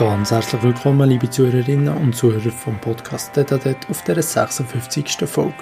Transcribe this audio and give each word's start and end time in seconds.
Ganz 0.00 0.30
herzlich 0.30 0.62
willkommen, 0.62 1.10
liebe 1.10 1.28
Zuhörerinnen 1.28 1.94
und 1.94 2.16
Zuhörer 2.16 2.50
vom 2.50 2.78
Podcast 2.80 3.36
Detadet 3.36 3.76
auf 3.90 4.02
der 4.02 4.22
56. 4.22 5.28
Folge. 5.28 5.52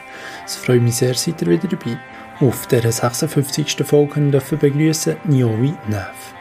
Es 0.46 0.54
freut 0.54 0.80
mich 0.80 0.94
sehr, 0.94 1.14
seid 1.14 1.42
ihr 1.42 1.48
wieder 1.48 1.66
dabei. 1.66 1.98
Auf 2.38 2.68
der 2.68 2.82
56. 2.82 3.78
Folge 3.84 4.20
dürfen 4.30 4.62
wir 4.62 4.70
begrüßen 4.70 5.16
Niovi 5.24 5.74
Neff. 5.88 6.34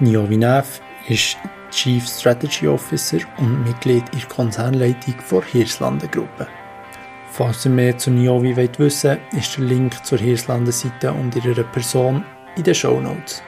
Niovi 0.00 0.36
Neff 0.36 0.80
ist 1.06 1.36
Chief 1.70 2.04
Strategy 2.08 2.66
Officer 2.66 3.18
und 3.36 3.62
Mitglied 3.62 4.02
in 4.12 4.18
der 4.18 4.28
Konzernleitung 4.28 5.14
der 5.30 5.42
Hirslanden 5.44 6.10
Gruppe. 6.10 6.48
Falls 7.30 7.64
ihr 7.64 7.70
mehr 7.70 7.96
zu 7.96 8.10
Niovi 8.10 8.56
wollt 8.56 8.80
wissen 8.80 9.16
ist 9.30 9.56
der 9.56 9.64
Link 9.64 10.04
zur 10.04 10.18
Hirslanden 10.18 10.72
Seite 10.72 11.12
und 11.12 11.36
ihrer 11.36 11.62
Person 11.62 12.24
in 12.56 12.64
den 12.64 12.74
Show 12.74 13.00
Notes. 13.00 13.44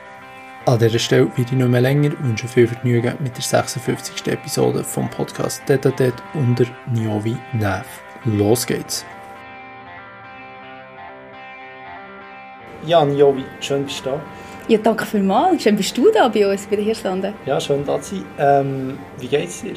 An 0.66 0.78
dieser 0.78 0.98
Stelle 0.98 1.26
werde 1.28 1.42
ich 1.42 1.52
nicht 1.52 1.68
mehr 1.68 1.80
länger, 1.80 2.10
wünsche 2.20 2.46
viel 2.46 2.68
Vergnügen 2.68 3.14
mit 3.20 3.34
der 3.34 3.42
56. 3.42 4.26
Episode 4.26 4.84
vom 4.84 5.08
Podcast 5.08 5.66
Detatet 5.66 6.12
unter 6.34 6.66
Niovi 6.92 7.34
Nav. 7.54 7.86
Los 8.26 8.66
geht's! 8.66 9.06
Ja, 12.84 13.06
Niovi, 13.06 13.42
schön 13.60 13.84
bist 13.84 14.04
du 14.04 14.10
da. 14.10 14.20
Ja, 14.68 14.76
danke 14.78 15.06
vielmals. 15.06 15.62
Schön 15.62 15.76
bist 15.76 15.96
du 15.96 16.10
da 16.12 16.28
bei 16.28 16.46
uns, 16.46 16.66
bei 16.66 16.76
den 16.76 16.84
Hirslanden. 16.84 17.32
Ja, 17.46 17.58
schön 17.58 17.82
da 17.86 17.98
zu 17.98 18.16
sein. 18.16 18.24
Ähm, 18.38 18.98
wie 19.18 19.28
geht's 19.28 19.62
dir? 19.62 19.74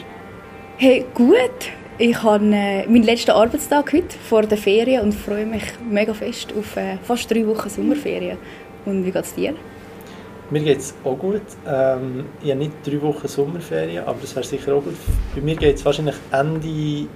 Hey, 0.76 1.06
gut. 1.14 1.72
Ich 1.98 2.22
habe 2.22 2.44
äh, 2.44 2.86
meinen 2.88 3.04
letzten 3.04 3.32
Arbeitstag 3.32 3.94
heute 3.94 4.18
vor 4.28 4.42
der 4.42 4.58
Ferien 4.58 5.04
und 5.04 5.14
freue 5.14 5.46
mich 5.46 5.64
mega 5.90 6.14
fest 6.14 6.54
auf 6.58 6.76
äh, 6.76 6.98
fast 7.04 7.32
drei 7.32 7.48
Wochen 7.48 7.70
Sommerferien. 7.70 8.38
Und 8.86 9.06
wie 9.06 9.12
geht's 9.12 9.34
dir? 9.34 9.54
Mir 10.50 10.62
geht 10.62 10.80
es 10.80 10.94
auch 11.04 11.18
gut. 11.18 11.42
Ähm, 11.68 12.26
ich 12.44 12.50
habe 12.50 12.60
nicht 12.60 12.72
drei 12.86 13.02
Wochen 13.02 13.28
Sommerferien, 13.28 14.04
aber 14.06 14.18
das 14.22 14.36
wäre 14.36 14.46
sicher 14.46 14.76
auch 14.76 14.84
gut. 14.84 14.96
Bei 15.34 15.42
mir 15.42 15.56
geht 15.56 15.78
es 15.78 15.86
wahrscheinlich 15.86 16.16
Ende 16.32 17.08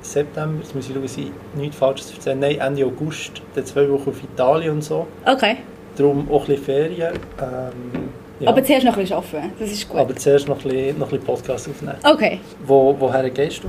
September, 0.00 0.58
jetzt 0.62 0.74
muss 0.74 0.86
ich 0.86 0.92
schauen, 0.92 1.02
dass 1.02 1.16
ich 1.16 1.30
nichts 1.56 1.76
Falsches 1.76 2.12
erzähle. 2.12 2.36
Nein, 2.36 2.58
Ende 2.58 2.84
August, 2.86 3.42
dann 3.54 3.66
zwei 3.66 3.90
Wochen 3.90 4.10
auf 4.10 4.22
Italien 4.22 4.74
und 4.74 4.84
so. 4.84 5.06
Okay. 5.24 5.56
Darum 5.96 6.30
auch 6.30 6.42
ein 6.42 6.46
bisschen 6.46 6.64
Ferien. 6.64 7.14
Ähm, 7.40 8.08
ja. 8.38 8.50
Aber 8.50 8.62
zuerst 8.62 8.84
noch 8.84 8.94
ein 8.96 9.00
bisschen 9.00 9.16
arbeiten, 9.16 9.52
das 9.58 9.72
ist 9.72 9.88
gut. 9.88 9.98
Aber 9.98 10.14
zuerst 10.14 10.46
noch 10.46 10.56
ein 10.56 10.62
bisschen, 10.62 10.98
noch 10.98 11.06
ein 11.06 11.10
bisschen 11.10 11.26
Podcast 11.26 11.68
aufnehmen. 11.68 11.96
Okay. 12.04 12.40
Wo, 12.66 12.94
woher 12.98 13.28
gehst 13.30 13.64
du? 13.64 13.68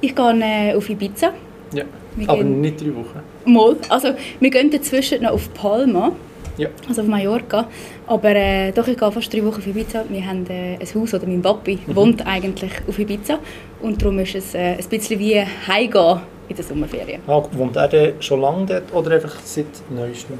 Ich 0.00 0.14
gehe 0.14 0.40
äh, 0.40 0.74
auf 0.74 0.88
Ibiza. 0.88 1.32
Ja, 1.72 1.84
wir 2.16 2.28
aber 2.30 2.44
nicht 2.44 2.80
drei 2.80 2.94
Wochen. 2.94 3.20
Mal. 3.44 3.76
Also, 3.88 4.14
wir 4.40 4.50
gehen 4.50 4.70
dazwischen 4.70 5.22
noch 5.22 5.32
auf 5.32 5.52
Palma. 5.52 6.12
Ja. 6.58 6.68
Also 6.88 7.02
auf 7.02 7.08
Mallorca. 7.08 7.68
Aber 8.06 8.34
äh, 8.34 8.72
doch, 8.72 8.86
ich 8.88 8.98
gehe 8.98 9.12
fast 9.12 9.32
drei 9.32 9.44
Wochen 9.44 9.56
auf 9.56 9.66
Ibiza. 9.66 10.04
Wir 10.08 10.26
haben 10.26 10.46
äh, 10.48 10.76
ein 10.80 10.94
Haus, 10.94 11.14
oder 11.14 11.26
mein 11.26 11.42
Papi 11.42 11.78
mhm. 11.86 11.96
wohnt 11.96 12.26
eigentlich 12.26 12.72
auf 12.88 12.98
Ibiza. 12.98 13.38
Und 13.82 14.00
darum 14.00 14.18
ist 14.18 14.34
es 14.34 14.54
äh, 14.54 14.76
ein 14.78 14.84
bisschen 14.88 15.18
wie 15.18 15.40
heimgehen 15.40 16.20
in 16.48 16.56
der 16.56 16.64
Sommerferien. 16.64 17.20
Ah, 17.26 17.42
wohnt 17.52 17.76
er 17.76 17.88
denn 17.88 18.14
schon 18.20 18.40
lange 18.40 18.66
dort 18.66 18.94
oder 18.94 19.12
einfach 19.12 19.34
seit 19.44 19.66
neuestem? 19.90 20.38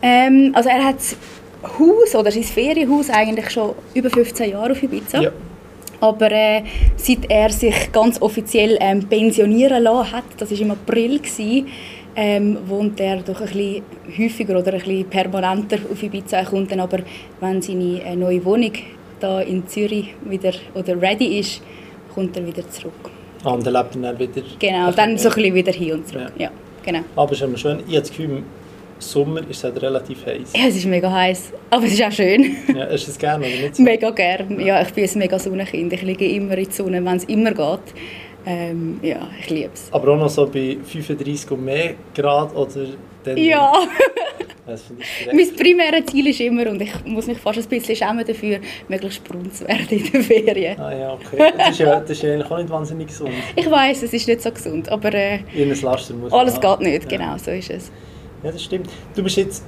Ähm, 0.00 0.52
also 0.54 0.68
er 0.68 0.84
hat 0.84 0.96
das 0.96 1.16
Haus 1.78 2.14
oder 2.14 2.30
sein 2.30 2.42
Ferienhaus 2.42 3.10
eigentlich 3.10 3.50
schon 3.50 3.74
über 3.94 4.10
15 4.10 4.50
Jahre 4.50 4.72
auf 4.72 4.82
Ibiza. 4.82 5.20
Ja. 5.20 5.32
Aber 6.00 6.32
äh, 6.32 6.62
seit 6.96 7.30
er 7.30 7.50
sich 7.50 7.92
ganz 7.92 8.20
offiziell 8.20 8.76
ähm, 8.80 9.06
pensionieren 9.08 9.84
lassen 9.84 10.12
hat, 10.12 10.24
das 10.36 10.50
war 10.50 10.58
im 10.58 10.72
April, 10.72 11.20
gewesen, 11.20 11.68
ähm, 12.16 12.58
wohnt 12.66 13.00
er 13.00 13.18
doch 13.22 13.40
ein 13.40 13.46
bisschen 13.46 13.82
häufiger 14.18 14.58
oder 14.58 14.72
ein 14.72 14.78
bisschen 14.78 15.08
permanenter 15.08 15.78
auf 15.90 16.02
Ibiza. 16.02 16.38
Er 16.38 16.44
kommt 16.44 16.70
dann 16.70 16.80
aber, 16.80 16.98
wenn 17.40 17.62
seine 17.62 18.02
äh, 18.02 18.16
neue 18.16 18.44
Wohnung 18.44 18.72
da 19.20 19.40
in 19.40 19.66
Zürich 19.66 20.14
wieder 20.24 20.52
oder 20.74 21.00
ready 21.00 21.38
ist, 21.38 21.62
kommt 22.14 22.36
er 22.36 22.46
wieder 22.46 22.68
zurück. 22.68 23.10
Ah, 23.44 23.50
und 23.50 23.66
dann 23.66 23.74
lebt 23.74 23.96
er 23.96 24.02
dann 24.02 24.18
wieder? 24.18 24.42
Genau, 24.58 24.92
dann 24.92 25.18
so 25.18 25.28
ein 25.28 25.34
bisschen 25.34 25.54
wieder 25.54 25.72
hin 25.72 25.92
und 25.92 26.08
zurück. 26.08 26.32
Ja. 26.36 26.44
ja 26.44 26.50
genau. 26.84 27.00
Aber 27.16 27.32
es 27.32 27.38
ist 27.38 27.44
immer 27.44 27.58
schön. 27.58 27.78
Ich 27.80 27.94
habe 27.94 28.00
das 28.00 28.10
Gefühl, 28.10 28.30
im 28.30 28.44
Sommer 28.98 29.40
ist 29.40 29.56
es 29.56 29.64
halt 29.64 29.82
relativ 29.82 30.24
heiß. 30.24 30.52
Ja, 30.54 30.66
es 30.68 30.76
ist 30.76 30.86
mega 30.86 31.10
heiß, 31.10 31.52
aber 31.70 31.84
es 31.84 31.94
ist 31.94 32.02
auch 32.02 32.12
schön. 32.12 32.56
Ja, 32.74 32.86
du 32.86 32.94
es 32.94 33.18
gerne 33.18 33.46
oder 33.46 33.62
nicht? 33.62 33.76
So? 33.76 33.82
Mega 33.82 34.10
gerne. 34.10 34.64
Ja, 34.64 34.80
ich 34.82 34.92
bin 34.92 35.04
ein 35.04 35.18
mega 35.18 35.38
Sonnenkind. 35.38 35.92
Ich 35.92 36.02
liege 36.02 36.26
immer 36.26 36.56
in 36.56 36.64
der 36.64 36.72
Sonne, 36.72 37.04
wenn 37.04 37.16
es 37.16 37.24
immer 37.24 37.50
geht. 37.50 37.94
Ähm, 38.44 38.98
ja, 39.02 39.28
ich 39.40 39.50
liebe 39.50 39.70
es. 39.72 39.88
Aber 39.92 40.12
auch 40.12 40.18
noch 40.18 40.28
so 40.28 40.46
bei 40.46 40.78
35 40.82 41.50
und 41.50 41.64
mehr 41.64 41.94
Grad 42.14 42.54
oder 42.54 42.86
dann... 43.24 43.36
Ja. 43.36 43.72
mein 45.32 45.56
primäres 45.56 46.06
Ziel 46.06 46.26
ist 46.28 46.40
immer, 46.40 46.68
und 46.68 46.80
ich 46.80 46.92
muss 47.04 47.26
mich 47.26 47.38
fast 47.38 47.58
ein 47.58 47.68
bisschen 47.68 47.96
schämen 47.96 48.24
dafür, 48.24 48.58
möglichst 48.88 49.24
braun 49.24 49.50
zu 49.50 49.66
werden 49.66 49.88
in 49.90 50.10
den 50.10 50.22
Ferien. 50.22 50.80
Ah 50.80 50.94
ja, 50.94 51.12
okay. 51.12 51.52
Das 51.56 51.70
ist 51.70 51.78
ja, 51.78 52.00
das 52.00 52.10
ist 52.10 52.22
ja 52.22 52.32
eigentlich 52.32 52.50
auch 52.50 52.58
nicht 52.58 52.70
wahnsinnig 52.70 53.08
gesund. 53.08 53.30
Ich 53.56 53.68
weiß, 53.68 54.02
es 54.04 54.12
ist 54.12 54.28
nicht 54.28 54.40
so 54.40 54.50
gesund, 54.50 54.88
aber... 54.88 55.12
Äh, 55.12 55.40
Laster 55.82 56.14
muss 56.14 56.32
Alles 56.32 56.60
geht 56.60 56.80
nicht, 56.80 57.10
ja. 57.10 57.18
genau, 57.18 57.38
so 57.38 57.50
ist 57.50 57.70
es. 57.70 57.90
Ja, 58.42 58.52
das 58.52 58.62
stimmt. 58.62 58.88
Du 59.14 59.22
bist 59.22 59.36
jetzt 59.36 59.64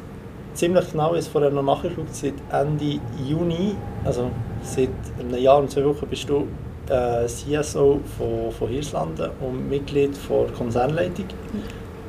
ziemlich 0.54 0.90
genau, 0.90 1.14
jetzt 1.14 1.28
vorher 1.28 1.50
noch 1.50 1.62
nachgeschaut, 1.62 2.12
seit 2.12 2.34
Ende 2.52 3.00
Juni, 3.28 3.74
also 4.04 4.30
seit 4.62 4.88
einem 5.18 5.42
Jahr 5.42 5.58
und 5.58 5.70
zwei 5.70 5.84
Wochen 5.84 6.06
bist 6.06 6.28
du 6.28 6.46
äh, 6.88 7.26
CSO 7.26 8.00
von, 8.16 8.52
von 8.52 8.68
Hirslanden 8.68 9.30
und 9.40 9.68
Mitglied 9.68 10.16
der 10.28 10.52
Konzernleitung. 10.56 11.26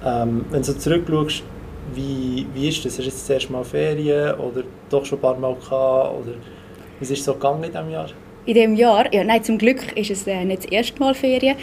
Ähm, 0.03 0.45
wenn 0.49 0.61
du 0.61 0.77
zurückschaust, 0.77 1.43
wie, 1.93 2.45
wie 2.53 2.69
ist 2.69 2.83
das? 2.85 2.97
Du 2.97 3.03
jetzt 3.03 3.21
das 3.21 3.29
erste 3.29 3.51
Mal 3.51 3.63
Ferien 3.63 4.35
oder 4.35 4.63
doch 4.89 5.05
schon 5.05 5.19
ein 5.19 5.21
paar 5.21 5.37
Mal 5.37 5.55
gehabt? 5.55 6.15
Oder 6.19 6.33
wie 6.99 7.13
ist 7.13 7.23
so 7.23 7.33
gegangen 7.33 7.63
in 7.63 7.71
diesem 7.71 7.89
Jahr? 7.89 8.07
In 8.45 8.53
diesem 8.53 8.75
Jahr. 8.75 9.11
Ja, 9.13 9.23
nein, 9.23 9.43
zum 9.43 9.57
Glück 9.57 9.95
ist 9.97 10.11
es 10.11 10.27
äh, 10.27 10.43
nicht 10.45 10.63
das 10.63 10.71
erste 10.71 10.99
Mal 10.99 11.13
Ferien. 11.13 11.55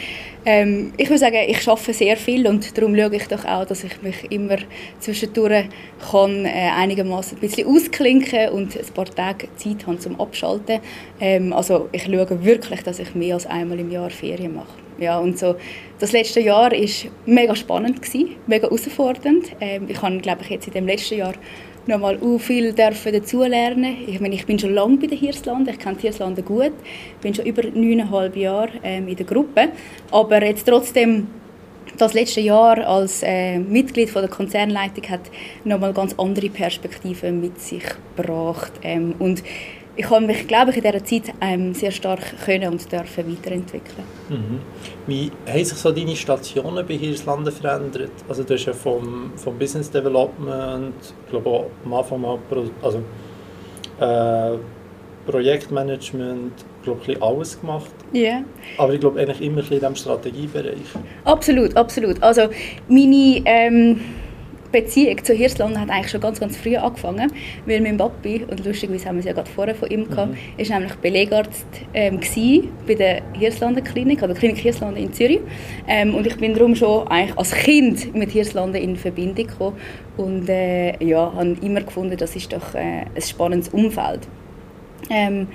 Ähm, 0.44 0.92
ich 0.96 1.08
würde 1.08 1.18
sagen, 1.18 1.38
ich 1.46 1.68
arbeite 1.68 1.92
sehr 1.92 2.16
viel 2.16 2.46
und 2.46 2.76
darum 2.76 2.96
schaue 2.96 3.14
ich 3.14 3.28
doch 3.28 3.44
auch, 3.44 3.64
dass 3.64 3.84
ich 3.84 4.02
mich 4.02 4.30
immer 4.30 4.56
zwischendurch 4.98 5.66
kann, 6.10 6.44
äh, 6.44 6.70
einigermaßen 6.76 7.38
ein 7.38 7.40
bisschen 7.40 7.68
ausklinken 7.68 8.48
und 8.50 8.76
ein 8.76 8.94
paar 8.94 9.04
Tage 9.04 9.48
Zeit 9.56 9.86
habe 9.86 9.98
zum 9.98 10.20
Abschalten. 10.20 10.80
Ähm, 11.20 11.52
also 11.52 11.88
ich 11.92 12.04
schaue 12.04 12.44
wirklich, 12.44 12.82
dass 12.82 12.98
ich 12.98 13.14
mehr 13.14 13.34
als 13.34 13.46
einmal 13.46 13.78
im 13.78 13.90
Jahr 13.90 14.10
Ferien 14.10 14.54
mache. 14.54 14.82
Ja, 14.98 15.18
und 15.18 15.38
so, 15.38 15.56
das 15.98 16.12
letzte 16.12 16.40
Jahr 16.40 16.70
war 16.70 16.78
mega 17.26 17.56
spannend, 17.56 18.02
gewesen, 18.02 18.36
mega 18.46 18.68
herausfordernd. 18.68 19.52
Ähm, 19.60 19.86
ich 19.88 20.00
habe, 20.02 20.18
glaube 20.18 20.42
ich, 20.42 20.50
jetzt 20.50 20.66
in 20.66 20.74
dem 20.74 20.86
letzten 20.86 21.18
Jahr 21.18 21.34
nochmal 21.86 22.18
uh, 22.22 22.38
viel 22.38 22.72
dürfen 22.72 23.12
dazulernen. 23.12 23.96
Ich 24.06 24.20
meine, 24.20 24.34
ich 24.34 24.46
bin 24.46 24.58
schon 24.58 24.74
lange 24.74 24.96
bei 24.98 25.06
den 25.06 25.18
Hirslanden, 25.18 25.74
ich 25.74 25.78
kenne 25.78 25.96
die 25.96 26.02
Hirslanden 26.02 26.44
gut, 26.44 26.72
bin 27.20 27.34
schon 27.34 27.46
über 27.46 27.62
neuneinhalb 27.62 28.36
Jahre 28.36 28.70
ähm, 28.82 29.08
in 29.08 29.16
der 29.16 29.26
Gruppe, 29.26 29.68
aber 30.10 30.44
jetzt 30.44 30.66
trotzdem 30.66 31.26
das 31.98 32.14
letzte 32.14 32.40
Jahr 32.40 32.78
als 32.86 33.22
äh, 33.22 33.58
Mitglied 33.58 34.10
von 34.10 34.22
der 34.22 34.30
Konzernleitung 34.30 35.08
hat 35.10 35.20
nochmal 35.64 35.92
ganz 35.92 36.14
andere 36.18 36.48
Perspektiven 36.48 37.40
mit 37.40 37.60
sich 37.60 37.84
gebracht 38.16 38.72
ähm, 38.82 39.14
und 39.18 39.42
ich 39.96 40.08
habe 40.08 40.26
mich, 40.26 40.46
glaube 40.48 40.70
ich, 40.70 40.78
in 40.78 40.82
dieser 40.82 41.04
Zeit 41.04 41.34
ähm, 41.40 41.74
sehr 41.74 41.90
stark 41.90 42.20
können 42.44 42.72
und 42.72 42.90
dürfen 42.90 43.30
weiterentwickeln. 43.30 44.04
Mhm. 44.28 44.60
Wie 45.06 45.30
haben 45.46 45.64
sich 45.64 45.78
so 45.78 45.92
deine 45.92 46.16
Stationen 46.16 46.86
bei 46.86 46.94
Hirslanden 46.94 47.52
verändert? 47.52 48.12
Also 48.28 48.42
du 48.42 48.54
hast 48.54 48.64
ja 48.64 48.72
vom, 48.72 49.32
vom 49.36 49.58
Business 49.58 49.90
Development, 49.90 50.94
ich 51.00 51.30
glaube 51.30 51.50
auch 51.50 51.66
am 51.84 51.94
Anfang 51.94 52.20
mal 52.20 52.38
Pro, 52.48 52.64
also, 52.82 53.02
äh, 54.00 54.58
Projektmanagement, 55.30 56.52
glaube 56.82 57.00
ich, 57.06 57.22
alles 57.22 57.60
gemacht. 57.60 57.92
Ja. 58.12 58.20
Yeah. 58.20 58.44
Aber 58.78 58.94
ich 58.94 59.00
glaube 59.00 59.20
eigentlich 59.20 59.40
immer 59.40 59.60
in 59.60 59.68
diesem 59.68 59.94
Strategiebereich. 59.94 60.78
Absolut, 61.24 61.76
absolut. 61.76 62.22
Also 62.22 62.48
meine... 62.88 63.42
Ähm 63.44 64.00
Beziehung 64.72 65.22
zu 65.22 65.34
Hirslanden 65.34 65.80
hat 65.80 65.90
eigentlich 65.90 66.10
schon 66.10 66.20
ganz, 66.20 66.40
ganz 66.40 66.56
früh 66.56 66.76
angefangen, 66.76 67.30
weil 67.66 67.80
mein 67.80 67.96
Papi, 67.96 68.44
und 68.50 68.64
lustigerweise 68.64 69.06
haben 69.06 69.16
wir 69.16 69.20
es 69.20 69.26
ja 69.26 69.32
gerade 69.32 69.50
vorher 69.50 69.74
von 69.74 69.90
ihm 69.90 70.08
gehabt, 70.08 70.32
mhm. 70.32 70.38
ist 70.56 70.70
nämlich 70.70 70.94
Belegarzt 70.96 71.66
ähm, 71.94 72.20
bei 72.86 72.94
der 72.94 73.22
Hirslanden 73.34 73.84
Klinik, 73.84 74.22
oder 74.22 74.34
Klinik 74.34 74.58
Hirslanden 74.58 75.02
in 75.02 75.12
Zürich. 75.12 75.40
Ähm, 75.86 76.14
und 76.14 76.26
ich 76.26 76.36
bin 76.36 76.54
darum 76.54 76.74
schon 76.74 77.06
eigentlich 77.08 77.38
als 77.38 77.52
Kind 77.52 78.14
mit 78.14 78.30
Hirslanden 78.30 78.82
in 78.82 78.96
Verbindung 78.96 79.46
gekommen 79.46 79.76
und 80.16 80.48
äh, 80.48 81.02
ja, 81.04 81.32
habe 81.34 81.56
immer 81.62 81.82
gefunden, 81.82 82.16
das 82.16 82.34
ist 82.34 82.52
doch 82.52 82.74
äh, 82.74 83.04
ein 83.14 83.22
spannendes 83.22 83.68
Umfeld. 83.68 84.26
Ähm, 85.10 85.48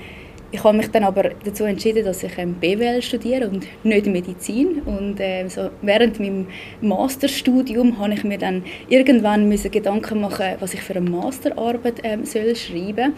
ich 0.51 0.63
habe 0.63 0.77
mich 0.77 0.89
dann 0.91 1.03
aber 1.03 1.31
dazu 1.43 1.65
entschieden, 1.65 2.05
dass 2.05 2.23
ich 2.23 2.37
ähm, 2.37 2.53
BWL 2.55 3.01
studiere 3.01 3.49
und 3.49 3.65
nicht 3.83 4.05
Medizin. 4.05 4.81
Und 4.85 5.19
äh, 5.19 5.47
so 5.49 5.69
während 5.81 6.19
meinem 6.19 6.47
Masterstudium 6.81 7.99
habe 7.99 8.13
ich 8.13 8.23
mir 8.23 8.37
dann 8.37 8.63
irgendwann 8.87 9.49
müssen 9.49 9.71
Gedanken 9.71 10.21
machen, 10.21 10.55
was 10.59 10.73
ich 10.73 10.81
für 10.81 10.95
eine 10.95 11.09
Masterarbeit 11.09 11.95
ähm, 12.03 12.23
soll 12.23 12.55
schreiben. 12.55 13.13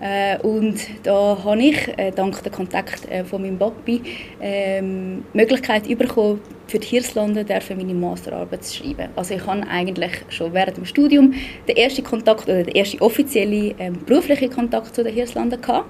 Äh, 0.00 0.38
und 0.40 0.78
da 1.04 1.38
habe 1.42 1.62
ich 1.62 1.88
äh, 1.96 2.10
dank 2.10 2.42
der 2.42 2.52
Kontakt 2.52 3.10
äh, 3.10 3.24
von 3.24 3.42
meinem 3.42 3.58
Papi 3.58 4.02
die 4.40 5.22
Möglichkeit 5.32 5.86
bekommen, 5.98 6.40
für 6.66 6.78
die 6.78 6.86
Hirslande 6.86 7.46
meine 7.76 7.94
Masterarbeit 7.94 8.64
zu 8.64 8.76
schreiben. 8.76 9.08
Also 9.16 9.34
ich 9.34 9.46
habe 9.46 9.66
eigentlich 9.68 10.12
schon 10.28 10.52
während 10.52 10.76
dem 10.76 10.84
Studium 10.84 11.34
den 11.66 11.76
ersten 11.76 12.04
Kontakt 12.04 12.44
oder 12.44 12.62
den 12.62 12.74
ersten 12.74 13.00
offiziellen 13.00 13.74
ähm, 13.78 13.98
beruflichen 14.04 14.50
Kontakt 14.50 14.94
zu 14.94 15.02
den 15.02 15.14
Hirslanden 15.14 15.60
gehabt 15.60 15.86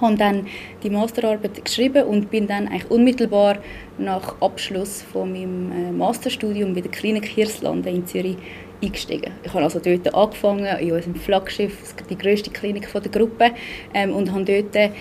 habe 0.00 0.16
dann 0.16 0.46
die 0.82 0.90
Masterarbeit 0.90 1.64
geschrieben 1.64 2.04
und 2.04 2.30
bin 2.30 2.46
dann 2.46 2.68
eigentlich 2.68 2.90
unmittelbar 2.90 3.58
nach 3.98 4.40
Abschluss 4.40 5.02
von 5.02 5.32
meinem 5.32 5.72
äh, 5.72 5.92
Masterstudium 5.92 6.74
bei 6.74 6.80
der 6.80 6.90
Klinik 6.90 7.26
Hirslanden 7.26 7.94
in 7.94 8.06
Zürich 8.06 8.36
eingestiegen. 8.82 9.32
Ich 9.42 9.52
habe 9.52 9.64
also 9.64 9.80
dort 9.80 10.14
angefangen, 10.14 10.78
in 10.78 10.92
unserem 10.92 11.14
Flaggschiff, 11.14 11.94
die 12.08 12.18
grösste 12.18 12.50
Klinik 12.50 12.88
der 12.92 13.10
Gruppe, 13.10 13.52
ähm, 13.94 14.12
und 14.12 14.32
habe 14.32 14.44
dort 14.44 14.92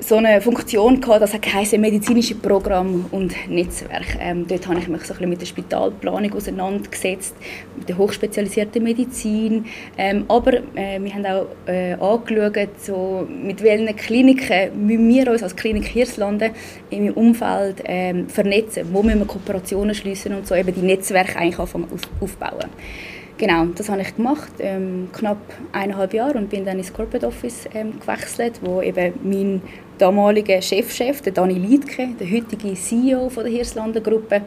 so 0.00 0.16
eine 0.16 0.40
Funktion 0.40 1.00
gehabt, 1.00 1.22
das 1.22 1.32
heisst 1.32 1.76
medizinische 1.76 2.34
Programm 2.34 3.06
und 3.10 3.34
Netzwerk. 3.48 4.18
Ähm, 4.20 4.46
dort 4.46 4.66
habe 4.66 4.78
ich 4.78 4.88
mich 4.88 5.02
so 5.04 5.14
ein 5.14 5.28
mit 5.28 5.40
der 5.40 5.46
Spitalplanung 5.46 6.32
auseinandergesetzt, 6.34 7.34
mit 7.76 7.88
der 7.88 7.96
hochspezialisierten 7.96 8.82
Medizin. 8.82 9.64
Ähm, 9.96 10.24
aber 10.28 10.54
äh, 10.74 11.00
wir 11.00 11.14
haben 11.14 11.26
auch 11.26 11.46
äh, 11.66 11.94
angeschaut, 11.94 12.80
so, 12.80 13.26
mit 13.28 13.62
welchen 13.62 13.94
Kliniken 13.96 14.88
wir 15.08 15.30
uns 15.30 15.42
als 15.42 15.56
Klinik 15.56 15.86
Hirslanden 15.86 16.52
im 16.90 17.12
Umfeld 17.12 17.82
ähm, 17.84 18.28
vernetzen, 18.28 18.88
wo 18.92 19.02
müssen 19.02 19.20
wir 19.20 19.26
Kooperationen 19.26 19.94
schließen 19.94 20.34
und 20.34 20.46
so 20.46 20.54
eben 20.54 20.74
die 20.74 20.82
Netzwerke 20.82 21.38
eigentlich 21.38 21.58
anfangen 21.58 21.86
aufbauen. 22.20 22.70
Genau, 23.38 23.66
das 23.66 23.90
habe 23.90 24.00
ich 24.00 24.16
gemacht, 24.16 24.50
ähm, 24.60 25.10
knapp 25.12 25.36
eineinhalb 25.70 26.14
Jahre 26.14 26.38
und 26.38 26.48
bin 26.48 26.64
dann 26.64 26.78
ins 26.78 26.90
Corporate 26.90 27.26
Office 27.26 27.68
ähm, 27.74 28.00
gewechselt, 28.00 28.60
wo 28.62 28.80
eben 28.80 29.12
mein 29.22 29.60
damaliger 29.98 30.60
Chefchef, 30.60 31.20
der 31.22 31.32
Dani 31.32 31.54
Liedke, 31.54 32.08
der 32.18 32.30
heutige 32.30 32.74
CEO 32.74 33.28
von 33.28 33.44
der 33.44 33.52
Hirslanden 33.52 34.02
Gruppe, 34.02 34.42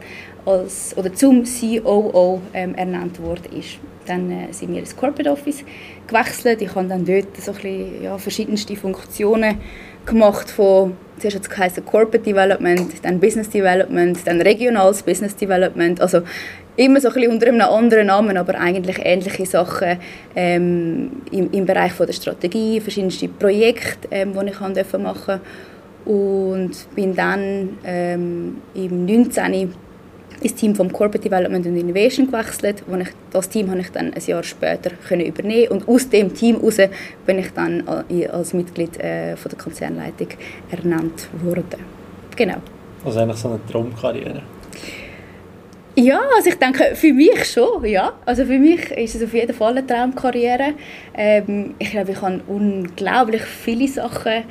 als, 0.46 0.96
oder 0.96 1.12
zum 1.12 1.44
COO 1.44 2.40
ähm, 2.54 2.74
ernannt 2.74 3.20
worden 3.22 3.56
ist. 3.58 3.78
Dann 4.06 4.30
äh, 4.30 4.52
sind 4.52 4.72
wir 4.72 4.80
ins 4.80 4.96
Corporate 4.96 5.30
Office 5.30 5.64
gewechselt. 6.06 6.62
Ich 6.62 6.74
habe 6.74 6.88
dann 6.88 7.04
dort 7.04 7.36
so 7.36 7.52
ein 7.52 7.54
bisschen, 7.56 8.02
ja, 8.02 8.18
verschiedenste 8.18 8.76
Funktionen 8.76 9.58
gemacht 10.06 10.50
von 10.50 10.96
zuerst 11.20 11.58
hat 11.58 11.76
es 11.76 11.84
Corporate 11.84 12.24
Development, 12.24 12.92
dann 13.02 13.20
Business 13.20 13.50
Development, 13.50 14.18
dann 14.26 14.40
regionales 14.40 15.02
Business 15.02 15.36
Development, 15.36 16.00
also 16.00 16.22
immer 16.80 17.00
so 17.00 17.08
ein 17.08 17.14
bisschen 17.14 17.30
unter 17.30 17.46
einem 17.48 17.60
anderen 17.60 18.06
Namen, 18.06 18.36
aber 18.36 18.58
eigentlich 18.58 18.98
ähnliche 19.04 19.44
Sachen 19.44 19.98
ähm, 20.34 21.10
im, 21.30 21.50
im 21.52 21.66
Bereich 21.66 21.92
von 21.92 22.06
der 22.06 22.14
Strategie, 22.14 22.80
verschiedenste 22.80 23.28
Projekte, 23.28 24.08
ähm, 24.10 24.32
die 24.32 24.50
ich 24.50 24.60
machen 24.60 24.74
durfte 24.74 25.40
und 26.06 26.70
bin 26.94 27.14
dann 27.14 27.78
ähm, 27.84 28.56
im 28.74 29.04
19 29.04 29.74
ins 30.40 30.54
Team 30.54 30.74
vom 30.74 30.90
Corporate 30.90 31.28
Development 31.28 31.66
and 31.66 31.76
Innovation 31.76 32.26
gewechselt. 32.26 32.82
Wo 32.86 32.96
ich, 32.96 33.08
das 33.30 33.50
Team 33.50 33.70
habe 33.70 33.80
ich 33.80 33.90
dann 33.90 34.14
ein 34.14 34.22
Jahr 34.24 34.42
später 34.42 34.90
können 35.06 35.26
übernehmen 35.26 35.68
und 35.72 35.86
aus 35.86 36.08
dem 36.08 36.32
Team 36.32 36.56
heraus 36.56 36.78
bin 37.26 37.38
ich 37.40 37.50
dann 37.52 37.86
als 38.32 38.54
Mitglied 38.54 38.98
äh, 38.98 39.36
von 39.36 39.50
der 39.50 39.58
Konzernleitung 39.58 40.28
ernannt 40.70 41.28
worden. 41.42 41.84
Genau. 42.34 42.56
Also 43.04 43.18
eigentlich 43.18 43.38
so 43.38 43.48
eine 43.48 43.60
Traumkarriere. 43.70 44.40
Ja, 45.96 46.20
also 46.36 46.48
ich 46.48 46.54
denke, 46.56 46.94
für 46.94 47.12
mich 47.12 47.44
schon, 47.44 47.84
ja. 47.84 48.12
Also 48.24 48.44
für 48.44 48.58
mich 48.58 48.90
ist 48.92 49.16
es 49.16 49.24
auf 49.24 49.34
jeden 49.34 49.52
Fall 49.52 49.76
eine 49.76 49.86
Traumkarriere. 49.86 50.74
Ähm, 51.14 51.74
ich 51.78 51.90
glaube, 51.90 52.12
ich 52.12 52.22
habe 52.22 52.40
unglaublich 52.46 53.42
viele 53.42 53.88
Sachen 53.88 54.44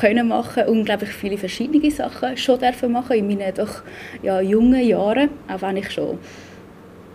können 0.00 0.28
machen, 0.28 0.64
unglaublich 0.66 1.10
viele 1.10 1.38
verschiedene 1.38 1.90
Sachen 1.90 2.36
schon 2.36 2.58
dürfen 2.58 2.92
machen 2.92 3.16
in 3.16 3.26
meinen 3.26 3.54
doch 3.54 3.82
ja, 4.22 4.40
jungen 4.40 4.86
Jahren, 4.86 5.30
auch 5.48 5.62
wenn 5.62 5.78
ich 5.78 5.90
schon 5.90 6.18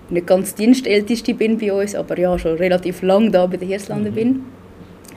nicht 0.10 0.28
ganz 0.28 0.56
dienstälteste 0.56 1.34
bin 1.34 1.58
bei 1.58 1.72
uns, 1.72 1.96
aber 1.96 2.18
ja, 2.20 2.38
schon 2.38 2.58
relativ 2.58 3.02
lang 3.02 3.32
da 3.32 3.46
bei 3.46 3.58
den 3.58 3.70
Hirslanden 3.70 4.12
mhm. 4.12 4.16
bin. 4.16 4.44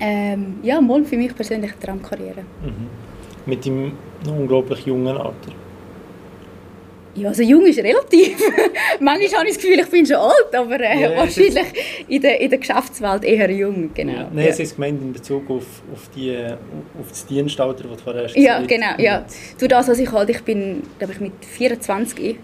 Ähm, 0.01 0.55
ja, 0.63 0.81
mal 0.81 1.05
für 1.05 1.17
mich 1.17 1.35
persönlich 1.35 1.73
eine 1.73 1.81
Traumkarriere. 1.81 2.43
Mhm. 2.63 2.89
Mit 3.47 3.65
dem 3.65 3.93
unglaublich 4.29 4.85
jungen 4.87 5.17
Alter. 5.17 5.53
Ja, 7.17 7.29
also 7.29 7.43
jung 7.43 7.65
ist 7.67 7.79
relativ. 7.79 8.39
Manchmal 9.01 9.41
habe 9.41 9.49
ich 9.49 9.55
das 9.55 9.63
Gefühl, 9.63 9.81
ich 9.81 9.89
bin 9.89 10.05
schon 10.05 10.17
alt, 10.17 10.55
aber 10.55 10.79
äh, 10.81 11.01
ja, 11.01 11.17
wahrscheinlich 11.17 11.65
in 12.09 12.21
der, 12.21 12.41
in 12.41 12.51
der 12.51 12.59
Geschäftswelt 12.59 13.25
eher 13.25 13.51
jung. 13.51 13.91
Genau. 13.95 14.13
Ja. 14.13 14.31
Nein, 14.33 14.45
ja. 14.45 14.51
es 14.51 14.61
ist 14.61 14.75
gemeint 14.75 15.01
in 15.01 15.13
Bezug 15.13 15.49
auf, 15.51 15.65
auf, 15.93 16.11
die, 16.15 16.37
auf 17.01 17.09
das 17.09 17.27
Dienstalter, 17.27 17.85
das 17.85 17.99
du 17.99 18.05
vorher 18.05 18.25
hast 18.25 18.37
Ja, 18.37 18.61
genau. 18.61 18.99
Ja. 18.99 19.25
Durch 19.59 19.69
das, 19.69 19.89
was 19.89 19.99
ich 19.99 20.13
halt, 20.13 20.29
ich 20.29 20.43
bin, 20.43 20.83
glaube 20.99 21.15
ich, 21.15 21.21
mit 21.21 21.33
24 21.45 22.37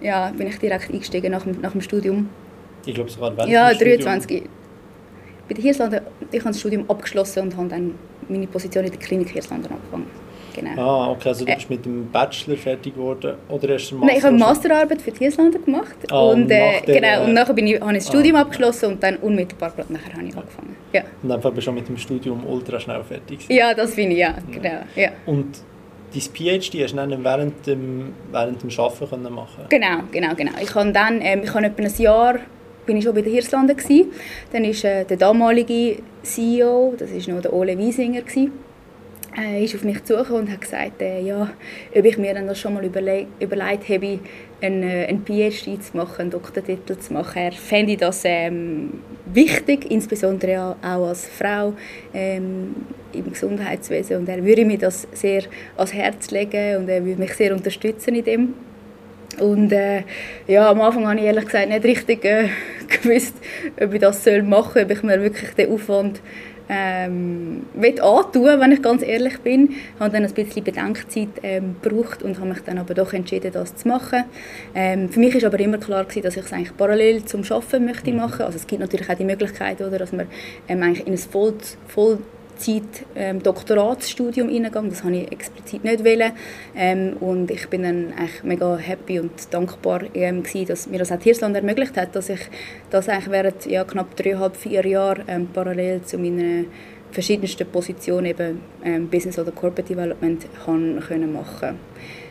ja, 0.00 0.30
bin 0.30 0.46
ich 0.46 0.58
direkt 0.58 0.90
eingestiegen 0.90 1.32
nach 1.32 1.42
dem, 1.42 1.60
nach 1.60 1.72
dem 1.72 1.80
Studium. 1.80 2.28
Ich 2.86 2.94
glaube 2.94 3.10
sogar 3.10 3.36
während 3.36 3.50
Ja, 3.50 3.74
23. 3.74 4.22
Studium. 4.22 4.48
Bei 5.48 5.54
der 5.54 5.62
Hirslanden, 5.62 6.00
ich 6.30 6.40
habe 6.40 6.50
das 6.50 6.60
Studium 6.60 6.88
abgeschlossen 6.88 7.42
und 7.42 7.56
habe 7.56 7.68
dann 7.68 7.94
meine 8.28 8.46
Position 8.46 8.84
in 8.84 8.90
der 8.90 9.00
Klinik 9.00 9.30
Hirslanden 9.30 9.72
angefangen 9.72 10.27
genau. 10.60 10.82
Ah, 10.82 11.10
okay, 11.10 11.28
also 11.28 11.44
du 11.44 11.54
bist 11.54 11.70
mit 11.70 11.84
dem 11.84 12.10
Bachelor 12.10 12.56
fertig 12.56 12.94
geworden 12.94 13.36
oder 13.48 13.74
hast 13.74 13.90
du 13.90 13.96
Master? 13.96 14.06
Nein, 14.06 14.16
ich 14.16 14.24
habe 14.24 14.34
eine 14.34 14.44
Masterarbeit 14.44 15.02
für 15.02 15.10
die 15.10 15.18
Hirslanden 15.18 15.64
gemacht 15.64 15.96
ah, 16.10 16.20
und, 16.30 16.50
äh, 16.50 16.80
der, 16.86 17.00
genau, 17.00 17.24
und 17.24 17.34
nachher 17.34 17.54
bin 17.54 17.66
ich, 17.66 17.80
habe 17.80 17.92
ich 17.92 17.98
das 17.98 18.08
Studium 18.08 18.36
ah, 18.36 18.42
abgeschlossen 18.42 18.92
und 18.92 19.02
dann 19.02 19.16
unmittelbar 19.16 19.72
nachher 19.88 20.14
habe 20.14 20.26
ich 20.26 20.36
angefangen. 20.36 20.76
Ja. 20.92 21.02
Und 21.22 21.28
dann 21.28 21.40
bist 21.40 21.56
du 21.56 21.60
schon 21.60 21.74
mit 21.74 21.88
dem 21.88 21.96
Studium 21.96 22.44
ultra 22.46 22.80
schnell 22.80 23.02
fertig. 23.04 23.46
Ja, 23.48 23.74
das 23.74 23.94
bin 23.94 24.10
ich, 24.10 24.18
ja, 24.18 24.34
genau. 24.50 24.80
Ja. 24.96 25.10
Und 25.26 25.58
dein 26.12 26.20
PhD 26.20 26.82
hast 26.82 26.92
du 26.92 26.96
dann 26.96 27.24
während 27.24 27.66
dem, 27.66 28.14
während 28.32 28.62
dem 28.62 28.70
Arbeiten 28.78 29.10
können 29.10 29.34
machen 29.34 29.64
Genau, 29.68 29.98
genau, 30.10 30.34
genau. 30.34 30.52
Ich 30.62 30.74
habe 30.74 30.92
dann, 30.92 31.20
ähm, 31.20 31.42
ich 31.44 31.54
habe 31.54 31.66
etwa 31.66 31.82
ein 31.82 31.92
Jahr 31.98 32.38
bin 32.86 32.96
ich 32.96 33.04
schon 33.04 33.14
bei 33.14 33.20
den 33.20 33.32
Hirslanden 33.32 33.76
gewesen. 33.76 34.12
Dann 34.50 34.64
ist 34.64 34.82
äh, 34.82 35.04
der 35.04 35.18
damalige 35.18 35.98
CEO, 36.22 36.94
das 36.98 37.10
ist 37.10 37.28
noch 37.28 37.42
der 37.42 37.52
Ole 37.52 37.76
Wiesinger 37.76 38.22
gewesen 38.22 38.52
äh, 39.38 39.64
ist 39.64 39.74
auf 39.74 39.84
mich 39.84 40.02
zugekommen 40.04 40.42
und 40.42 40.52
hat 40.52 40.60
gesagt, 40.60 41.02
äh, 41.02 41.20
ja, 41.20 41.50
ob 41.94 42.04
ich 42.04 42.18
mir 42.18 42.34
dann 42.34 42.46
das 42.46 42.58
schon 42.58 42.74
mal 42.74 42.84
überle 42.84 43.26
überlegt 43.40 43.88
habe, 43.88 44.18
einen, 44.60 44.82
äh, 44.82 45.06
einen 45.06 45.24
PhD 45.24 45.82
zu 45.82 45.96
machen, 45.96 46.22
einen 46.22 46.30
Doktortitel 46.30 46.98
zu 46.98 47.12
machen. 47.12 47.42
Er 47.42 47.52
fände 47.52 47.96
das 47.96 48.22
ähm, 48.24 48.94
wichtig, 49.32 49.90
insbesondere 49.90 50.76
auch 50.82 51.08
als 51.08 51.26
Frau 51.26 51.74
ähm, 52.12 52.74
im 53.12 53.30
Gesundheitswesen. 53.30 54.18
Und 54.18 54.28
er 54.28 54.44
würde 54.44 54.64
mir 54.64 54.78
das 54.78 55.06
sehr 55.12 55.44
ans 55.76 55.94
Herz 55.94 56.30
legen 56.30 56.78
und 56.78 56.88
er 56.88 57.04
würde 57.04 57.20
mich 57.20 57.34
sehr 57.34 57.54
unterstützen 57.54 58.14
in 58.14 58.24
dem. 58.24 58.54
Und 59.38 59.72
äh, 59.72 60.02
ja, 60.48 60.70
am 60.70 60.80
Anfang 60.80 61.06
habe 61.06 61.20
ich 61.20 61.26
ehrlich 61.26 61.44
gesagt 61.44 61.68
nicht 61.68 61.84
richtig 61.84 62.24
äh, 62.24 62.48
gewusst, 63.02 63.34
ob 63.80 63.94
ich 63.94 64.00
das 64.00 64.26
machen 64.42 64.72
soll, 64.74 64.82
ob 64.82 64.90
ich 64.90 65.02
mir 65.02 65.22
wirklich 65.22 65.50
den 65.50 65.72
Aufwand 65.72 66.20
ähm, 66.68 67.66
antun 68.00 68.60
wenn 68.60 68.72
ich 68.72 68.82
ganz 68.82 69.02
ehrlich 69.02 69.38
bin. 69.40 69.70
Ich 69.70 70.00
habe 70.00 70.10
dann 70.10 70.24
ein 70.24 70.32
bisschen 70.32 70.64
Bedenkzeit 70.64 71.28
ähm, 71.42 71.76
gebraucht 71.82 72.22
und 72.22 72.38
habe 72.38 72.50
mich 72.50 72.60
dann 72.60 72.78
aber 72.78 72.94
doch 72.94 73.12
entschieden, 73.12 73.52
das 73.52 73.76
zu 73.76 73.88
machen. 73.88 74.24
Ähm, 74.74 75.08
für 75.08 75.20
mich 75.20 75.34
ist 75.34 75.44
aber 75.44 75.58
immer 75.60 75.78
klar 75.78 76.04
gewesen, 76.04 76.22
dass 76.22 76.36
ich 76.36 76.44
es 76.44 76.52
eigentlich 76.52 76.76
parallel 76.76 77.24
zum 77.24 77.42
Arbeiten 77.42 77.84
möchte 77.84 78.10
mhm. 78.10 78.16
machen. 78.18 78.42
Also 78.42 78.56
es 78.56 78.66
gibt 78.66 78.80
natürlich 78.80 79.08
auch 79.08 79.14
die 79.14 79.24
Möglichkeit, 79.24 79.80
oder, 79.80 79.98
dass 79.98 80.12
man 80.12 80.26
ähm, 80.68 80.82
eigentlich 80.82 81.06
in 81.06 81.14
ein 81.14 81.18
Voll, 81.18 81.54
Voll 81.86 82.18
Zeit 82.58 83.06
ähm, 83.14 83.42
Doktoratsstudium 83.42 84.48
reingegangen. 84.48 84.90
Das 84.90 85.04
habe 85.04 85.16
ich 85.16 85.32
explizit 85.32 85.84
nicht 85.84 86.04
wollen. 86.04 86.32
Ähm, 86.76 87.16
und 87.20 87.50
ich 87.50 87.68
bin 87.68 87.82
dann 87.82 88.12
eigentlich 88.12 88.42
mega 88.42 88.76
happy 88.76 89.20
und 89.20 89.32
dankbar, 89.52 90.02
ähm, 90.14 90.42
gewesen, 90.42 90.66
dass 90.66 90.88
mir 90.88 90.98
das 90.98 91.12
auch 91.12 91.20
Hirsland 91.20 91.56
ermöglicht 91.56 91.96
hat, 91.96 92.14
dass 92.14 92.28
ich 92.28 92.40
das 92.90 93.08
eigentlich 93.08 93.30
während 93.30 93.66
ja, 93.66 93.84
knapp 93.84 94.14
dreieinhalb, 94.16 94.56
vier 94.56 94.84
Jahren 94.86 95.24
ähm, 95.28 95.48
parallel 95.52 96.02
zu 96.02 96.18
meinen 96.18 96.66
verschiedensten 97.10 97.66
Positionen 97.66 98.26
eben 98.26 98.60
ähm, 98.84 99.08
Business 99.08 99.38
oder 99.38 99.52
Corporate 99.52 99.94
Development 99.94 100.46
kann, 100.64 101.00
können 101.00 101.32
machen 101.32 101.78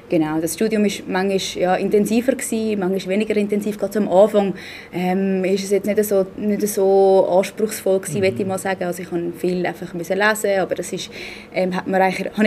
Genau, 0.10 0.40
das 0.40 0.54
Studium 0.54 0.86
war 0.86 0.92
manchmal 1.08 1.62
ja, 1.62 1.76
intensiver, 1.76 2.32
gewesen, 2.32 2.80
manchmal 2.80 3.16
weniger 3.16 3.36
intensiv. 3.36 3.78
Gerade 3.78 4.00
am 4.00 4.08
Anfang 4.08 4.54
ähm, 4.94 5.44
es 5.44 5.70
jetzt 5.70 5.86
nicht 5.86 6.02
so, 6.06 6.26
nicht 6.38 6.66
so 6.66 7.28
anspruchsvoll 7.30 8.00
gewesen, 8.00 8.20
mhm. 8.20 8.24
ich 8.40 8.48
mal 8.48 8.58
sagen. 8.58 8.86
Also 8.86 9.04
ich 9.04 9.12
musste 9.12 9.34
viel 9.38 9.66
einfach 9.66 9.94
müssen 9.94 10.18
lesen, 10.18 10.60
aber 10.60 10.76
das 10.76 10.94
ist, 10.94 11.10
ähm, 11.54 11.76
hat 11.76 11.86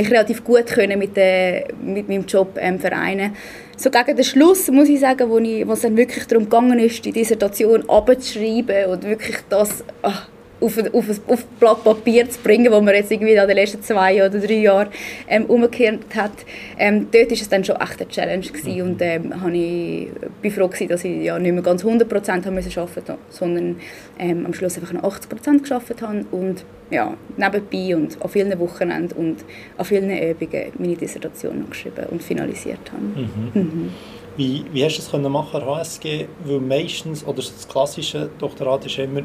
ich 0.00 0.10
relativ 0.10 0.42
gut 0.42 0.66
können 0.68 0.98
mit, 0.98 1.18
äh, 1.18 1.64
mit 1.82 2.08
meinem 2.08 2.24
Job 2.24 2.56
ähm, 2.58 2.78
vereinen. 2.78 3.36
So 3.76 3.90
gegen 3.90 4.16
den 4.16 4.24
Schluss, 4.24 4.70
muss 4.70 4.88
ich 4.88 5.00
sagen, 5.00 5.28
wo, 5.28 5.36
ich, 5.36 5.66
wo 5.66 5.72
es 5.72 5.82
dann 5.82 5.98
wirklich 5.98 6.26
darum 6.26 6.48
ist, 6.78 7.04
die 7.04 7.12
Dissertation 7.12 7.84
abzuschreiben 7.90 8.86
und 8.86 9.04
wirklich 9.04 9.36
das... 9.50 9.84
Ach, 10.00 10.28
auf, 10.60 10.78
auf, 10.92 11.20
auf 11.26 11.44
Blatt 11.58 11.84
Papier 11.84 12.28
zu 12.28 12.40
bringen, 12.40 12.70
wo 12.72 12.80
man 12.80 12.94
jetzt 12.94 13.10
irgendwie 13.10 13.32
in 13.32 13.46
den 13.46 13.56
letzten 13.56 13.82
zwei 13.82 14.16
oder 14.24 14.38
drei 14.38 14.54
Jahren 14.54 14.88
ähm, 15.28 15.46
umgekehrt 15.46 16.14
hat. 16.14 16.32
Ähm, 16.78 17.08
dort 17.10 17.30
war 17.30 17.32
es 17.32 17.48
dann 17.48 17.64
schon 17.64 17.76
echt 17.76 18.00
eine 18.00 18.08
Challenge 18.08 18.46
gewesen 18.46 18.74
mhm. 18.74 18.82
und 18.82 19.02
ähm, 19.02 19.32
ich 19.54 20.08
bin 20.42 20.50
froh 20.50 20.68
gewesen, 20.68 20.88
dass 20.88 21.04
ich 21.04 21.22
ja 21.22 21.38
nicht 21.38 21.52
mehr 21.52 21.62
ganz 21.62 21.84
100 21.84 22.08
Prozent 22.08 22.46
arbeiten 22.46 22.64
musste, 22.64 23.18
sondern 23.30 23.76
ähm, 24.18 24.46
am 24.46 24.54
Schluss 24.54 24.76
einfach 24.76 24.92
noch 24.92 25.04
80 25.04 25.30
Prozent 25.30 25.64
gearbeitet 25.64 26.02
habe 26.02 26.24
und 26.30 26.64
ja, 26.90 27.16
nebenbei 27.36 27.96
und 27.96 28.20
an 28.20 28.28
vielen 28.28 28.58
Wochenenden 28.58 29.16
und 29.16 29.44
an 29.78 29.84
vielen 29.84 30.10
Übungen 30.10 30.72
meine 30.78 30.96
Dissertation 30.96 31.60
noch 31.60 31.70
geschrieben 31.70 32.06
und 32.10 32.22
finalisiert 32.22 32.90
habe. 32.92 33.02
Mhm. 33.02 33.50
Mhm. 33.54 33.90
Wie, 34.36 34.64
wie 34.72 34.84
hast 34.84 34.96
du 34.96 35.02
das 35.02 35.10
können 35.10 35.30
machen 35.30 35.64
HSG? 35.64 36.26
Weil 36.44 36.60
meistens, 36.60 37.24
oder 37.24 37.36
das 37.36 37.68
klassische 37.68 38.30
Doktorat 38.38 38.86
ist 38.86 38.98
immer 38.98 39.22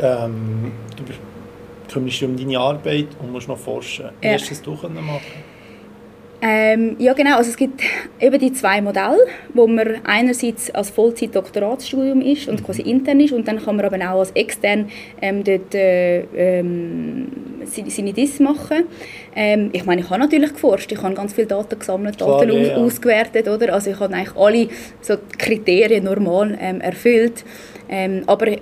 ähm, 0.00 0.72
du 0.96 1.02
kümmerst 1.92 2.20
dich 2.20 2.24
um 2.28 2.36
deine 2.36 2.58
Arbeit 2.58 3.06
und 3.20 3.32
musst 3.32 3.48
noch 3.48 3.58
forschen. 3.58 4.06
Wie 4.20 4.26
Ja. 4.28 4.34
hast 4.34 4.44
du 4.46 4.50
das 4.50 4.62
du 4.62 4.76
können 4.76 4.94
machen 5.06 5.56
Ähm, 6.42 6.96
ja 6.98 7.14
genau, 7.14 7.38
also 7.38 7.48
es 7.48 7.56
gibt 7.56 7.80
eben 8.20 8.38
die 8.38 8.52
zwei 8.52 8.82
Modelle, 8.82 9.16
wo 9.54 9.66
man 9.66 10.04
einerseits 10.04 10.70
als 10.74 10.90
Vollzeit-Doktoratsstudium 10.90 12.20
ist 12.20 12.46
und 12.48 12.62
quasi 12.62 12.82
intern 12.82 13.20
ist 13.20 13.32
und 13.32 13.48
dann 13.48 13.58
kann 13.58 13.76
man 13.76 13.86
aber 13.86 13.96
auch 14.12 14.18
als 14.18 14.32
extern 14.32 14.90
ähm, 15.22 15.42
dort 15.42 15.74
äh, 15.74 16.20
ähm, 16.36 17.26
seine 17.64 18.12
DIS 18.12 18.38
machen. 18.40 18.84
Ähm, 19.34 19.70
ich 19.72 19.86
meine, 19.86 20.02
ich 20.02 20.10
habe 20.10 20.20
natürlich 20.20 20.52
geforscht, 20.52 20.92
ich 20.92 21.02
habe 21.02 21.14
ganz 21.14 21.32
viele 21.32 21.46
Daten 21.46 21.78
gesammelt, 21.78 22.18
Klar, 22.18 22.38
Daten 22.38 22.52
ja, 22.52 22.60
aus- 22.60 22.68
ja. 22.68 22.76
ausgewertet, 22.76 23.48
oder? 23.48 23.72
Also 23.72 23.90
ich 23.92 23.98
habe 23.98 24.14
eigentlich 24.14 24.36
alle 24.36 24.68
so 25.00 25.14
Kriterien 25.38 26.04
normal 26.04 26.56
ähm, 26.60 26.82
erfüllt. 26.82 27.44
Ähm, 27.88 28.22
aber 28.26 28.48
äh, 28.48 28.58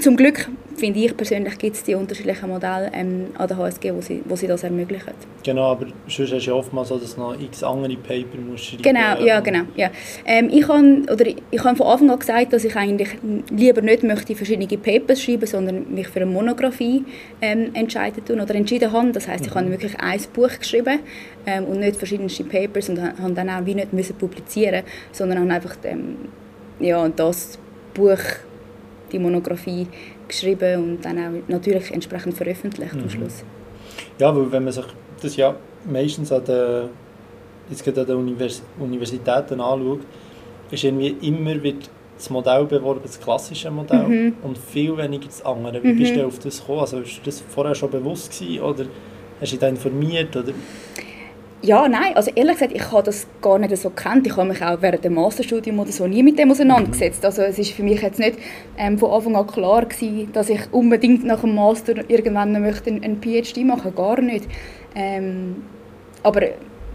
zum 0.00 0.16
Glück, 0.16 0.48
finde 0.76 1.00
ich 1.00 1.16
persönlich, 1.16 1.58
gibt 1.58 1.74
es 1.74 1.82
die 1.82 1.94
unterschiedlichen 1.96 2.48
Modelle 2.48 2.90
ähm, 2.94 3.26
an 3.36 3.48
der 3.48 3.56
HSG, 3.56 3.92
wo 3.92 4.00
sie, 4.00 4.22
wo 4.24 4.36
sie 4.36 4.46
das 4.46 4.62
ermöglichen. 4.62 5.12
Genau, 5.42 5.72
aber 5.72 5.86
sonst 6.06 6.32
hast 6.32 6.46
du 6.46 6.50
ja 6.50 6.56
oftmals 6.56 6.88
so, 6.88 6.98
dass 6.98 7.16
du 7.16 7.20
noch 7.20 7.40
x 7.40 7.64
andere 7.64 7.96
Paper 7.96 8.38
musst 8.48 8.64
schreiben 8.66 8.82
Genau, 8.84 9.18
ja, 9.24 9.40
genau. 9.40 9.62
Ja. 9.74 9.90
Ähm, 10.24 10.48
ich 10.52 10.68
habe 10.68 11.02
oder 11.12 11.26
ich 11.26 11.64
habe 11.64 11.76
von 11.76 11.86
Anfang 11.88 12.10
an 12.10 12.18
gesagt, 12.20 12.52
dass 12.52 12.64
ich 12.64 12.76
eigentlich 12.76 13.08
lieber 13.50 13.80
nicht 13.82 14.04
möchte 14.04 14.36
verschiedene 14.36 14.68
Papers 14.78 15.20
schreiben, 15.20 15.46
sondern 15.46 15.92
mich 15.92 16.06
für 16.06 16.20
eine 16.20 16.30
Monographie 16.30 17.04
ähm, 17.42 17.70
entscheiden 17.74 18.24
tun 18.24 18.40
oder 18.40 18.54
entschieden 18.54 18.92
habe. 18.92 19.10
Das 19.10 19.26
heißt, 19.26 19.46
ich 19.46 19.54
habe 19.54 19.68
wirklich 19.70 19.98
ein 19.98 20.20
Buch 20.32 20.50
geschrieben 20.56 21.00
ähm, 21.46 21.64
und 21.64 21.80
nicht 21.80 21.96
verschiedenste 21.96 22.44
Papers 22.44 22.88
und 22.88 23.00
ha- 23.02 23.14
habe 23.20 23.32
dann 23.32 23.50
auch 23.50 23.66
wie 23.66 23.74
nicht 23.74 23.92
müssen 23.92 24.14
publizieren, 24.16 24.84
sondern 25.10 25.40
habe 25.40 25.50
einfach 25.54 25.76
ähm, 25.82 26.16
ja 26.78 27.08
das 27.08 27.58
Buch, 27.94 28.18
die 29.12 29.18
Monographie 29.18 29.86
geschrieben 30.26 30.82
und 30.82 31.04
dann 31.04 31.18
auch 31.18 31.30
natürlich 31.48 31.90
entsprechend 31.90 32.34
veröffentlicht 32.34 32.92
am 32.94 33.02
Mhm. 33.02 33.10
Schluss. 33.10 33.44
Ja, 34.18 34.34
weil 34.34 34.50
wenn 34.52 34.64
man 34.64 34.72
sich 34.72 34.84
das 35.22 35.36
ja 35.36 35.54
meistens 35.90 36.30
an 36.32 36.44
den, 36.44 36.88
jetzt 37.70 37.84
gerade 37.84 38.00
an 38.02 38.06
den 38.06 38.16
Univers 38.16 38.62
Universitäten 38.78 39.60
anschaut, 39.60 40.00
ist 40.70 40.84
irgendwie 40.84 41.16
immer 41.22 41.62
wird 41.62 41.88
das 42.16 42.30
Modell 42.30 42.64
beworben, 42.64 43.00
das 43.04 43.18
klassische 43.20 43.70
Modell, 43.70 44.08
Mhm. 44.08 44.34
und 44.42 44.58
viel 44.58 44.96
weniger 44.96 45.26
das 45.26 45.44
andere. 45.44 45.82
Wie 45.82 45.92
bist 45.92 46.16
du 46.16 46.26
auf 46.26 46.38
das 46.40 46.60
gekommen? 46.60 46.80
Also, 46.80 46.98
ist 46.98 47.20
das 47.24 47.40
vorher 47.40 47.74
schon 47.76 47.90
bewusst 47.90 48.38
gewesen, 48.38 48.60
oder 48.62 48.84
hast 49.40 49.52
du 49.52 49.56
dich 49.56 49.58
da 49.60 49.68
informiert? 49.68 50.34
Oder? 50.36 50.52
Ja, 51.60 51.88
nein, 51.88 52.14
also 52.14 52.30
ehrlich 52.36 52.54
gesagt, 52.54 52.72
ich 52.72 52.92
habe 52.92 53.02
das 53.02 53.26
gar 53.42 53.58
nicht 53.58 53.76
so 53.76 53.90
gekannt. 53.90 54.24
Ich 54.28 54.36
habe 54.36 54.48
mich 54.48 54.62
auch 54.62 54.80
während 54.80 55.04
dem 55.04 55.14
Masterstudium 55.14 55.80
oder 55.80 55.90
so 55.90 56.06
nie 56.06 56.22
mit 56.22 56.38
dem 56.38 56.52
auseinandergesetzt. 56.52 57.24
Also 57.24 57.42
es 57.42 57.58
ist 57.58 57.72
für 57.72 57.82
mich 57.82 58.00
jetzt 58.00 58.20
nicht 58.20 58.38
ähm, 58.76 58.96
von 58.96 59.10
Anfang 59.10 59.34
an 59.34 59.46
klar 59.48 59.84
gewesen, 59.84 60.30
dass 60.32 60.50
ich 60.50 60.60
unbedingt 60.72 61.24
nach 61.24 61.40
dem 61.40 61.56
Master 61.56 62.08
irgendwann 62.08 62.52
möchte 62.62 62.90
einen, 62.90 63.20
PhD 63.20 63.64
machen, 63.64 63.92
gar 63.92 64.20
nicht. 64.20 64.46
Ähm, 64.94 65.64
aber 66.22 66.42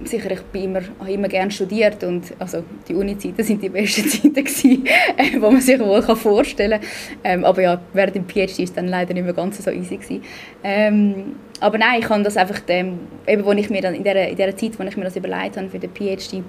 sicher, 0.08 0.32
ich 0.32 0.42
bin 0.44 0.64
immer, 0.64 0.82
habe 1.00 1.12
immer 1.12 1.28
gerne 1.28 1.52
studiert 1.52 2.04
und 2.04 2.34
also 2.40 2.64
die 2.88 2.96
Uni-Zeiten 2.96 3.44
sind 3.44 3.62
die 3.62 3.70
besten 3.70 4.08
Zeiten 4.10 4.34
gewesen, 4.34 4.86
äh, 5.18 5.38
man 5.38 5.62
sich 5.62 5.80
wohl 5.80 6.02
vorstellen 6.02 6.82
kann. 6.82 6.90
Ähm, 7.24 7.46
aber 7.46 7.62
ja, 7.62 7.82
während 7.94 8.16
dem 8.16 8.28
PhD 8.28 8.60
ist 8.60 8.78
dann 8.78 8.88
leider 8.88 9.14
nicht 9.14 9.24
mehr 9.24 9.34
ganz 9.34 9.64
so 9.64 9.72
easy. 9.72 10.22
Ähm, 10.64 11.36
aber 11.60 11.78
nein, 11.78 12.00
ich 12.00 12.10
habe 12.10 12.24
das 12.24 12.38
einfach, 12.38 12.62
ähm, 12.68 13.00
eben, 13.28 13.46
wo 13.46 13.52
ich 13.52 13.70
mir 13.70 13.82
dann 13.82 13.96
in 13.96 14.04
der, 14.04 14.30
in 14.30 14.36
der 14.36 14.56
Zeit, 14.56 14.80
wo 14.80 14.84
ich 14.84 14.98
mir 14.98 15.06
das 15.06 15.16
überlegt 15.16 15.58
habe 15.58 15.70
für 15.70 15.80
den 15.80 15.92
PhD, 15.92 16.44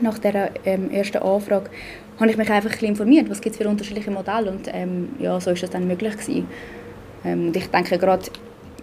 nach 0.00 0.18
der 0.18 0.50
ähm, 0.64 0.90
ersten 0.90 1.18
Anfrage, 1.18 1.70
habe 2.18 2.30
ich 2.30 2.36
mich 2.36 2.50
einfach 2.50 2.70
ein 2.70 2.88
informiert, 2.88 3.30
was 3.30 3.40
gibt 3.40 3.54
es 3.56 3.62
für 3.62 3.68
unterschiedliche 3.68 4.10
Modelle 4.10 4.50
und 4.50 4.68
ähm, 4.72 5.10
ja, 5.18 5.40
so 5.40 5.50
ist 5.50 5.62
das 5.62 5.70
dann 5.70 5.86
möglich 5.86 6.12
gewesen. 6.12 6.46
Ähm, 7.24 7.48
und 7.48 7.56
ich 7.56 7.66
denke 7.68 7.98
gerade 7.98 8.24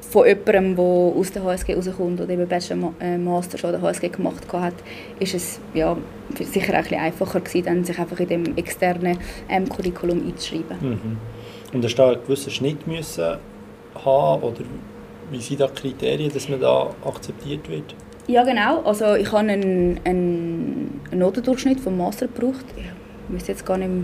von 0.10 0.26
jemandem, 0.26 0.76
der 0.76 0.84
aus 0.84 1.32
der 1.32 1.44
HSG 1.44 1.76
rauskommt 1.76 2.20
oder 2.20 2.30
eben 2.30 2.48
Bachelor, 2.48 2.94
äh, 3.00 3.18
Master 3.18 3.58
schon 3.58 3.72
der 3.72 3.82
HSG 3.82 4.10
gemacht 4.10 4.42
hat, 4.52 4.74
ist 5.20 5.36
es 5.36 5.60
ja, 5.74 5.96
sicher 6.36 6.74
auch 6.74 6.78
ein 6.78 6.84
bisschen 6.84 7.00
einfacher 7.00 7.40
gewesen, 7.40 7.66
dann 7.66 7.84
sich 7.84 8.00
einfach 8.00 8.20
in 8.20 8.28
dem 8.28 8.58
externen 8.58 9.20
ähm, 9.50 9.70
Curriculum 9.70 10.26
einzuschreiben. 10.28 10.78
Mhm. 10.82 11.18
Und 11.74 11.86
hast 11.86 11.94
du 11.94 12.02
da 12.02 12.12
einen 12.12 12.22
gewissen 12.24 12.52
Schnitt 12.52 12.88
müssen 12.88 13.38
haben, 14.04 14.44
oder 14.44 14.62
wie 15.32 15.40
sind 15.40 15.60
da 15.60 15.68
die 15.68 15.82
Kriterien, 15.82 16.32
dass 16.34 16.50
man 16.50 16.60
da 16.60 16.90
akzeptiert 17.06 17.70
wird? 17.70 17.94
Ja, 18.28 18.44
genau. 18.44 18.82
Also 18.84 19.16
ich 19.16 19.32
habe 19.32 19.48
einen, 19.48 20.00
einen, 20.04 21.02
Notendurchschnitt 21.12 21.80
vom 21.80 21.98
Master 21.98 22.28
gebraucht. 22.28 22.66
Ich 22.78 23.34
wüsste 23.34 23.52
jetzt 23.52 23.66
gar 23.66 23.78
nicht 23.78 23.90
mehr. 23.90 24.04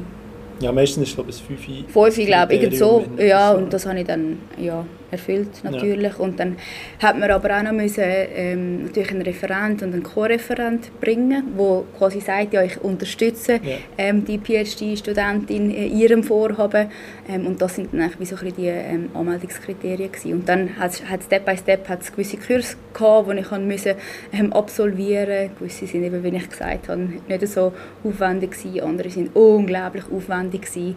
Ja, 0.62 0.72
meistens 0.72 1.04
ist 1.04 1.10
es 1.10 1.16
glaube 1.16 1.30
ich 1.30 1.38
das 1.38 1.46
5 1.46 1.92
Fünf, 1.92 2.18
ich 2.18 2.26
glaube, 2.26 2.54
irgend 2.54 2.78
so. 2.78 3.04
Ja, 3.18 3.52
und 3.52 3.74
das 3.74 3.86
habe 3.86 4.00
ich 4.00 4.08
dann 4.08 4.38
ja, 4.58 4.86
erfüllt, 5.12 5.64
natürlich. 5.64 6.20
Und 6.20 6.40
dann 6.40 6.58
hat 7.00 7.18
man 7.20 7.30
aber 7.32 7.58
auch 7.58 7.64
noch 7.64 7.72
müssen, 7.72 8.04
ähm, 8.06 8.84
natürlich 8.84 9.12
einen 9.12 9.22
Referent 9.22 9.84
und 9.84 9.94
einen 9.94 10.04
Co-Referent 10.04 11.00
bringen, 11.00 11.44
wo 11.56 11.86
quasi 11.98 12.20
sagt, 12.20 12.54
ja, 12.54 12.64
ich 12.64 12.82
unterstütze 12.82 13.60
Ja. 13.64 13.78
ähm, 13.98 14.26
die 14.26 14.38
PhD-Studentin 14.38 15.70
in 15.72 15.98
ihrem 15.98 16.24
Vorhaben. 16.24 16.90
Ähm, 17.30 17.48
und 17.48 17.62
das 17.62 17.76
sind 17.76 17.94
dann 17.94 18.02
eigentlich 18.02 18.20
wie 18.20 18.26
so 18.26 18.36
ein 18.36 18.42
bisschen 18.44 18.58
die 18.58 18.68
ähm, 18.68 19.10
Anmeldungskriterien 19.14 20.12
gewesen. 20.12 20.34
Und 20.34 20.50
dann 20.50 20.78
hat 20.78 20.92
es 20.92 21.26
Step 21.26 21.46
by 21.46 21.58
Step 21.58 21.88
hat's 21.90 22.12
gewisse 22.12 22.38
Kurse 22.38 22.76
gehabt, 22.94 23.32
die 23.32 23.40
ich 23.40 23.52
müssen, 23.52 23.94
ähm, 24.34 24.54
absolvieren 24.54 25.50
musste. 25.50 25.56
Gewisse 25.60 25.88
sind 25.88 26.04
eben, 26.04 26.24
wie 26.24 26.36
ich 26.36 26.50
gesagt 26.50 26.90
habe, 26.90 27.10
nicht 27.28 27.48
so 27.48 27.74
aufwendig 28.04 28.52
gewesen, 28.52 28.82
andere 28.82 29.10
sind 29.10 29.36
unglaublich 29.36 30.04
aufwendig 30.12 30.64
gewesen. 30.64 30.96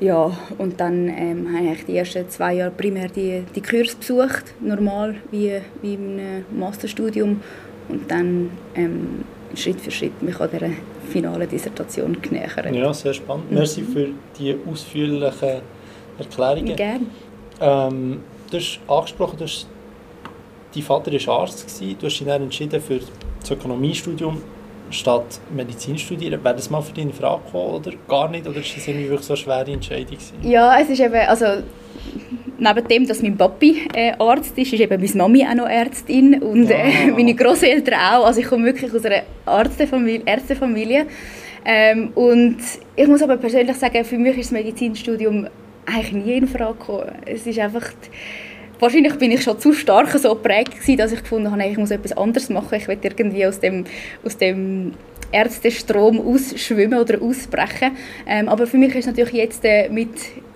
Ja, 0.00 0.36
und 0.58 0.80
dann 0.80 1.08
ähm, 1.08 1.48
habe 1.54 1.74
ich 1.74 1.84
die 1.84 1.96
ersten 1.96 2.28
zwei 2.28 2.54
Jahre 2.54 2.72
primär 2.72 3.08
die, 3.08 3.44
die 3.54 3.62
Kurse 3.62 3.96
besucht, 3.96 4.54
normal 4.60 5.16
wie, 5.30 5.60
wie 5.82 5.94
im 5.94 6.44
Masterstudium. 6.58 7.40
Und 7.88 8.10
dann 8.10 8.50
ähm, 8.74 9.24
Schritt 9.54 9.80
für 9.80 9.90
Schritt 9.90 10.20
mich 10.22 10.38
an 10.40 10.50
dieser 10.50 10.70
finalen 11.10 11.48
Dissertation 11.48 12.20
genähert. 12.20 12.74
Ja, 12.74 12.92
sehr 12.92 13.14
spannend. 13.14 13.50
Mhm. 13.50 13.58
Merci 13.58 13.82
für 13.82 14.08
die 14.38 14.56
ausführlichen 14.70 15.60
Erklärungen. 16.18 16.76
Gerne. 16.76 17.06
Ähm, 17.60 18.20
du 18.50 18.56
hast 18.56 18.80
angesprochen, 18.88 19.38
du 19.38 19.44
hast, 19.44 19.68
dein 20.74 20.82
Vater 20.82 21.12
war 21.12 21.40
Arzt, 21.40 21.66
gewesen. 21.66 21.96
du 22.00 22.06
hast 22.06 22.18
dich 22.18 22.26
dann 22.26 22.42
entschieden 22.42 22.80
für 22.80 23.00
das 23.40 23.50
Ökonomiestudium 23.50 24.42
statt 24.94 25.40
Medizin 25.54 25.98
studieren. 25.98 26.42
Wäre 26.42 26.54
das 26.54 26.70
mal 26.70 26.80
für 26.82 26.92
dich 26.92 27.04
in 27.04 27.12
Frage 27.12 27.42
gekommen 27.44 27.74
oder 27.74 27.92
gar 28.08 28.28
nicht? 28.30 28.46
Oder 28.46 28.60
ist 28.60 28.76
das 28.76 28.86
irgendwie 28.88 29.08
wirklich 29.10 29.26
so 29.26 29.34
eine 29.34 29.38
schwere 29.38 29.70
Entscheidung 29.72 30.06
gewesen? 30.16 30.34
Ja, 30.42 30.80
es 30.80 30.88
ist 30.88 31.00
eben, 31.00 31.14
also 31.14 31.44
neben 32.58 32.88
dem, 32.88 33.06
dass 33.06 33.22
mein 33.22 33.36
Papi 33.36 33.86
äh, 33.94 34.12
Arzt 34.18 34.56
ist, 34.56 34.72
ist 34.72 34.80
eben 34.80 35.00
meine 35.00 35.14
Mami 35.16 35.44
auch 35.44 35.54
noch 35.54 35.68
Ärztin 35.68 36.42
und 36.42 36.70
äh, 36.70 36.74
Ah. 36.74 37.10
meine 37.16 37.34
Großeltern 37.34 37.94
auch. 37.94 38.26
Also 38.26 38.40
ich 38.40 38.46
komme 38.46 38.64
wirklich 38.66 38.92
aus 38.94 39.04
einer 39.04 39.22
Ärztefamilie. 39.46 40.22
Ärztefamilie. 40.24 41.06
Ähm, 41.64 42.10
und 42.14 42.58
ich 42.94 43.06
muss 43.06 43.22
aber 43.22 43.36
persönlich 43.36 43.76
sagen, 43.76 44.04
für 44.04 44.18
mich 44.18 44.36
ist 44.36 44.50
das 44.50 44.52
Medizinstudium 44.52 45.48
eigentlich 45.86 46.12
nie 46.12 46.36
in 46.38 46.48
Frage 46.48 46.74
gekommen. 46.78 47.12
Es 47.26 47.46
ist 47.46 47.58
einfach... 47.58 47.90
Wahrscheinlich 48.84 49.14
bin 49.14 49.30
ich 49.30 49.42
schon 49.42 49.58
zu 49.58 49.72
stark 49.72 50.10
so 50.10 50.34
geprägt 50.34 50.72
gewesen, 50.72 50.98
dass 50.98 51.10
ich 51.10 51.20
gefunden 51.22 51.50
habe, 51.50 51.64
ich 51.64 51.78
muss 51.78 51.90
etwas 51.90 52.12
anderes 52.12 52.50
machen. 52.50 52.74
Ich 52.74 52.86
will 52.86 52.98
irgendwie 53.02 53.46
aus 53.46 53.58
dem, 53.58 53.84
aus 54.22 54.36
dem 54.36 54.92
Ärztestrom 55.32 56.20
ausschwimmen 56.20 56.98
oder 56.98 57.22
ausbrechen. 57.22 57.92
Ähm, 58.26 58.46
aber 58.46 58.66
für 58.66 58.76
mich 58.76 58.94
ist 58.94 59.06
natürlich 59.06 59.32
jetzt 59.32 59.64
äh, 59.64 59.88
mit, 59.88 60.10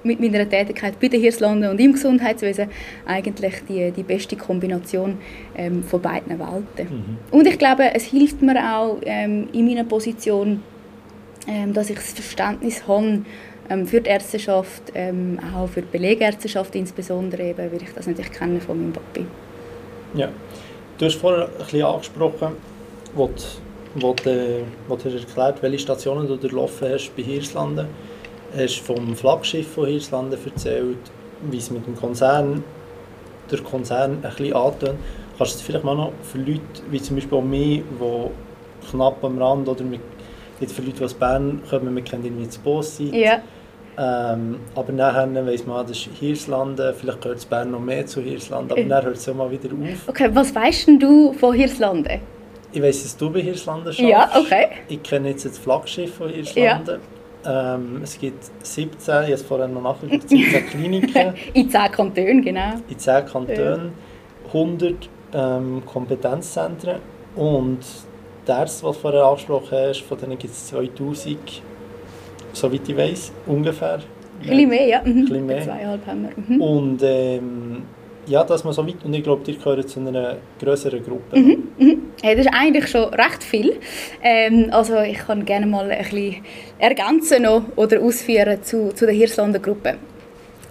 mit 0.04 0.20
meiner 0.20 0.46
Tätigkeit 0.46 1.00
bei 1.00 1.08
den 1.08 1.22
Hirslanden 1.22 1.70
und 1.70 1.80
im 1.80 1.94
Gesundheitswesen 1.94 2.68
eigentlich 3.06 3.54
die, 3.66 3.92
die 3.92 4.02
beste 4.02 4.36
Kombination 4.36 5.16
ähm, 5.56 5.82
von 5.82 6.02
beiden 6.02 6.38
Welten. 6.38 6.96
Mhm. 6.98 7.16
Und 7.30 7.46
ich 7.46 7.58
glaube, 7.58 7.94
es 7.94 8.04
hilft 8.04 8.42
mir 8.42 8.58
auch 8.58 8.98
ähm, 9.06 9.48
in 9.54 9.64
meiner 9.64 9.84
Position, 9.84 10.62
ähm, 11.46 11.72
dass 11.72 11.88
ich 11.88 11.96
das 11.96 12.12
Verständnis 12.12 12.86
habe 12.86 13.24
für 13.86 14.00
die 14.00 14.08
Ärzteschaft, 14.08 14.82
ähm, 14.94 15.38
auch 15.54 15.68
für 15.68 15.82
die 15.82 15.88
Belegärzteschaft 15.90 16.74
insbesondere, 16.74 17.42
eben, 17.42 17.70
weil 17.72 17.82
ich 17.82 17.92
das 17.94 18.06
natürlich 18.06 18.32
kenne 18.32 18.60
von 18.60 18.78
meinem 18.78 18.92
Papi. 18.92 19.26
Ja. 20.14 20.28
Du 20.96 21.04
hast 21.04 21.14
vorher 21.14 21.44
ein 21.46 21.58
bisschen 21.58 21.84
angesprochen, 21.84 22.48
wo 23.14 23.26
du, 23.26 23.42
wo 23.94 24.14
du, 24.14 24.64
wo 24.88 24.96
du 24.96 25.04
hast 25.04 25.14
erklärt 25.14 25.62
welche 25.62 25.78
Stationen 25.78 26.26
du 26.26 26.36
durchlaufen 26.36 26.88
hast 26.92 27.14
bei 27.14 27.22
Hirslanden. 27.22 27.86
Du 28.52 28.62
hast 28.62 28.78
vom 28.80 29.14
Flaggschiff 29.14 29.68
von 29.68 29.86
Hirslanden 29.86 30.38
erzählt, 30.44 30.98
wie 31.50 31.58
es 31.58 31.70
mit 31.70 31.86
dem 31.86 31.94
Konzern, 31.94 32.64
der 33.50 33.60
Konzern 33.60 34.12
ein 34.12 34.20
bisschen 34.22 34.54
antönt. 34.54 34.98
Kannst 35.36 35.52
du 35.52 35.58
das 35.58 35.62
vielleicht 35.62 35.84
mal 35.84 35.94
noch 35.94 36.12
für 36.22 36.38
Leute, 36.38 36.60
wie 36.90 37.00
zum 37.00 37.16
Beispiel 37.16 37.38
auch 37.38 37.42
mich, 37.42 37.82
die 38.00 38.90
knapp 38.90 39.22
am 39.22 39.40
Rand, 39.40 39.68
oder 39.68 39.84
mit, 39.84 40.00
jetzt 40.58 40.74
für 40.74 40.82
Leute, 40.82 40.98
die 40.98 41.04
aus 41.04 41.14
Bern 41.14 41.62
kommen, 41.70 41.94
wir 41.94 42.02
kennen 42.02 42.24
irgendwie 42.24 42.46
das 42.46 42.58
Boss 42.58 42.98
Ja. 43.12 43.40
Ähm, 43.98 44.60
aber 44.74 44.92
nachher 44.92 45.46
weiss 45.46 45.66
man, 45.66 45.86
das 45.86 45.96
ist 45.98 46.08
Hirslanden, 46.20 46.94
vielleicht 46.94 47.20
gehört 47.20 47.38
es 47.38 47.44
Bern 47.46 47.70
noch 47.72 47.80
mehr 47.80 48.06
zu 48.06 48.20
Hirslanden, 48.22 48.72
aber 48.72 48.80
Ja. 48.80 48.88
dann 48.88 49.04
hört 49.06 49.16
es 49.16 49.28
auch 49.28 49.34
mal 49.34 49.50
wieder 49.50 49.70
auf. 49.70 50.08
Okay, 50.08 50.30
was 50.32 50.54
weißt 50.54 50.86
denn 50.86 51.00
du 51.00 51.32
von 51.32 51.52
Hirslanden? 51.54 52.20
Ich 52.72 52.82
weiss, 52.82 53.02
dass 53.02 53.16
du 53.16 53.30
bei 53.30 53.40
Hirslanden 53.40 53.92
schaffst. 53.92 54.08
Ja, 54.08 54.30
okay. 54.38 54.68
Ich 54.88 55.02
kenne 55.02 55.30
jetzt 55.30 55.44
das 55.46 55.58
Flaggschiff 55.58 56.14
von 56.14 56.28
Hirslanden. 56.28 57.00
Ähm, 57.46 58.00
es 58.02 58.18
gibt 58.18 58.44
17, 58.62 59.24
ich 59.24 59.32
habe 59.32 59.36
vorhin 59.38 59.72
noch 59.74 59.82
nachgeguckt, 59.82 60.28
17 60.28 60.66
Kliniken. 60.70 61.34
in 61.54 61.70
10 61.70 61.92
Kantonen, 61.92 62.42
genau. 62.42 62.74
In 62.88 62.98
10 62.98 63.26
Kantonen, 63.26 63.92
100 64.48 65.08
ähm, 65.34 65.82
Kompetenzzentren 65.86 66.96
und 67.36 67.78
Ärzte, 68.46 68.86
was 68.86 68.96
du 68.96 69.02
vorher 69.02 69.24
angesprochen 69.24 69.68
hast, 69.78 70.00
von 70.02 70.18
denen 70.18 70.38
gibt 70.38 70.52
es 70.54 70.66
2000, 70.68 71.62
soweit 72.52 72.88
ich 72.88 72.96
weiß, 72.96 73.32
ungefähr. 73.46 74.00
Ein 74.40 74.48
bisschen 74.48 74.68
mehr, 74.68 74.86
ja. 74.86 75.02
Mhm. 75.04 75.46
Mehr. 75.46 75.62
Zweieinhalb 75.62 76.06
haben 76.06 76.22
wir. 76.22 76.56
Mhm. 76.56 76.60
Und 76.60 77.02
ähm, 77.02 77.82
ja, 78.26 78.44
dass 78.44 78.62
man 78.64 78.72
so 78.72 78.86
weit, 78.86 79.04
und 79.04 79.14
ich 79.14 79.22
glaube, 79.22 79.42
ihr 79.50 79.56
gehört 79.56 79.88
zu 79.88 80.00
einer 80.00 80.36
größeren 80.60 81.02
Gruppe. 81.02 81.38
Mhm. 81.38 81.68
Mhm. 81.78 82.02
Ja, 82.22 82.34
das 82.34 82.46
ist 82.46 82.52
eigentlich 82.52 82.88
schon 82.88 83.14
recht 83.14 83.42
viel. 83.42 83.76
Ähm, 84.22 84.68
also 84.70 84.98
ich 85.00 85.18
kann 85.18 85.44
gerne 85.44 85.66
mal 85.66 85.90
ein 85.90 85.98
bisschen 85.98 86.36
ergänzen 86.78 87.42
noch 87.42 87.62
oder 87.76 88.00
ausführen 88.00 88.62
zu, 88.62 88.92
zu 88.94 89.06
der 89.06 89.14
Hirslander 89.14 89.60
Gruppe. 89.60 89.96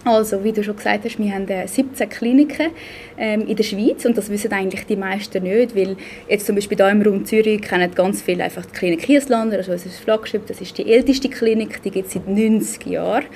Also, 0.08 0.42
wie 0.42 0.52
du 0.52 0.64
schon 0.64 0.76
gesagt 0.76 1.04
hast, 1.04 1.18
wir 1.18 1.32
haben 1.32 1.46
17 1.46 1.84
äh, 1.98 2.06
Kliniken 2.10 2.70
ähm, 3.18 3.46
in 3.46 3.56
der 3.56 3.62
Schweiz 3.62 4.06
und 4.06 4.16
das 4.16 4.30
wissen 4.30 4.50
eigentlich 4.52 4.86
die 4.86 4.96
meisten 4.96 5.42
nicht, 5.42 5.76
weil 5.76 5.96
jetzt 6.28 6.46
zum 6.46 6.54
Beispiel 6.54 6.78
hier 6.78 6.88
im 6.88 7.02
Raum 7.02 7.26
Zürich 7.26 7.60
kennen 7.60 7.90
ganz 7.94 8.22
viele 8.22 8.44
einfach 8.44 8.64
die 8.64 8.72
Klinik 8.72 9.04
Hirslander, 9.04 9.58
also 9.58 9.72
das 9.72 9.84
ist 9.84 10.02
das 10.06 10.60
ist 10.62 10.78
die 10.78 10.90
älteste 10.90 11.28
Klinik, 11.28 11.82
die 11.82 11.90
gibt 11.90 12.06
es 12.06 12.14
seit 12.14 12.26
90 12.26 12.86
Jahren, 12.86 13.26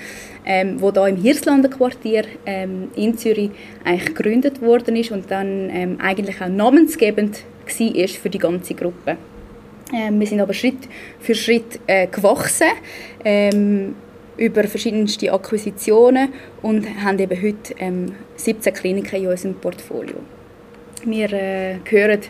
ähm, 0.47 0.81
wo 0.81 0.91
da 0.91 1.07
im 1.07 1.17
Hirslander 1.17 1.69
Quartier 1.69 2.25
ähm, 2.47 2.88
in 2.97 3.19
Zürich 3.19 3.50
eigentlich 3.85 4.14
gegründet 4.14 4.62
worden 4.62 4.97
ist 4.97 5.11
und 5.11 5.31
dann 5.31 5.69
ähm, 5.71 5.99
eigentlich 6.00 6.41
auch 6.41 6.49
namensgebend 6.49 7.43
war 7.67 8.09
für 8.09 8.31
die 8.31 8.38
ganze 8.38 8.75
Gruppe. 8.75 9.19
Ähm, 9.95 10.19
wir 10.19 10.26
sind 10.26 10.41
aber 10.41 10.55
Schritt 10.55 10.88
für 11.21 11.35
Schritt 11.35 11.81
äh, 11.87 12.07
gewachsen. 12.07 12.69
Über 14.37 14.65
verschiedenste 14.65 15.33
Akquisitionen 15.33 16.33
und 16.62 16.87
haben 17.05 17.19
eben 17.19 17.43
heute 17.43 17.75
ähm, 17.79 18.15
17 18.37 18.73
Kliniken 18.73 19.23
in 19.23 19.29
unserem 19.29 19.55
Portfolio. 19.55 20.17
Wir 21.05 21.33
äh, 21.33 21.77
gehören 21.85 22.21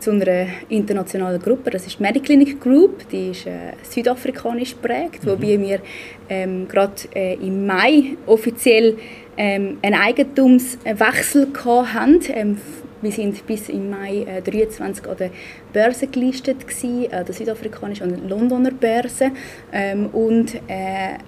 zu 0.00 0.10
einer 0.10 0.46
internationalen 0.68 1.40
Gruppe, 1.40 1.70
das 1.70 1.86
ist 1.86 1.98
die 1.98 2.02
Mediclinic 2.02 2.60
Group, 2.60 3.08
die 3.08 3.30
ist 3.30 3.46
äh, 3.46 3.72
südafrikanisch 3.82 4.74
geprägt, 4.74 5.24
mhm. 5.24 5.30
wobei 5.30 5.58
wir 5.60 5.80
ähm, 6.28 6.68
gerade 6.68 6.94
äh, 7.14 7.34
im 7.34 7.66
Mai 7.66 8.16
offiziell 8.26 8.98
ähm, 9.36 9.78
einen 9.82 9.94
Eigentumswechsel 9.94 11.48
hatten. 11.64 12.20
Ähm, 12.28 12.60
wir 13.00 13.12
sind 13.12 13.46
bis 13.46 13.68
im 13.68 13.90
Mai 13.90 14.26
äh, 14.26 14.42
23 14.42 15.06
an 15.06 15.16
der 15.16 15.30
Börse 15.72 16.06
gelistet 16.06 16.66
gewesen, 16.66 17.04
äh, 17.04 17.24
der 17.24 17.34
südafrikanischen 17.34 18.12
und 18.12 18.28
Londoner 18.28 18.72
Börse 18.72 19.30
ähm, 19.72 20.06
und 20.06 20.54
äh, 20.68 21.18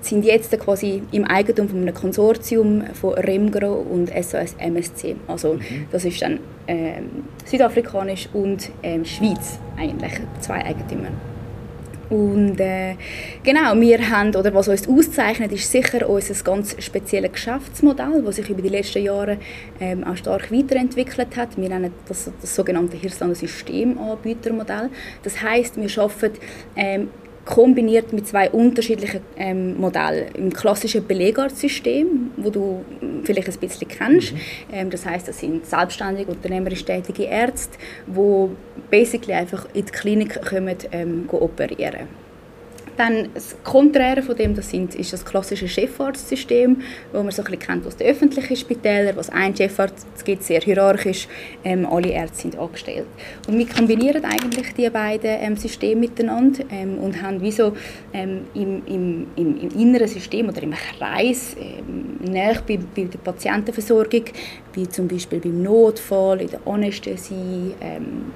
sind 0.00 0.24
jetzt 0.24 0.58
quasi 0.58 1.02
im 1.12 1.24
Eigentum 1.24 1.68
von 1.68 1.82
einem 1.82 1.94
Konsortium 1.94 2.84
von 2.94 3.14
Remgro 3.14 3.74
und 3.74 4.10
SOS 4.10 4.54
MSC. 4.58 5.16
Also 5.26 5.54
mhm. 5.54 5.86
das 5.90 6.04
ist 6.04 6.20
dann 6.22 6.40
ähm, 6.66 7.24
südafrikanisch 7.44 8.28
und 8.32 8.70
ähm, 8.82 9.04
Schweiz 9.04 9.58
eigentlich, 9.76 10.12
zwei 10.40 10.64
Eigentümer. 10.64 11.08
Und 12.10 12.58
äh, 12.58 12.94
genau, 13.42 13.78
wir 13.78 14.10
haben, 14.10 14.34
oder 14.34 14.54
was 14.54 14.68
uns 14.68 14.88
auszeichnet, 14.88 15.52
ist 15.52 15.70
sicher 15.70 16.08
unser 16.08 16.42
ganz 16.42 16.74
spezielles 16.82 17.32
Geschäftsmodell, 17.32 18.22
das 18.24 18.36
sich 18.36 18.48
über 18.48 18.62
die 18.62 18.70
letzten 18.70 19.02
Jahre 19.02 19.36
ähm, 19.78 20.04
auch 20.04 20.16
stark 20.16 20.50
weiterentwickelt 20.50 21.36
hat. 21.36 21.58
Wir 21.58 21.68
nennen 21.68 21.92
das 22.08 22.30
das 22.40 22.54
sogenannte 22.54 22.96
Hirslander 22.96 23.34
Systemanbietermodell. 23.34 24.88
Das 25.22 25.42
heißt, 25.42 25.76
wir 25.76 26.02
arbeiten 26.02 26.38
ähm, 26.76 27.08
kombiniert 27.48 28.12
mit 28.12 28.28
zwei 28.28 28.50
unterschiedlichen 28.50 29.20
ähm, 29.38 29.80
Modellen. 29.80 30.28
Im 30.34 30.52
klassischen 30.52 31.06
Belegarztsystem, 31.06 32.30
wo 32.36 32.50
du 32.50 32.84
vielleicht 33.24 33.48
ein 33.48 33.58
bisschen 33.58 33.88
kennst. 33.88 34.34
Mhm. 34.34 34.38
Ähm, 34.70 34.90
das 34.90 35.06
heißt, 35.06 35.28
das 35.28 35.38
sind 35.38 35.64
selbstständige, 35.64 36.30
unternehmerisch 36.30 36.84
tätige 36.84 37.24
Ärzte, 37.24 37.78
die 38.06 38.48
basically 38.90 39.32
einfach 39.32 39.66
in 39.72 39.86
die 39.86 39.92
Klinik 39.92 40.42
kommen, 40.42 40.76
ähm, 40.92 41.24
operieren 41.30 42.27
dann 42.98 43.28
das 43.32 43.56
Konträre 43.62 44.22
von 44.22 44.36
dem 44.36 44.54
das 44.54 44.70
sind, 44.70 44.94
ist 44.94 45.12
das 45.12 45.24
klassische 45.24 45.68
Chefarztsystem, 45.68 46.82
wo 47.12 47.22
man 47.22 47.30
so 47.30 47.42
ein 47.42 47.58
kennt 47.58 47.86
aus 47.86 47.96
den 47.96 48.08
öffentlichen 48.08 48.56
Spitälern, 48.56 49.16
was 49.16 49.30
ein 49.30 49.56
Chefarzt 49.56 50.24
gibt, 50.24 50.42
sehr 50.42 50.60
hierarchisch, 50.60 51.28
ähm, 51.64 51.86
alle 51.86 52.10
Ärzte 52.10 52.42
sind 52.42 52.58
angestellt. 52.58 53.06
Und 53.46 53.58
wir 53.58 53.68
kombinieren 53.68 54.24
eigentlich 54.24 54.74
die 54.74 54.90
beiden 54.90 55.30
ähm, 55.40 55.56
Systeme 55.56 56.00
miteinander 56.00 56.64
ähm, 56.70 56.98
und 56.98 57.22
haben 57.22 57.40
wie 57.40 57.52
so 57.52 57.72
ähm, 58.12 58.42
im, 58.54 58.82
im, 58.86 59.26
im, 59.36 59.60
im, 59.60 59.70
inneren 59.80 60.08
System 60.08 60.48
oder 60.48 60.62
im 60.62 60.72
Kreis 60.72 61.56
ähm, 61.60 62.18
näher 62.20 62.60
bei, 62.66 62.78
bei 62.96 63.04
der 63.04 63.18
Patientenversorgung, 63.18 64.24
wie 64.74 64.88
zum 64.88 65.06
Beispiel 65.08 65.38
beim 65.38 65.62
Notfall, 65.62 66.40
in 66.40 66.50
der 66.50 66.60
Anästhesie, 66.66 67.74
ähm, 67.80 68.32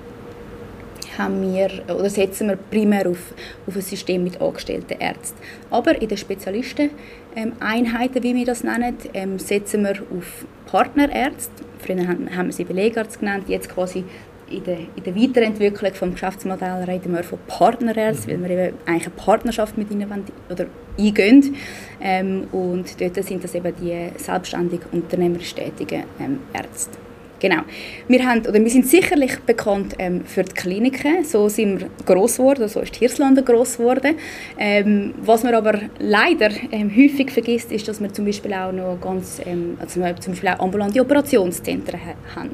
haben 1.19 1.43
wir, 1.43 1.71
oder 1.89 2.11
setzen 2.11 2.49
wir 2.49 2.57
primär 2.57 3.09
auf, 3.09 3.35
auf 3.67 3.77
ein 3.77 3.83
System 3.83 4.25
mit 4.25 4.41
angestellten 4.41 5.01
Ärzten. 5.01 5.39
Aber 5.71 6.01
in 6.01 6.09
den 6.09 6.19
Spezialisteneinheiten, 6.19 8.23
wie 8.23 8.35
wir 8.35 8.45
das 8.45 8.65
nennen, 8.65 8.97
ähm, 9.15 9.39
setzen 9.39 9.85
wir 9.85 10.03
auf 10.17 10.45
Partnerärzte. 10.67 11.65
Früher 11.79 12.07
haben, 12.07 12.47
wir 12.47 12.53
sie 12.53 12.65
Belegarzt 12.65 13.21
genannt, 13.21 13.45
jetzt 13.49 13.69
quasi 13.69 14.05
in 14.53 14.65
der, 14.65 14.79
in 14.79 15.03
der 15.05 15.17
Weiterentwicklung 15.17 15.93
des 15.93 16.21
Geschäftsmodells 16.21 16.87
reden 16.87 17.15
wir 17.15 17.25
von 17.25 17.39
Partnerärzten, 17.47 18.43
weil 18.43 18.51
wir 18.51 18.69
eben 18.69 18.79
eigentlich 18.87 19.07
eine 19.07 19.17
Partnerschaft 19.17 19.79
mit 19.79 19.91
ihnen 19.91 20.09
wollen, 20.11 20.25
oder 20.51 20.67
eingehen. 20.99 21.57
Ähm, 22.01 22.49
und 22.53 23.01
dort 23.01 23.25
sind 23.25 23.43
das 23.43 23.55
eben 23.55 23.73
die 23.81 24.11
selbstständig 24.19 24.81
unternehmerisch 24.93 25.55
tätigen 25.55 26.05
ähm, 26.21 26.41
Ärzte. 26.53 27.02
Genau. 27.43 27.63
Wir, 28.07 28.25
haben, 28.25 28.47
oder 28.47 28.63
wir 28.63 28.71
sind 28.71 28.87
sicherlich 28.87 29.37
bekannt 29.41 29.97
ähm, 29.99 30.25
für 30.25 30.45
die 30.45 30.53
Kliniken. 30.53 31.25
So 31.25 31.49
sind 31.49 31.81
wir 31.81 31.91
gross 32.07 32.37
geworden, 32.37 32.69
so 32.69 32.79
ist 32.79 32.95
Hirslanden 32.95 33.45
gross 33.45 33.79
geworden. 33.79 34.15
Ähm, 34.57 35.13
was 35.21 35.43
man 35.43 35.53
aber 35.53 35.81
leider 35.99 36.51
ähm, 36.71 36.89
häufig 36.89 37.33
vergisst, 37.33 37.73
ist, 37.73 37.89
dass 37.89 38.01
wir 38.01 38.13
zum 38.13 38.27
Beispiel 38.27 38.55
auch 38.55 38.71
noch 38.71 38.97
ganz, 39.01 39.41
ähm, 39.45 39.77
also 39.81 40.01
zum 40.21 40.35
Beispiel 40.35 40.51
auch 40.51 40.61
ambulante 40.61 41.01
Operationszentren 41.01 41.99
ha 41.99 42.15
haben. 42.37 42.51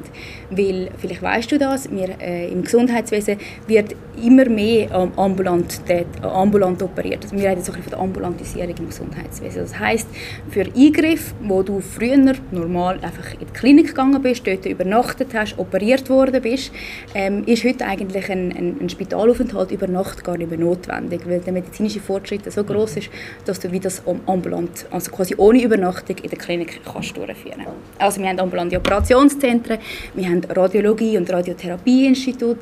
Weil, 0.49 0.89
vielleicht 0.97 1.21
weißt 1.21 1.51
du 1.51 1.59
das, 1.59 1.91
wir, 1.91 2.19
äh, 2.19 2.51
im 2.51 2.63
Gesundheitswesen 2.63 3.37
wird 3.67 3.95
immer 4.23 4.49
mehr 4.49 4.91
ambulant, 5.15 5.81
äh, 5.87 6.05
ambulant 6.23 6.81
operiert. 6.81 7.25
Also 7.25 7.37
wir 7.37 7.47
reden 7.47 7.63
so 7.63 7.71
ein 7.73 7.83
von 7.83 7.91
der 7.91 7.99
Ambulantisierung 7.99 8.75
im 8.79 8.87
Gesundheitswesen. 8.87 9.61
Das 9.61 9.77
heißt, 9.77 10.07
für 10.49 10.65
Eingriffe, 10.75 11.35
wo 11.43 11.61
du 11.61 11.79
früher 11.79 12.17
normal 12.51 12.95
einfach 13.03 13.33
in 13.33 13.45
die 13.45 13.53
Klinik 13.53 13.89
gegangen 13.89 14.19
bist, 14.21 14.47
dort 14.47 14.65
übernachtet 14.79 15.33
hast, 15.33 15.59
operiert 15.59 16.09
worden 16.09 16.41
bist, 16.41 16.71
ähm, 17.13 17.43
ist 17.45 17.65
heute 17.65 17.85
eigentlich 17.85 18.29
ein, 18.29 18.51
ein, 18.51 18.77
ein, 18.79 18.89
Spitalaufenthalt 18.89 19.71
über 19.71 19.87
Nacht 19.87 20.23
gar 20.23 20.37
nicht 20.37 20.49
mehr 20.49 20.59
notwendig, 20.59 21.21
weil 21.27 21.41
der 21.41 21.51
medizinische 21.51 21.99
Fortschritt 21.99 22.49
so 22.51 22.63
groß 22.63 22.97
ist, 22.97 23.09
dass 23.45 23.59
du 23.59 23.71
wie 23.71 23.79
das 23.79 24.01
ambulant, 24.25 24.85
also 24.89 25.11
quasi 25.11 25.35
ohne 25.37 25.61
Übernachtung 25.61 26.15
in 26.23 26.29
der 26.29 26.39
Klinik 26.39 26.79
kannst 26.85 27.17
durchführen. 27.17 27.65
Also 27.97 28.21
wir 28.21 28.29
haben 28.29 28.39
ambulante 28.39 28.77
Operationszentren, 28.77 29.79
wir 30.15 30.29
haben 30.29 30.41
Radiologie- 30.41 31.17
und 31.17 31.29
Radiotherapie-Institut, 31.29 32.57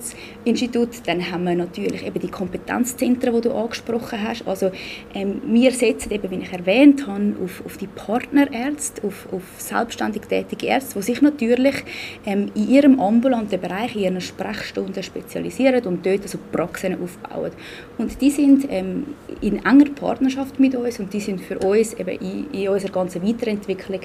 dann 1.06 1.32
haben 1.32 1.44
wir 1.44 1.56
natürlich 1.56 2.06
eben 2.06 2.20
die 2.20 2.30
Kompetenzzentren, 2.30 3.36
die 3.36 3.42
du 3.42 3.54
angesprochen 3.54 4.20
hast. 4.28 4.48
Also 4.48 4.72
ähm, 5.14 5.42
wir 5.46 5.72
setzen 5.72 6.12
eben, 6.12 6.32
wie 6.32 6.38
ich 6.38 6.52
erwähnt 6.52 7.06
habe, 7.06 7.36
auf, 7.44 7.64
auf 7.64 7.78
die 7.78 7.88
Partnerärzte, 7.88 9.06
auf, 9.06 9.28
auf 9.32 9.44
selbstständig 9.58 10.24
tätige 10.24 10.66
Ärzte, 10.66 10.96
die 10.96 11.04
sich 11.04 11.22
natürlich 11.22 11.84
ähm, 12.26 12.52
in 12.56 12.70
ihrem 12.70 13.00
ambulanten 13.00 13.60
Bereich, 13.60 13.96
in 13.96 14.02
ihren 14.02 14.22
Sprechstunden 14.22 15.02
spezialisieren 15.04 15.84
und 15.86 16.06
dort 16.06 16.22
also 16.24 16.38
Praxen 16.52 16.98
aufbauen. 17.02 17.52
Und 17.98 18.20
die 18.22 18.32
sind 18.32 18.66
ähm, 18.70 19.06
in 19.42 19.64
enger 19.66 19.90
Partnerschaft 19.96 20.60
mit 20.60 20.76
uns 20.76 21.00
und 21.00 21.14
die 21.14 21.20
sind 21.20 21.42
für 21.42 21.58
uns 21.60 21.94
eben 21.94 22.18
in, 22.20 22.52
in 22.52 22.70
unserer 22.70 22.92
ganzen 22.92 23.26
Weiterentwicklung 23.28 24.02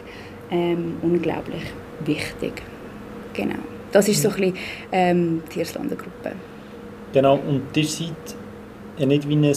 ähm, 0.51 0.97
unglaublich 1.03 1.63
wichtig. 2.05 2.63
Genau. 3.35 3.59
Das 3.91 4.09
ist 4.09 4.23
so 4.23 4.31
ein 4.31 4.37
bisschen 4.37 4.57
ähm, 4.91 5.43
die 5.55 5.59
Irslander 5.61 5.97
Gruppe. 5.97 6.33
Genau, 7.13 7.37
und 7.37 7.77
ihr 7.77 7.85
seid 7.85 8.37
ja 8.97 9.07
nicht 9.07 9.29
wie 9.29 9.37
ein 9.37 9.55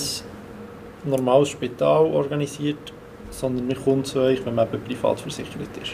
normales 1.06 1.50
Spital 1.50 2.06
organisiert, 2.06 2.94
sondern 3.30 3.68
man 3.68 3.76
kommt 3.82 4.08
zu 4.08 4.20
euch, 4.20 4.46
wenn 4.46 4.56
man 4.56 4.68
eben 4.68 4.84
privat 4.84 5.20
versichert 5.20 5.78
ist. 5.82 5.94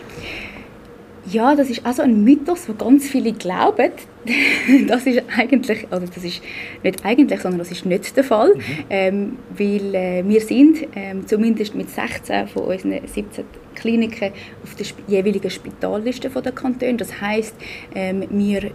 Ja, 1.30 1.56
das 1.56 1.70
ist 1.70 1.86
also 1.86 2.02
ein 2.02 2.24
Mythos, 2.24 2.68
wo 2.68 2.74
ganz 2.74 3.08
viele 3.08 3.34
glauben. 3.34 3.92
das 4.88 5.06
ist 5.06 5.22
eigentlich, 5.38 5.88
also 5.92 6.08
das 6.08 6.24
ist 6.24 6.42
nicht 6.84 7.06
eigentlich, 7.06 7.42
sondern 7.42 7.60
das 7.60 7.72
ist 7.72 7.86
nicht 7.86 8.16
der 8.16 8.24
Fall, 8.24 8.56
mhm. 8.56 8.62
ähm, 8.90 9.38
weil 9.56 9.96
äh, 9.96 10.24
wir 10.28 10.42
sind 10.42 10.88
ähm, 10.96 11.28
zumindest 11.28 11.76
mit 11.76 11.90
16 11.90 12.48
von 12.48 12.64
unseren 12.64 13.08
17 13.08 13.46
Kliniken 13.76 14.32
auf 14.64 14.76
der 14.76 14.88
jeweiligen 15.08 15.50
Spitalliste 15.50 16.30
der 16.30 16.52
Kantone. 16.52 16.96
Das 16.96 17.22
heißt, 17.22 17.56
ähm, 17.94 18.26
wir 18.30 18.72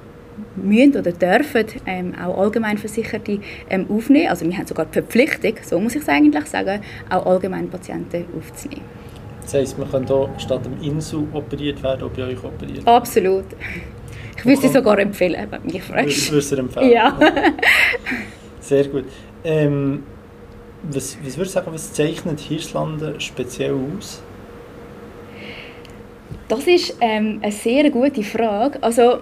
müssen 0.57 0.97
oder 0.97 1.13
dürfen 1.13 1.65
ähm, 1.87 2.15
auch 2.15 2.39
Allgemeinversicherte 2.39 3.41
ähm, 3.71 3.87
aufnehmen. 3.89 4.29
Also 4.29 4.47
wir 4.47 4.57
haben 4.57 4.67
sogar 4.67 4.87
die 4.87 4.93
Verpflichtung, 4.93 5.55
so 5.63 5.81
muss 5.81 5.95
ich 5.95 6.03
es 6.03 6.09
eigentlich 6.09 6.47
sagen, 6.47 6.81
auch 7.11 7.27
Allgemeinpatienten 7.27 8.25
aufzunehmen. 8.37 8.96
Das 9.47 9.55
heisst, 9.55 9.79
man 9.79 9.89
kann 9.89 10.05
hier 10.05 10.29
statt 10.39 10.65
dem 10.65 10.83
Insu 10.83 11.29
operiert 11.33 11.81
werden, 11.81 12.03
ob 12.03 12.17
bei 12.17 12.25
euch 12.25 12.43
operiert? 12.43 12.85
Absolut. 12.85 13.45
Ich 14.37 14.45
würde 14.45 14.61
sie 14.61 14.69
sogar 14.69 14.99
empfehlen, 14.99 15.47
wenn 15.49 15.63
mich 15.63 15.85
fragst. 15.85 16.33
Würdest 16.33 16.51
du 16.51 16.57
empfehlen? 16.57 16.91
Ja. 16.91 17.17
Sehr 18.61 18.89
gut. 18.89 19.05
Ähm, 19.45 20.03
was, 20.83 21.17
was 21.25 21.37
würdest 21.37 21.55
du 21.55 21.61
sagen, 21.61 21.73
was 21.73 21.93
zeichnet 21.93 22.41
Hirslanden 22.41 23.21
speziell 23.21 23.77
aus? 23.97 24.21
Das 26.49 26.67
ist 26.67 26.97
ähm, 27.01 27.39
eine 27.41 27.53
sehr 27.53 27.89
gute 27.91 28.25
Frage. 28.25 28.83
Also 28.83 29.19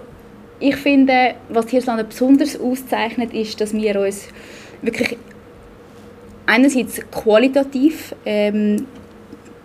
ich 0.59 0.75
finde, 0.75 1.35
was 1.49 1.69
Hirslanden 1.69 2.07
besonders 2.07 2.59
auszeichnet, 2.59 3.31
ist, 3.31 3.61
dass 3.61 3.73
wir 3.73 3.99
uns 3.99 4.27
wirklich 4.81 5.17
einerseits 6.47 6.99
qualitativ 7.11 8.15
ähm, 8.25 8.87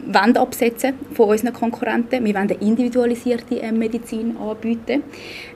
wollen 0.07 0.37
absetzen 0.37 0.95
von 1.15 1.31
unseren 1.31 1.53
Konkurrenten. 1.53 2.25
Wir 2.25 2.35
wollen 2.35 2.51
eine 2.51 2.61
individualisierte 2.61 3.61
äh, 3.61 3.73
Medizin 3.73 4.37
anbieten. 4.37 5.03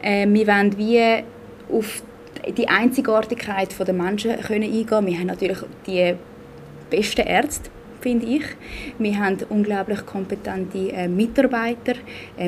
Äh, 0.02 0.26
wir 0.28 0.46
wollen 0.46 0.76
wie 0.78 1.24
auf 1.72 2.02
die 2.56 2.68
Einzigartigkeit 2.68 3.74
der 3.78 3.94
Menschen 3.94 4.38
können 4.40 4.64
eingehen. 4.64 5.06
Wir 5.06 5.18
haben 5.18 5.26
natürlich 5.26 5.58
die 5.86 6.14
besten 6.90 7.22
Ärzte 7.22 7.70
finde 8.00 8.26
ich. 8.26 8.42
Wir 8.98 9.18
haben 9.18 9.38
unglaublich 9.48 10.04
kompetente 10.04 10.92
äh, 10.92 11.08
Mitarbeiter, 11.08 11.94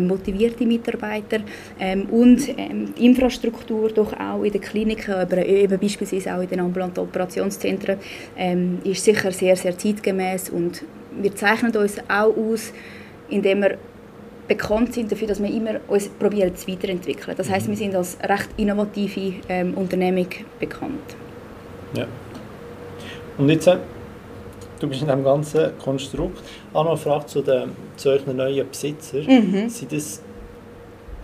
motivierte 0.02 0.66
Mitarbeiter 0.66 1.38
ähm, 1.80 2.04
und 2.10 2.46
ähm, 2.58 2.92
die 2.94 3.06
Infrastruktur 3.06 3.88
doch 3.88 4.12
auch 4.20 4.42
in 4.42 4.52
den 4.52 4.60
Kliniken, 4.60 5.14
aber 5.14 5.46
eben 5.46 5.78
beispielsweise 5.78 6.34
auch 6.34 6.42
in 6.42 6.48
den 6.48 6.60
ambulanten 6.60 7.00
Operationszentren 7.00 7.96
ähm, 8.36 8.80
ist 8.84 9.02
sicher 9.02 9.32
sehr, 9.32 9.56
sehr 9.56 9.78
zeitgemäß 9.78 10.50
und 10.50 10.84
wir 11.20 11.34
zeichnen 11.34 11.74
uns 11.76 11.98
auch 12.08 12.36
aus, 12.36 12.72
indem 13.28 13.62
wir 13.62 13.78
bekannt 14.48 14.94
sind 14.94 15.10
dafür, 15.10 15.28
dass 15.28 15.42
wir 15.42 15.50
immer 15.50 15.80
uns 15.88 16.08
probieren 16.08 16.54
zu 16.54 16.68
weiterentwickeln. 16.68 17.36
Das 17.36 17.50
heißt, 17.50 17.68
wir 17.68 17.76
sind 17.76 17.94
als 17.94 18.16
recht 18.22 18.48
innovative 18.56 19.34
ähm, 19.48 19.74
Unternehmung 19.74 20.28
bekannt. 20.60 21.16
Ja. 21.94 22.06
Und 23.38 23.48
jetzt 23.48 23.66
äh, 23.66 23.78
Du 24.78 24.88
bist 24.88 25.00
in 25.00 25.08
diesem 25.08 25.24
ganzen 25.24 25.78
Konstrukt. 25.78 26.42
Auch 26.72 26.84
noch 26.84 26.90
eine 26.90 26.98
Frage 26.98 27.26
zu 27.26 27.42
den 27.42 27.70
zu 27.96 28.10
euren 28.10 28.36
neuen 28.36 28.68
Besitzern. 28.68 29.24
Mhm. 29.26 29.68
Sind 29.68 29.92
das 29.92 30.20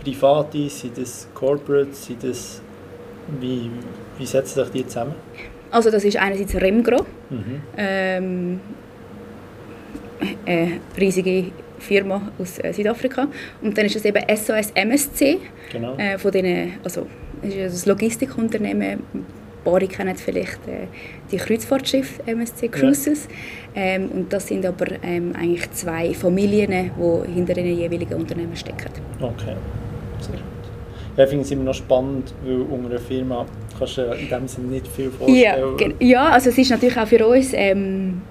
Private, 0.03 0.69
sind 0.69 0.97
das 0.97 1.27
Corporates, 1.33 2.05
sind 2.05 2.23
das, 2.23 2.61
wie, 3.39 3.69
wie 4.17 4.25
setzen 4.25 4.63
sich 4.63 4.73
die 4.73 4.87
zusammen? 4.87 5.13
Also 5.69 5.91
das 5.91 6.03
ist 6.03 6.17
einerseits 6.17 6.55
Remgro, 6.55 7.05
mhm. 7.29 7.61
ähm, 7.77 8.59
eine 10.45 10.79
riesige 10.99 11.51
Firma 11.79 12.31
aus 12.39 12.59
äh, 12.59 12.73
Südafrika. 12.73 13.27
Und 13.61 13.77
dann 13.77 13.85
ist 13.85 13.95
es 13.95 14.05
eben 14.05 14.23
SOS 14.35 14.71
MSC, 14.73 15.37
genau. 15.71 15.95
äh, 15.97 16.17
von 16.17 16.31
denen, 16.31 16.73
also 16.83 17.07
ist 17.41 17.85
ein 17.85 17.89
Logistikunternehmen 17.89 18.99
Paare 19.63 19.87
kennen 19.87 20.15
vielleicht 20.15 20.67
äh, 20.67 20.87
die 21.31 21.37
Kreuzfahrtschiff 21.37 22.19
MSC 22.25 22.67
Cruises. 22.67 23.27
Ja. 23.73 23.81
Ähm, 23.81 24.09
und 24.09 24.33
das 24.33 24.47
sind 24.47 24.65
aber 24.65 24.87
ähm, 25.01 25.33
eigentlich 25.37 25.71
zwei 25.71 26.13
Familien, 26.13 26.91
die 26.97 27.31
hinter 27.31 27.53
den 27.53 27.77
jeweiligen 27.77 28.15
Unternehmen 28.15 28.55
stecken. 28.55 28.89
Okay, 29.21 29.55
sehr 30.19 30.35
gut. 30.35 30.43
Ja, 31.15 31.23
ich 31.23 31.29
finde 31.29 31.45
es 31.45 31.51
immer 31.51 31.63
noch 31.63 31.73
spannend, 31.73 32.33
weil 32.43 32.61
unter 32.61 32.89
einer 32.89 32.99
Firma 32.99 33.45
kannst 33.77 33.97
du 33.97 34.01
in 34.11 34.29
dem 34.29 34.47
Sinne 34.47 34.67
nicht 34.67 34.87
viel 34.87 35.11
vorstellen. 35.11 35.93
Ja, 35.99 36.07
ja 36.07 36.29
also 36.29 36.49
es 36.49 36.57
ist 36.57 36.71
natürlich 36.71 36.97
auch 36.97 37.07
für 37.07 37.25
uns 37.25 37.51
ähm, 37.53 38.21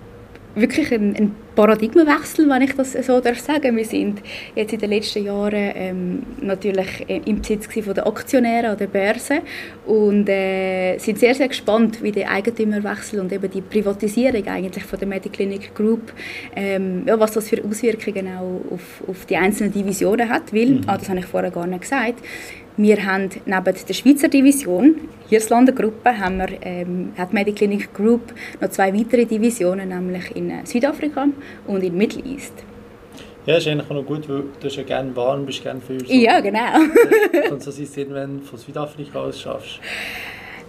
wirklich 0.54 0.92
ein, 0.92 1.16
ein 1.16 1.34
Paradigmenwechsel, 1.54 2.48
wenn 2.48 2.62
ich 2.62 2.74
das 2.74 2.92
so 2.92 3.20
darf 3.20 3.40
sagen. 3.40 3.76
Wir 3.76 3.84
sind 3.84 4.22
jetzt 4.54 4.72
in 4.72 4.78
den 4.78 4.90
letzten 4.90 5.24
Jahren 5.24 5.72
ähm, 5.74 6.22
natürlich 6.40 7.04
äh, 7.08 7.20
im 7.26 7.40
Besitz 7.40 7.66
von 7.66 7.94
der 7.94 8.06
Aktionäre 8.06 8.70
an 8.70 8.78
der 8.78 8.86
Börse 8.86 9.40
und 9.86 10.28
äh, 10.28 10.98
sind 10.98 11.18
sehr 11.18 11.34
sehr 11.34 11.48
gespannt, 11.48 12.02
wie 12.02 12.12
der 12.12 12.30
Eigentümerwechsel 12.30 13.20
und 13.20 13.32
eben 13.32 13.50
die 13.50 13.60
Privatisierung 13.60 14.46
eigentlich 14.46 14.84
von 14.84 14.98
der 14.98 15.08
Mediclinic 15.08 15.74
Group, 15.74 16.12
ähm, 16.56 17.02
ja, 17.06 17.18
was 17.18 17.32
das 17.32 17.48
für 17.48 17.62
Auswirkungen 17.64 18.28
auch 18.28 18.74
auf, 18.74 19.02
auf 19.06 19.26
die 19.26 19.36
einzelnen 19.36 19.72
Divisionen 19.72 20.28
hat. 20.28 20.52
Weil, 20.54 20.66
mhm. 20.66 20.82
ah, 20.86 20.96
das 20.96 21.08
habe 21.08 21.18
ich 21.18 21.26
vorher 21.26 21.50
gar 21.50 21.66
nicht 21.66 21.82
gesagt, 21.82 22.20
wir 22.76 23.04
haben 23.04 23.28
neben 23.44 23.76
der 23.88 23.94
Schweizer 23.94 24.28
Division, 24.28 25.08
Hirslanden 25.28 25.74
Gruppe, 25.74 26.18
haben 26.18 26.38
wir, 26.38 26.48
ähm, 26.62 27.12
hat 27.16 27.32
Mediclinic 27.32 27.92
Group 27.92 28.32
noch 28.60 28.70
zwei 28.70 28.92
weitere 28.94 29.26
Divisionen, 29.26 29.88
nämlich 29.88 30.34
in 30.34 30.50
äh, 30.50 30.64
Südafrika 30.64 31.26
und 31.66 31.82
in 31.82 31.96
Middle 31.96 32.22
East. 32.24 32.52
Ja, 33.44 33.56
ist 33.56 33.66
eigentlich 33.66 33.90
auch 33.90 33.94
noch 33.94 34.06
gut, 34.06 34.28
weil 34.28 34.44
du 34.60 34.68
ja 34.68 34.82
gerne 34.84 35.14
warm 35.16 35.44
bist, 35.44 35.62
gerne 35.62 35.80
für 35.80 35.98
so. 35.98 36.12
Ja, 36.12 36.40
genau. 36.40 36.78
Und 37.50 37.62
so 37.62 37.70
sein, 37.70 38.06
wenn 38.10 38.38
du 38.38 38.44
von 38.44 38.58
Südafrika 38.58 39.18
aus 39.18 39.40
schaffst. 39.40 39.80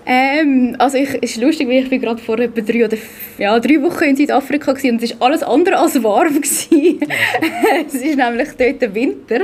Ähm, 0.06 0.76
also 0.80 0.98
ich, 0.98 1.10
es 1.22 1.32
ist 1.32 1.42
lustig, 1.42 1.68
weil 1.68 1.84
ich 1.84 1.89
bin 1.89 2.02
gerade 2.02 2.22
vor 2.22 2.38
etwa 2.39 2.62
drei, 2.62 2.86
oder, 2.86 2.98
ja, 3.38 3.60
drei 3.60 3.82
Wochen 3.82 4.04
in 4.04 4.16
Südafrika 4.16 4.74
war 4.74 4.92
und 4.92 5.04
es 5.04 5.20
war 5.20 5.28
alles 5.28 5.44
andere 5.44 5.78
als 5.78 6.04
warm. 6.04 6.38
es 6.42 7.94
ist 7.94 8.18
nämlich 8.18 8.50
dort 8.58 8.82
der 8.82 8.94
Winter. 8.94 9.42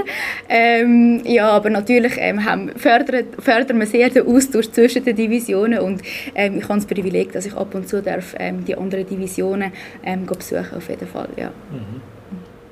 Ähm, 0.50 1.22
ja, 1.26 1.50
aber 1.50 1.70
natürlich 1.70 2.14
ähm, 2.18 2.44
haben, 2.44 2.72
fördern, 2.76 3.26
fördern 3.40 3.80
wir 3.80 3.88
sehr 3.88 4.10
den 4.10 4.28
Austausch 4.28 4.70
zwischen 4.72 5.04
den 5.04 5.16
Divisionen 5.16 5.80
und 5.80 6.02
ähm, 6.36 6.58
ich 6.58 6.64
habe 6.64 6.76
das 6.76 6.86
Privileg, 6.86 7.32
dass 7.32 7.46
ich 7.46 7.54
ab 7.56 7.74
und 7.74 7.88
zu 7.88 8.02
darf, 8.02 8.36
ähm, 8.38 8.66
die 8.66 8.76
anderen 8.76 9.06
Divisionen 9.06 9.72
ähm, 10.04 10.26
besuchen 10.26 10.66
auf 10.76 10.90
jeden 10.90 11.08
Fall. 11.08 11.30
Ja. 11.38 11.48
Mhm. 11.72 12.02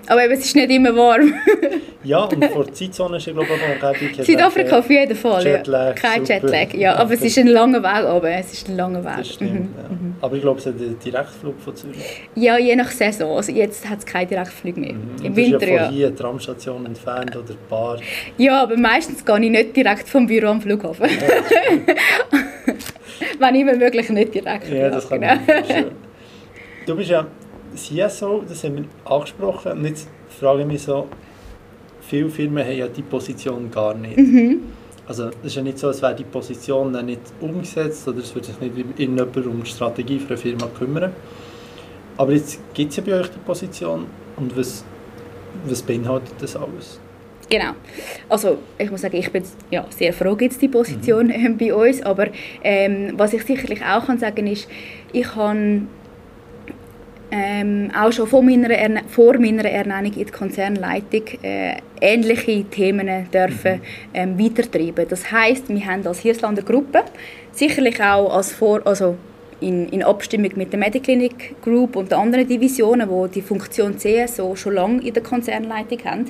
Aber 0.08 0.24
eben, 0.24 0.34
es 0.34 0.46
ist 0.46 0.56
nicht 0.56 0.70
immer 0.70 0.96
warm. 0.96 1.34
ja, 2.04 2.24
und 2.24 2.44
vor 2.46 2.64
der 2.64 2.74
Zeitzone 2.74 3.18
ist 3.18 3.28
es, 3.28 3.34
glaube 3.34 3.48
ich, 3.54 3.84
auch 3.84 3.90
Umgebung. 3.92 4.24
Südafrika 4.26 4.80
auf 4.80 4.90
jeden 4.90 5.16
Fall, 5.16 5.46
Jetlag, 5.46 5.88
ja. 5.88 5.94
Kein 5.94 6.26
super. 6.26 6.34
Jetlag, 6.34 6.74
ja. 6.74 6.96
Aber 6.96 7.14
es 7.14 7.22
ist 7.22 7.38
ein 7.38 7.48
langer 7.48 7.84
Weg 7.84 8.06
aber 8.06 8.30
Es 8.30 8.54
ist 8.54 8.70
ein 8.70 8.78
langer 8.78 9.04
Weg. 9.04 9.18
Das 9.18 9.28
stimmt, 9.34 9.54
mhm. 9.54 9.76
ja. 9.78 9.90
Mhm. 9.90 10.16
Aber 10.22 10.36
ich 10.36 10.42
glaube, 10.42 10.60
es 10.60 10.66
hat 10.66 10.76
einen 10.76 10.98
Direktflug 10.98 11.60
von 11.60 11.76
Zürich. 11.76 11.98
Ja, 12.36 12.58
je 12.58 12.76
nach 12.76 12.90
Saison. 12.90 13.36
Also 13.36 13.52
jetzt 13.52 13.88
hat 13.90 14.00
es 14.00 14.06
keinen 14.06 14.30
Direktflug 14.30 14.78
mehr. 14.78 14.94
Mhm. 14.94 15.26
Im 15.26 15.36
Winter, 15.36 15.68
ja. 15.68 15.86
von 15.86 15.94
hier 15.94 16.08
eine 16.08 16.16
Tramstation 16.16 16.86
entfernt 16.86 17.36
oder 17.36 17.50
ein 17.50 17.58
paar. 17.70 17.98
Ja, 18.38 18.64
aber 18.64 18.78
meistens 18.78 19.26
gehe 19.26 19.40
ich 19.42 19.52
nicht 19.52 19.76
direkt 19.76 20.08
vom 20.08 20.26
Büro 20.26 20.48
am 20.48 20.62
Flughafen. 20.62 21.06
Ja, 21.10 22.40
Wenn 23.40 23.56
immer 23.56 23.76
möglich 23.76 24.10
nicht 24.10 24.34
direkt. 24.34 24.70
Ja, 24.70 24.90
das 24.90 25.10
kann 25.10 25.22
genau. 25.22 25.34
ich 25.68 25.86
Du 26.86 26.96
bist 26.96 27.10
ja 27.10 27.28
CSO, 27.78 28.44
das 28.48 28.64
haben 28.64 28.78
wir 28.78 29.12
angesprochen. 29.12 29.72
Und 29.74 29.86
jetzt 29.86 30.08
frage 30.40 30.62
ich 30.62 30.68
mich 30.68 30.82
so, 30.82 31.08
viele 32.02 32.30
Firmen 32.30 32.64
haben 32.64 32.78
ja 32.78 32.88
die 32.88 33.02
Position 33.02 33.70
gar 33.72 33.94
nicht. 33.94 34.18
Mhm. 34.18 34.62
Also 35.08 35.28
es 35.28 35.36
ist 35.48 35.56
ja 35.56 35.62
nicht 35.62 35.80
so, 35.80 35.88
als 35.88 36.02
wäre 36.02 36.16
die 36.16 36.26
Position 36.26 36.92
dann 36.92 37.06
nicht 37.06 37.22
umgesetzt 37.40 38.08
oder 38.08 38.20
es 38.20 38.36
würde 38.36 38.48
sich 38.48 38.60
nicht 38.60 38.78
irgendjemand 38.78 39.38
um 39.38 39.64
die 39.64 39.70
Strategie 39.70 40.20
für 40.20 40.30
eine 40.30 40.38
Firma 40.38 40.68
kümmern. 40.78 41.14
Aber 42.18 42.34
jetzt 42.34 42.60
gibt 42.74 42.92
es 42.92 42.98
ja 42.98 43.04
bei 43.06 43.14
euch 43.14 43.30
die 43.30 43.40
Position 43.40 44.08
und 44.36 44.58
was, 44.58 44.84
was 45.66 45.82
beinhaltet 45.82 46.34
das 46.40 46.56
alles? 46.58 47.00
Genau. 47.50 47.72
Also 48.28 48.58
ich 48.78 48.92
muss 48.92 49.02
sagen, 49.02 49.16
ich 49.16 49.32
bin 49.32 49.44
ja, 49.72 49.86
sehr 49.90 50.12
froh, 50.12 50.36
gibt 50.36 50.54
es 50.54 50.60
die 50.60 50.68
Position 50.68 51.28
mhm. 51.28 51.58
bei 51.58 51.74
uns, 51.74 52.02
aber 52.02 52.28
ähm, 52.62 53.14
was 53.16 53.32
ich 53.34 53.44
sicherlich 53.44 53.82
auch 53.86 54.06
kann 54.06 54.20
sagen 54.20 54.48
ist, 54.48 54.68
ich 55.14 55.36
habe 55.36 55.84
ähm, 57.32 57.92
auch 57.96 58.12
schon 58.12 58.28
vor 58.28 58.42
meiner, 58.42 58.70
Erne 58.70 59.02
vor 59.08 59.38
meiner 59.38 59.66
Ernennung 59.66 60.14
in 60.14 60.26
der 60.26 60.34
Konzernleitung 60.34 61.24
äh, 61.42 61.78
ähnliche 62.00 62.64
Themen 62.66 63.30
dürfen 63.32 63.82
ähm, 64.14 64.40
weitertreiben. 64.40 65.06
Das 65.10 65.32
heißt, 65.32 65.70
wir 65.70 65.86
haben 65.86 66.06
als 66.08 66.20
Hirslander 66.20 66.62
Gruppe 66.62 67.04
sicherlich 67.52 68.02
auch 68.02 68.34
als 68.34 68.54
vor, 68.54 68.82
also 68.86 69.18
in, 69.60 69.90
in 69.90 70.04
Abstimmung 70.04 70.52
mit 70.56 70.72
der 70.72 70.80
Mediclinic 70.80 71.62
Group 71.62 71.96
und 71.96 72.12
den 72.12 72.20
anderen 72.20 72.48
Divisionen, 72.48 73.10
die 73.10 73.36
die 73.36 73.42
Funktion 73.42 73.98
CSO 73.98 74.56
schon 74.56 74.76
lange 74.76 75.02
in 75.02 75.14
der 75.14 75.24
Konzernleitung 75.24 76.00
haben, 76.06 76.26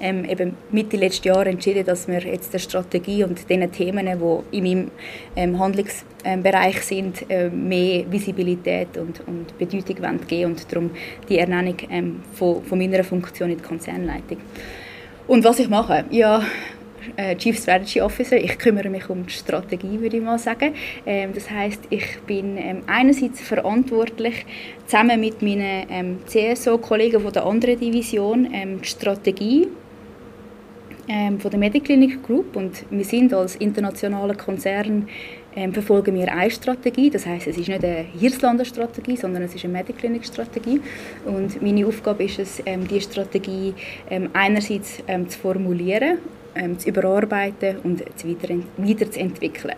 ähm, 0.00 0.24
eben 0.24 0.56
Mitte 0.70 0.96
letzten 0.96 1.28
Jahr 1.28 1.46
entschieden, 1.46 1.84
dass 1.84 2.08
wir 2.08 2.20
jetzt 2.20 2.52
der 2.52 2.58
Strategie 2.58 3.24
und 3.24 3.48
den 3.48 3.70
Themen, 3.70 4.06
die 4.06 4.56
in 4.56 4.64
meinem 4.64 4.90
ähm, 5.36 5.58
Handlungsbereich 5.58 6.82
sind, 6.82 7.30
äh, 7.30 7.48
mehr 7.48 8.04
Visibilität 8.10 8.96
und, 8.96 9.20
und 9.26 9.56
Bedeutung 9.58 9.96
geben 10.26 10.52
und 10.52 10.72
darum 10.72 10.90
die 11.28 11.38
Ernennung 11.38 11.76
ähm, 11.90 12.20
von, 12.34 12.62
von 12.64 12.78
meiner 12.78 13.04
Funktion 13.04 13.50
in 13.50 13.58
der 13.58 13.66
Konzernleitung. 13.66 14.38
Und 15.28 15.44
was 15.44 15.60
ich 15.60 15.68
mache? 15.68 16.04
Ja, 16.10 16.42
äh, 17.16 17.36
Chief 17.36 17.58
Strategy 17.58 18.00
Officer. 18.00 18.36
Ich 18.36 18.58
kümmere 18.58 18.88
mich 18.88 19.08
um 19.08 19.26
die 19.26 19.32
Strategie, 19.32 20.00
würde 20.00 20.16
ich 20.16 20.22
mal 20.22 20.38
sagen. 20.38 20.74
Ähm, 21.06 21.32
das 21.34 21.50
heißt, 21.50 21.82
ich 21.90 22.20
bin 22.26 22.56
ähm, 22.56 22.82
einerseits 22.86 23.40
verantwortlich, 23.40 24.46
zusammen 24.86 25.20
mit 25.20 25.42
meinen 25.42 25.86
ähm, 25.90 26.18
CSO-Kollegen 26.26 27.20
von 27.20 27.32
der 27.32 27.46
anderen 27.46 27.78
Division, 27.78 28.48
ähm, 28.52 28.80
die 28.80 28.88
Strategie 28.88 29.68
ähm, 31.08 31.40
von 31.40 31.50
der 31.50 31.58
Mediclinic 31.58 32.22
Group 32.22 32.56
und 32.56 32.84
wir 32.90 33.04
sind 33.04 33.34
als 33.34 33.56
internationaler 33.56 34.34
Konzern 34.34 35.08
ähm, 35.54 35.72
verfolgen 35.72 36.14
wir 36.14 36.32
eine 36.32 36.50
Strategie. 36.50 37.10
Das 37.10 37.26
heißt, 37.26 37.46
es 37.46 37.58
ist 37.58 37.68
nicht 37.68 37.84
eine 37.84 38.06
Hirslander 38.18 38.64
Strategie, 38.64 39.16
sondern 39.16 39.42
es 39.42 39.54
ist 39.54 39.64
eine 39.64 39.72
Mediclinic 39.72 40.24
Strategie. 40.24 40.80
Und 41.24 41.60
meine 41.60 41.86
Aufgabe 41.86 42.24
ist 42.24 42.38
es, 42.38 42.62
ähm, 42.64 42.86
die 42.88 43.00
Strategie 43.00 43.74
ähm, 44.10 44.30
einerseits 44.32 45.02
ähm, 45.06 45.28
zu 45.28 45.38
formulieren 45.38 46.18
ähm, 46.54 46.78
zu 46.78 46.88
überarbeiten 46.88 47.76
und 47.84 48.02
zu 48.18 48.28
weiterzuentwickeln. 48.28 49.76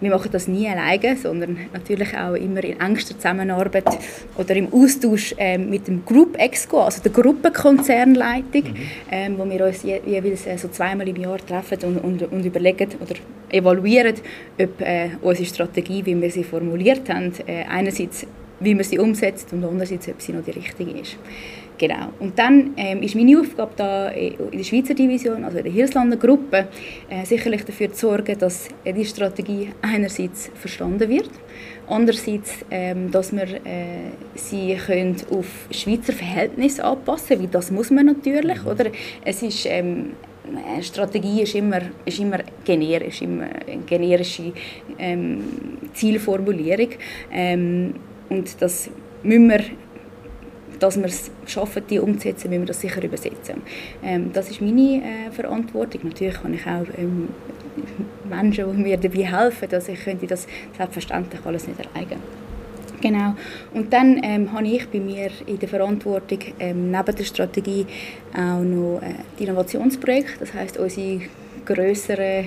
Wir 0.00 0.10
machen 0.10 0.30
das 0.32 0.48
nie 0.48 0.68
alleine, 0.68 1.16
sondern 1.16 1.56
natürlich 1.72 2.16
auch 2.16 2.34
immer 2.34 2.62
in 2.64 2.78
engster 2.80 3.14
Zusammenarbeit 3.14 3.84
oder 4.36 4.56
im 4.56 4.72
Austausch 4.72 5.34
ähm, 5.38 5.70
mit 5.70 5.88
dem 5.88 6.04
Group 6.04 6.36
Exco, 6.38 6.80
also 6.80 7.02
der 7.02 7.12
Gruppenkonzernleitung, 7.12 8.64
mhm. 8.64 8.76
ähm, 9.10 9.38
wo 9.38 9.48
wir 9.48 9.66
uns 9.66 9.82
je, 9.82 10.00
jeweils 10.04 10.46
äh, 10.46 10.58
so 10.58 10.68
zweimal 10.68 11.08
im 11.08 11.16
Jahr 11.16 11.38
treffen 11.38 11.78
und, 11.84 11.98
und, 11.98 12.32
und 12.32 12.44
überlegen 12.44 12.90
oder 13.00 13.14
evaluieren, 13.50 14.14
ob 14.60 14.80
äh, 14.80 15.10
unsere 15.22 15.46
Strategie, 15.46 16.04
wie 16.04 16.20
wir 16.20 16.30
sie 16.30 16.44
formuliert 16.44 17.08
haben, 17.08 17.32
äh, 17.46 17.64
einerseits 17.64 18.26
wie 18.64 18.74
man 18.74 18.84
sie 18.84 18.98
umsetzt 18.98 19.52
und 19.52 19.64
andererseits, 19.64 20.08
ob 20.08 20.20
sie 20.20 20.32
noch 20.32 20.44
die 20.44 20.52
richtige 20.52 20.90
ist. 20.92 21.18
Genau. 21.76 22.10
Und 22.20 22.38
dann 22.38 22.72
ähm, 22.76 23.02
ist 23.02 23.16
meine 23.16 23.38
Aufgabe 23.40 23.72
da 23.76 24.08
in 24.08 24.36
der 24.52 24.62
Schweizer 24.62 24.94
Division, 24.94 25.44
also 25.44 25.58
in 25.58 25.64
der 25.64 25.72
Hirslander 25.72 26.16
Gruppe, 26.16 26.68
äh, 27.08 27.24
sicherlich 27.24 27.64
dafür 27.64 27.92
zu 27.92 28.06
sorgen, 28.06 28.38
dass 28.38 28.68
äh, 28.84 28.92
die 28.92 29.04
Strategie 29.04 29.70
einerseits 29.82 30.50
verstanden 30.54 31.08
wird, 31.08 31.30
andererseits, 31.88 32.64
ähm, 32.70 33.10
dass 33.10 33.32
wir 33.32 33.42
äh, 33.42 34.12
sie 34.34 34.76
können 34.86 35.16
auf 35.30 35.46
Schweizer 35.72 36.12
Verhältnisse 36.12 36.84
anpassen, 36.84 37.40
weil 37.40 37.48
das 37.48 37.72
muss 37.72 37.90
man 37.90 38.06
natürlich, 38.06 38.62
mhm. 38.62 38.70
oder? 38.70 38.86
Es 39.24 39.42
ist 39.42 39.66
ähm, 39.66 40.12
eine 40.46 40.82
Strategie 40.82 41.42
ist 41.42 41.54
immer, 41.54 41.80
ist 42.04 42.20
immer 42.20 42.38
generisch, 42.64 43.22
immer 43.22 43.44
eine 43.66 43.82
generische 43.84 44.52
ähm, 44.98 45.42
Zielformulierung. 45.92 46.90
Ähm, 47.32 47.94
und 48.28 48.60
das 48.60 48.90
müssen 49.22 49.48
wir 49.48 49.60
dass 50.78 50.96
wir 50.96 51.06
es 51.06 51.30
schaffen, 51.46 51.82
die 51.88 51.98
umzusetzen, 51.98 52.50
müssen 52.50 52.62
wir 52.62 52.66
das 52.66 52.80
sicher 52.80 53.02
übersetzen. 53.02 53.62
Ähm, 54.02 54.30
das 54.32 54.50
ist 54.50 54.60
meine 54.60 55.02
äh, 55.02 55.30
Verantwortung. 55.30 56.00
Natürlich 56.04 56.34
kann 56.34 56.52
ich 56.52 56.66
auch 56.66 56.86
ähm, 56.98 57.28
Menschen, 58.28 58.76
die 58.76 58.82
mir 58.82 58.96
dabei 58.96 59.24
helfen, 59.24 59.68
dass 59.68 59.88
ich 59.88 60.02
könnte 60.04 60.26
das 60.26 60.46
selbstverständlich 60.76 61.40
alles 61.44 61.68
nicht 61.68 61.80
erreichen. 61.80 62.20
Genau. 63.00 63.34
Und 63.74 63.92
dann 63.92 64.20
ähm, 64.22 64.52
habe 64.52 64.66
ich 64.66 64.88
bei 64.88 64.98
mir 64.98 65.30
in 65.46 65.58
der 65.58 65.68
Verantwortung 65.68 66.38
ähm, 66.58 66.90
neben 66.90 67.16
der 67.16 67.24
Strategie 67.24 67.86
auch 68.32 68.62
noch 68.62 69.00
äh, 69.02 69.14
die 69.38 69.44
Innovationsprojekte, 69.44 70.40
das 70.40 70.54
heißt 70.54 70.78
unsere 70.78 71.20
größere 71.64 72.46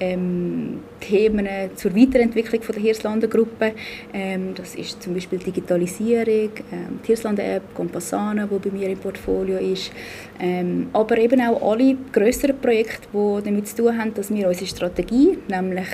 ähm, 0.00 0.80
Themen 1.00 1.48
zur 1.74 1.94
Weiterentwicklung 1.94 2.62
von 2.62 2.74
der 2.74 2.82
Hirslander 2.82 3.28
Gruppe. 3.28 3.72
Ähm, 4.12 4.54
das 4.54 4.74
ist 4.74 5.02
zum 5.02 5.14
Beispiel 5.14 5.38
Digitalisierung, 5.38 6.50
ähm, 6.72 7.00
die 7.02 7.06
Hirslander 7.08 7.44
App, 7.56 7.74
Compassana, 7.74 8.46
die 8.46 8.68
bei 8.68 8.76
mir 8.76 8.88
im 8.88 8.98
Portfolio 8.98 9.58
ist, 9.58 9.92
ähm, 10.40 10.88
aber 10.92 11.18
eben 11.18 11.40
auch 11.40 11.72
alle 11.72 11.96
größeren 12.12 12.58
Projekte, 12.58 13.08
die 13.12 13.44
damit 13.44 13.68
zu 13.68 13.76
tun 13.76 13.98
haben, 13.98 14.14
dass 14.14 14.32
wir 14.32 14.48
unsere 14.48 14.66
Strategie, 14.66 15.38
nämlich 15.48 15.88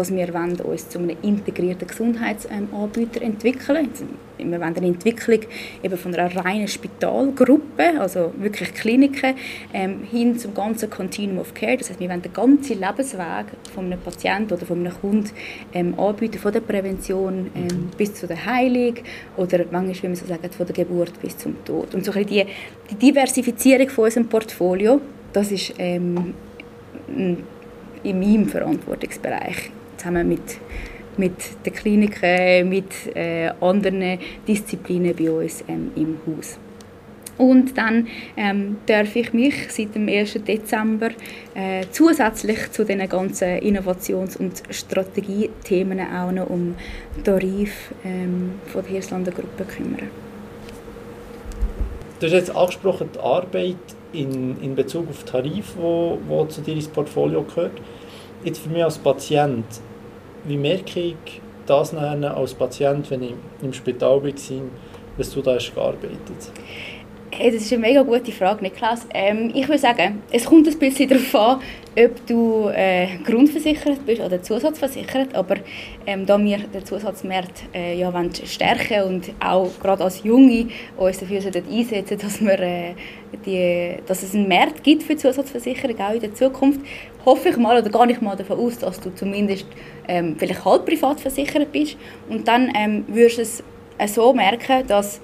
dass 0.00 0.10
wir 0.10 0.34
uns 0.64 0.88
zu 0.88 0.98
einem 0.98 1.14
integrierten 1.20 1.86
Gesundheitsanbieter 1.86 3.20
entwickeln 3.20 3.90
Wir 4.38 4.46
wollen 4.50 4.62
eine 4.62 4.86
Entwicklung 4.86 5.40
eben 5.82 5.98
von 5.98 6.14
einer 6.14 6.34
reinen 6.34 6.68
Spitalgruppe, 6.68 8.00
also 8.00 8.32
wirklich 8.38 8.72
Kliniken, 8.72 9.34
ähm, 9.74 10.00
hin 10.10 10.38
zum 10.38 10.54
ganzen 10.54 10.88
Continuum 10.88 11.40
of 11.40 11.52
Care. 11.52 11.76
Das 11.76 11.90
heißt, 11.90 12.00
wir 12.00 12.08
wollen 12.08 12.22
den 12.22 12.32
ganzen 12.32 12.80
Lebensweg 12.80 13.48
von 13.74 13.84
einem 13.84 14.00
Patienten 14.00 14.54
oder 14.54 14.64
von 14.64 14.78
einem 14.78 14.94
Kunden 14.98 15.30
ähm, 15.74 15.98
anbieten, 16.00 16.38
von 16.38 16.52
der 16.52 16.60
Prävention 16.60 17.50
ähm, 17.54 17.64
mhm. 17.64 17.90
bis 17.98 18.14
zu 18.14 18.26
der 18.26 18.42
Heilung 18.46 18.94
oder 19.36 19.66
manchmal, 19.70 20.02
wie 20.02 20.06
man 20.06 20.16
so 20.16 20.24
sagt, 20.24 20.54
von 20.54 20.64
der 20.64 20.74
Geburt 20.74 21.20
bis 21.20 21.36
zum 21.36 21.62
Tod. 21.62 21.94
Und 21.94 22.06
so 22.06 22.12
ein 22.12 22.24
die, 22.24 22.46
die 22.90 22.94
Diversifizierung 22.94 23.90
von 23.90 24.04
unserem 24.04 24.28
Portfolio, 24.28 24.98
das 25.30 25.52
ist 25.52 25.74
ähm, 25.76 26.32
in 28.02 28.18
meinem 28.18 28.48
Verantwortungsbereich 28.48 29.72
zusammen 30.00 30.28
mit, 30.28 30.58
mit 31.16 31.64
den 31.64 31.72
Kliniken, 31.72 32.68
mit 32.68 33.14
äh, 33.14 33.50
anderen 33.60 34.18
Disziplinen 34.46 35.14
bei 35.14 35.30
uns 35.30 35.62
ähm, 35.68 35.92
im 35.94 36.18
Haus. 36.26 36.58
Und 37.40 37.78
dann 37.78 38.06
ähm, 38.36 38.76
darf 38.84 39.16
ich 39.16 39.32
mich 39.32 39.54
seit 39.72 39.94
dem 39.94 40.08
1. 40.08 40.34
Dezember 40.46 41.08
äh, 41.54 41.86
zusätzlich 41.90 42.70
zu 42.70 42.84
den 42.84 43.08
ganzen 43.08 43.58
Innovations- 43.60 44.36
und 44.36 44.62
Strategiethemen 44.68 46.00
auch 46.00 46.32
noch 46.32 46.50
um 46.50 46.74
Tarif 47.24 47.92
ähm, 48.04 48.56
von 48.66 48.82
der 48.82 48.90
Hirslander 48.92 49.32
Gruppe 49.32 49.64
kümmern. 49.64 50.10
Du 52.18 52.26
hast 52.26 52.34
jetzt 52.34 52.54
angesprochen, 52.54 53.08
die 53.14 53.18
Arbeit 53.18 53.76
in, 54.12 54.60
in 54.60 54.74
Bezug 54.74 55.08
auf 55.08 55.24
Tarif, 55.24 55.76
wo, 55.78 56.18
wo 56.28 56.44
zu 56.44 56.60
dir 56.60 56.74
ins 56.74 56.88
Portfolio 56.88 57.42
gehört. 57.42 57.80
Jetzt 58.44 58.60
für 58.60 58.68
mich 58.68 58.84
als 58.84 58.98
Patient, 58.98 59.64
wie 60.44 60.56
merke 60.56 61.00
ich 61.00 61.40
das 61.66 61.94
als 61.94 62.54
Patient, 62.54 63.10
wenn 63.10 63.22
ich 63.22 63.34
im 63.62 63.72
Spital 63.72 64.22
war, 64.22 64.32
dass 65.18 65.32
du 65.32 65.42
da 65.42 65.54
hast 65.54 65.74
gearbeitet 65.74 66.18
hast? 66.36 66.52
Hey, 67.42 67.50
das 67.50 67.62
ist 67.62 67.72
eine 67.72 67.80
mega 67.80 68.02
gute 68.02 68.32
Frage, 68.32 68.62
Niklas. 68.62 69.06
Ähm, 69.14 69.50
ich 69.54 69.66
würde 69.66 69.78
sagen, 69.78 70.20
es 70.30 70.44
kommt 70.44 70.68
ein 70.68 70.78
bisschen 70.78 71.08
darauf 71.08 71.34
an, 71.34 71.60
ob 71.98 72.26
du 72.26 72.68
äh, 72.68 73.16
grundversichert 73.24 74.04
bist 74.04 74.20
oder 74.20 74.42
zusatzversichert. 74.42 75.34
Aber 75.34 75.56
ähm, 76.06 76.26
da 76.26 76.38
wir 76.38 76.58
den 76.58 76.84
Zusatzmarkt 76.84 77.62
äh, 77.72 77.98
ja, 77.98 78.12
stärken 78.44 79.04
und 79.04 79.32
auch 79.40 79.70
gerade 79.80 80.04
als 80.04 80.22
Junge 80.22 80.66
uns 80.98 81.20
dafür 81.20 81.40
einsetzen 81.40 82.18
dass, 82.18 82.42
wir, 82.42 82.60
äh, 82.60 82.94
die, 83.46 84.02
dass 84.06 84.22
es 84.22 84.34
einen 84.34 84.46
Markt 84.46 84.84
gibt 84.84 85.02
für 85.02 85.16
Zusatzversicherung 85.16 85.98
auch 85.98 86.12
in 86.12 86.20
der 86.20 86.34
Zukunft, 86.34 86.82
hoffe 87.24 87.48
ich 87.48 87.56
mal 87.56 87.80
oder 87.80 87.88
gar 87.88 88.04
nicht 88.04 88.20
mal 88.20 88.36
davon 88.36 88.58
aus, 88.58 88.76
dass 88.76 89.00
du 89.00 89.14
zumindest 89.14 89.64
ähm, 90.08 90.36
vielleicht 90.38 90.62
halb 90.66 90.84
privat 90.84 91.18
versichert 91.20 91.72
bist. 91.72 91.96
Und 92.28 92.46
dann 92.46 92.70
ähm, 92.76 93.06
wirst 93.08 93.38
du 93.38 93.42
es 93.42 93.64
äh, 93.96 94.06
so 94.06 94.30
merken, 94.34 94.86
dass 94.86 95.22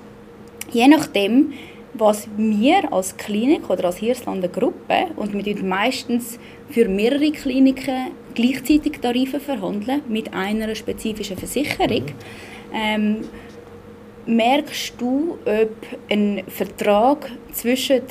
je 0.72 0.88
nachdem, 0.88 1.52
was 1.98 2.28
wir 2.37 2.92
als 2.92 3.16
Klinik 3.16 3.68
oder 3.70 3.87
als 3.87 3.96
Hirslander 3.98 4.48
Gruppe 4.48 5.06
und 5.16 5.32
wir 5.32 5.56
tun 5.56 5.68
meistens 5.68 6.38
für 6.70 6.88
mehrere 6.88 7.30
Kliniken 7.30 8.12
gleichzeitig 8.35 8.98
Tarife 9.00 9.40
verhandeln 9.40 10.02
mit 10.09 10.32
einer 10.32 10.74
spezifischen 10.74 11.37
Versicherung. 11.37 12.04
Ähm, 12.72 13.20
merkst 14.26 14.94
du, 14.98 15.38
ob 15.44 15.76
ein 16.11 16.42
Vertrag 16.48 17.30
zwischen 17.52 18.02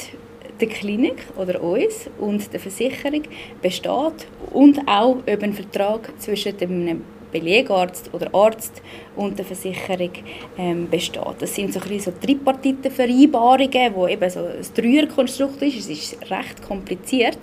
der 0.60 0.70
Klinik 0.70 1.18
oder 1.38 1.62
uns 1.62 2.10
und 2.18 2.52
der 2.54 2.60
Versicherung 2.60 3.24
besteht 3.62 4.28
und 4.52 4.80
auch 4.88 5.18
ob 5.18 5.44
ein 5.44 5.54
Vertrag 5.54 6.14
zwischen 6.18 6.58
dem 6.58 7.02
Belegarzt 7.36 8.10
oder 8.14 8.34
Arzt 8.34 8.82
und 9.16 9.38
der 9.38 9.46
Versicherung 9.46 10.12
ähm, 10.58 10.90
besteht. 10.90 11.36
Das 11.40 11.54
sind 11.54 11.74
so, 11.74 11.80
ein 11.80 12.00
so 12.00 12.12
tripartite 12.12 12.90
Vereinbarungen, 12.90 13.94
wo 13.94 14.08
eben 14.08 14.30
so 14.30 14.40
ein 14.40 14.66
Dreierkonstrukt 14.76 15.62
ist. 15.62 15.78
Es 15.80 15.90
ist 15.90 16.32
recht 16.32 16.62
kompliziert. 16.66 17.40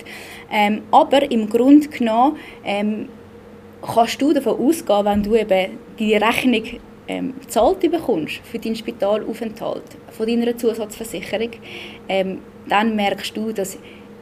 Ähm, 0.50 0.82
aber 0.90 1.30
im 1.30 1.48
Grunde 1.48 1.88
genommen 1.88 2.38
ähm, 2.64 3.08
kannst 3.82 4.20
du 4.22 4.32
davon 4.32 4.58
ausgehen, 4.58 5.04
wenn 5.04 5.22
du 5.22 5.36
eben 5.36 5.78
die 5.98 6.14
Rechnung 6.14 6.64
ähm, 7.08 7.34
bezahlt 7.38 7.80
bekommst 7.80 8.40
für 8.44 8.58
deinen 8.58 8.76
Spitalaufenthalt 8.76 9.82
von 10.10 10.26
deiner 10.26 10.56
Zusatzversicherung, 10.56 11.50
ähm, 12.08 12.38
dann 12.68 12.96
merkst 12.96 13.36
du, 13.36 13.52
dass 13.52 13.78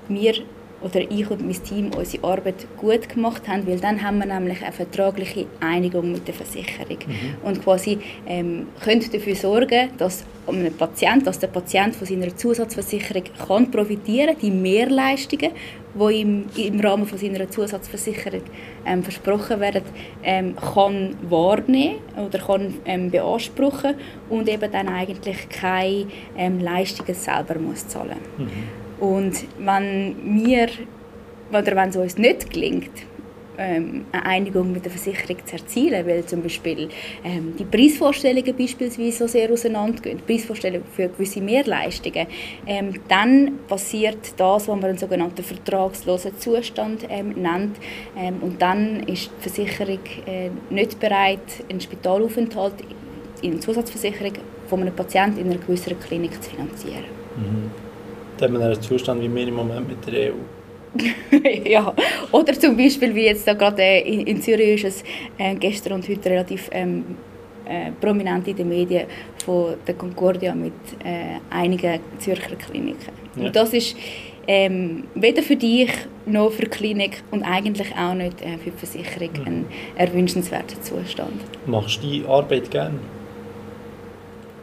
wir 0.09 0.35
oder 0.83 1.01
ich 1.11 1.31
und 1.31 1.43
mein 1.43 1.63
Team 1.63 1.91
unsere 1.97 2.25
Arbeit 2.25 2.67
gut 2.77 3.09
gemacht 3.09 3.47
haben, 3.49 3.67
weil 3.67 3.79
dann 3.81 4.03
haben 4.03 4.19
wir 4.19 4.27
nämlich 4.27 4.63
eine 4.63 4.73
vertragliche 4.73 5.47
Einigung 5.61 6.13
mit 6.13 6.27
der 6.27 6.35
Versicherung 6.35 6.99
mhm. 7.07 7.47
und 7.47 7.63
quasi 7.63 7.99
ähm, 8.27 8.67
können 8.83 9.05
dafür 9.13 9.35
sorgen, 9.35 9.91
dass 9.99 10.25
ein 10.47 10.73
Patient, 10.77 11.27
dass 11.27 11.39
der 11.39 11.49
Patient 11.49 11.95
von 11.95 12.07
seiner 12.07 12.35
Zusatzversicherung 12.35 13.25
kann 13.47 13.71
profitieren, 13.71 14.37
die 14.41 14.51
Mehrleistungen, 14.51 15.53
die 15.95 16.15
ihm 16.15 16.47
im 16.57 16.81
Rahmen 16.81 17.07
von 17.07 17.19
seiner 17.19 17.49
Zusatzversicherung 17.49 18.43
ähm, 18.87 19.03
versprochen 19.03 19.61
werden, 19.61 19.83
ähm, 20.23 20.57
kann 20.57 21.17
wahrnehmen 21.29 21.97
oder 22.17 22.39
kann 22.39 22.75
ähm, 22.85 23.11
beanspruchen 23.11 23.95
und 24.29 24.49
eben 24.49 24.71
dann 24.73 24.89
eigentlich 24.89 25.49
keine 25.49 26.07
ähm, 26.37 26.61
Leistungen 26.61 27.15
selber 27.15 27.59
muss 27.59 27.87
zahlen. 27.87 28.19
Mhm. 28.39 28.80
Und 29.01 29.45
wenn 29.59 30.45
wir, 30.45 30.69
oder 31.51 31.75
wenn 31.77 31.89
es 31.89 31.97
uns 31.97 32.19
nicht 32.19 32.53
gelingt, 32.53 32.91
ähm, 33.61 34.07
eine 34.13 34.25
Einigung 34.25 34.73
mit 34.73 34.85
der 34.85 34.93
Versicherung 34.93 35.45
zu 35.45 35.57
erzielen, 35.57 36.07
weil 36.07 36.25
zum 36.25 36.43
Beispiel 36.43 36.89
ähm, 37.25 37.55
die 37.59 37.65
Preisvorstellungen 37.65 38.57
beispielsweise 38.57 39.19
so 39.19 39.27
sehr 39.27 39.51
auseinandergehen, 39.51 40.19
die 40.19 40.23
Preisvorstellungen 40.23 40.87
für 40.91 41.09
gewisse 41.09 41.41
Mehrleistungen, 41.41 42.27
ähm, 42.67 42.95
dann 43.09 43.59
passiert 43.69 44.33
das, 44.39 44.67
was 44.67 44.69
man 44.69 44.85
einen 44.85 44.99
sogenannten 44.99 45.43
vertragslosen 45.43 46.39
Zustand 46.39 47.07
ähm, 47.11 47.31
nennt 47.31 47.77
ähm, 48.17 48.37
und 48.41 48.63
dann 48.63 49.01
ist 49.01 49.31
die 49.39 49.51
Versicherung 49.51 50.01
äh, 50.27 50.51
nicht 50.71 50.99
bereit, 50.99 51.41
einen 51.69 51.81
Spitalaufenthalt 51.81 52.75
in 53.43 53.53
einer 53.53 53.61
Zusatzversicherung 53.61 54.33
von 54.69 54.81
einem 54.81 54.95
Patienten 54.95 55.39
in 55.41 55.51
einer 55.51 55.59
gewissen 55.59 55.99
Klinik 56.01 56.43
zu 56.43 56.51
finanzieren. 56.51 57.05
Mhm. 57.37 57.90
Einen 58.43 58.81
Zustand 58.81 59.23
wie 59.23 59.35
wir 59.35 59.49
im 59.49 59.55
Moment 59.55 59.89
mit 59.89 60.07
der 60.07 60.33
EU. 60.33 60.37
ja, 61.69 61.95
oder 62.33 62.53
zum 62.53 62.77
Beispiel, 62.77 63.15
wie 63.15 63.27
jetzt 63.27 63.47
da 63.47 63.55
gerade 63.55 63.83
äh, 63.83 64.01
in, 64.01 64.27
in, 64.27 64.43
Zürich 64.43 64.83
ist 64.83 64.97
es 64.97 65.05
äh, 65.39 65.55
gestern 65.55 65.95
und 65.95 66.09
heute 66.09 66.31
relativ 66.31 66.69
ähm, 66.73 67.05
äh, 67.65 67.93
prominent 68.01 68.49
in 68.49 68.57
den 68.57 68.69
Medien 68.69 69.07
von 69.45 69.75
der 69.87 69.95
Concordia 69.95 70.55
mit 70.55 70.73
äh, 71.05 71.39
einigen 71.51 72.01
Zürcher 72.19 72.57
Kliniken. 72.57 73.13
Ja. 73.37 73.47
Und 73.47 73.55
das 73.55 73.73
ist 73.73 73.97
ähm, 74.49 75.05
weder 75.15 75.43
für 75.43 75.55
dich 75.55 75.91
noch 76.27 76.51
für 76.51 76.63
die 76.63 76.71
Klinik 76.71 77.23
und 77.31 77.45
eigentlich 77.45 77.95
auch 77.97 78.15
nicht 78.15 78.43
äh, 78.43 78.59
für 78.59 78.71
die 78.71 78.77
Versicherung 78.77 79.31
mhm. 79.33 79.47
ein 79.47 79.65
erwünschenswerter 79.97 80.81
Zustand. 80.83 81.41
Machst 81.67 82.03
du 82.03 82.09
die 82.09 82.25
Arbeit 82.27 82.69
gerne? 82.71 82.99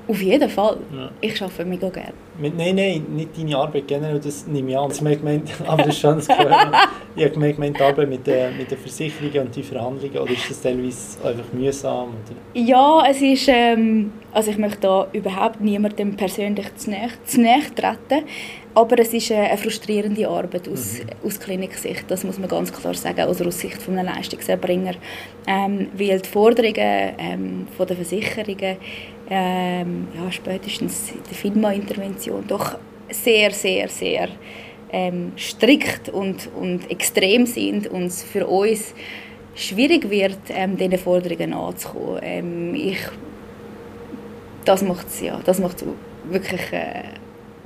Auf 0.07 0.21
jeden 0.21 0.49
Fall. 0.49 0.77
Ja. 0.93 1.11
Ich 1.21 1.41
arbeite 1.41 1.65
mega 1.65 1.89
gerne. 1.89 2.13
Nein, 2.39 2.75
nein, 2.75 3.05
nicht 3.09 3.37
deine 3.37 3.57
Arbeit 3.57 3.87
generell, 3.87 4.19
das 4.19 4.45
nehme 4.45 4.71
ich 4.71 4.77
an. 4.77 4.89
Das 4.89 4.99
gemeint, 4.99 5.49
aber 5.67 5.83
das 5.83 5.95
ist 5.95 5.99
schon 5.99 6.15
das 6.15 6.27
Ich 6.27 7.23
habe 7.23 7.31
gemeint, 7.31 7.79
die 7.79 7.83
Arbeit 7.83 8.09
mit 8.09 8.27
den, 8.27 8.57
mit 8.57 8.69
den 8.69 8.77
Versicherungen 8.77 9.47
und 9.47 9.55
die 9.55 9.63
Verhandlungen, 9.63 10.17
oder 10.17 10.31
ist 10.31 10.49
das 10.49 10.61
teilweise 10.61 11.17
einfach 11.23 11.51
mühsam? 11.53 12.09
Oder? 12.09 12.61
Ja, 12.61 13.03
es 13.09 13.21
ist, 13.21 13.47
ähm, 13.47 14.11
also 14.31 14.51
ich 14.51 14.57
möchte 14.57 14.81
da 14.81 15.07
überhaupt 15.13 15.61
niemandem 15.61 16.15
persönlich 16.15 16.75
zu 16.75 16.91
nahe, 16.91 17.09
zu 17.25 17.41
nahe 17.41 17.61
treten, 17.75 18.25
aber 18.75 18.99
es 18.99 19.11
ist 19.11 19.31
eine 19.31 19.57
frustrierende 19.57 20.27
Arbeit 20.27 20.69
aus, 20.69 20.99
mhm. 20.99 21.27
aus 21.27 21.39
Kliniksicht, 21.39 22.05
das 22.07 22.23
muss 22.23 22.37
man 22.37 22.47
ganz 22.47 22.71
klar 22.71 22.93
sagen, 22.93 23.21
also 23.21 23.45
aus 23.45 23.59
Sicht 23.59 23.81
von 23.81 23.97
einem 23.97 24.13
Leistungserbringer. 24.13 24.93
Ähm, 25.47 25.87
weil 25.97 26.19
die 26.19 26.29
Forderungen 26.29 27.13
ähm, 27.17 27.67
von 27.75 27.87
der 27.87 27.95
Versicherungen 27.95 28.77
ähm, 29.29 30.07
ja, 30.15 30.31
spätestens 30.31 31.11
in 31.11 31.23
der 31.23 31.35
FINMA-Intervention 31.35 32.45
doch 32.47 32.77
sehr, 33.09 33.51
sehr, 33.51 33.89
sehr 33.89 34.29
ähm, 34.91 35.33
strikt 35.37 36.09
und, 36.09 36.49
und 36.55 36.89
extrem 36.89 37.45
sind 37.45 37.87
und 37.87 38.05
es 38.05 38.23
für 38.23 38.47
uns 38.47 38.93
schwierig 39.55 40.09
wird, 40.09 40.37
ähm, 40.49 40.77
diesen 40.77 40.97
Forderungen 40.97 41.53
anzukommen. 41.53 42.19
Ähm, 42.21 42.75
ich, 42.75 42.99
das 44.65 44.83
macht 44.83 45.07
es 45.07 45.21
ja, 45.21 45.39
wirklich 46.29 46.71
äh, 46.71 47.03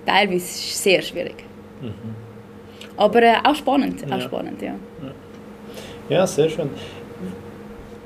teilweise 0.06 0.46
sehr 0.46 1.02
schwierig. 1.02 1.44
Mhm. 1.82 1.94
Aber 2.98 3.24
äh, 3.24 3.36
auch 3.44 3.56
spannend, 3.56 4.04
ja. 4.08 4.16
auch 4.16 4.22
spannend, 4.22 4.62
ja. 4.62 4.76
Ja, 6.10 6.28
sehr 6.28 6.50
schön. 6.50 6.70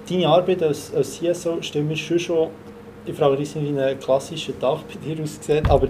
Deine 0.10 0.28
Arbeit 0.28 0.62
als, 0.62 0.94
als 0.94 1.20
CSO 1.20 1.62
stellen 1.62 1.89
wir 1.89 1.96
schon 1.96 2.50
die 3.06 3.13
Frage 3.13 3.41
ist, 3.41 3.56
wie 3.56 3.80
ein 3.80 4.00
klassischer 4.00 4.58
Tag 4.60 4.80
bei 4.88 4.96
dir 5.06 5.22
aussieht, 5.22 5.70
aber 5.70 5.88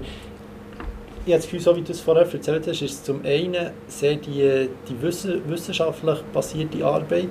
ich 1.26 1.34
habe 1.34 1.42
das 1.42 1.46
Gefühl, 1.46 1.60
so 1.60 1.76
wie 1.76 1.82
du 1.82 1.92
es 1.92 2.02
vorher 2.02 2.32
erzählt 2.32 2.68
hast, 2.68 2.82
ist 2.82 3.06
zum 3.06 3.26
einen 3.26 3.72
sehr 3.88 4.16
die, 4.16 4.70
die 4.88 5.02
wissenschaftlich 5.02 6.20
basierte 6.32 6.86
Arbeit 6.86 7.30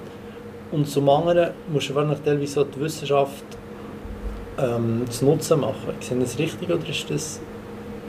und 0.73 0.89
zum 0.89 1.09
anderen 1.09 1.51
musst 1.73 1.91
du 1.91 1.95
wahrscheinlich 1.95 2.21
teilweise 2.25 2.53
so 2.53 2.65
die 2.65 2.81
Wissenschaft 2.81 3.45
ähm, 4.59 5.05
zu 5.09 5.25
Nutzen 5.27 5.61
machen. 5.61 5.95
Ist 6.01 6.11
das 6.11 6.39
richtig 6.39 6.69
oder 6.69 6.89
ist 6.89 7.09
das 7.09 7.41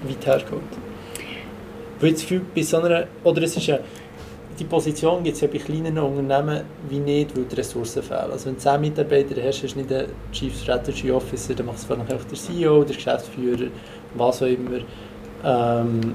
weit 0.08 0.26
hergeholt? 0.26 0.64
Weil 2.00 2.12
das 2.12 2.22
Gefühl, 2.22 2.42
bei 2.56 2.64
so 2.64 2.78
einer, 2.78 3.08
oder 3.24 3.44
es 3.44 3.56
ist 3.56 3.68
ja 3.68 3.80
die 4.58 4.64
Position 4.64 5.24
gibt 5.24 5.36
es 5.36 5.42
ja 5.42 5.48
bei 5.48 5.58
kleinen 5.58 5.98
Unternehmen 5.98 6.62
wie 6.90 7.00
nicht, 7.00 7.36
weil 7.36 7.44
die 7.46 7.56
Ressourcen 7.56 8.02
fehlen. 8.02 8.32
Also 8.32 8.48
wenn 8.48 8.56
du 8.56 8.62
10 8.62 8.82
Mitarbeiter 8.82 9.36
hast, 9.44 9.64
hast 9.64 9.74
du 9.74 9.80
nicht 9.80 9.90
den 9.90 10.06
Chief 10.32 10.58
Strategy 10.58 11.12
Officer, 11.12 11.54
dann 11.54 11.66
macht 11.66 11.78
es 11.78 11.86
vielleicht 11.86 12.14
auch 12.14 12.24
der 12.24 12.38
CEO, 12.38 12.84
der 12.84 12.96
Geschäftsführer, 12.96 13.68
was 14.16 14.42
auch 14.42 14.48
immer. 14.48 14.80
Ähm, 15.44 16.14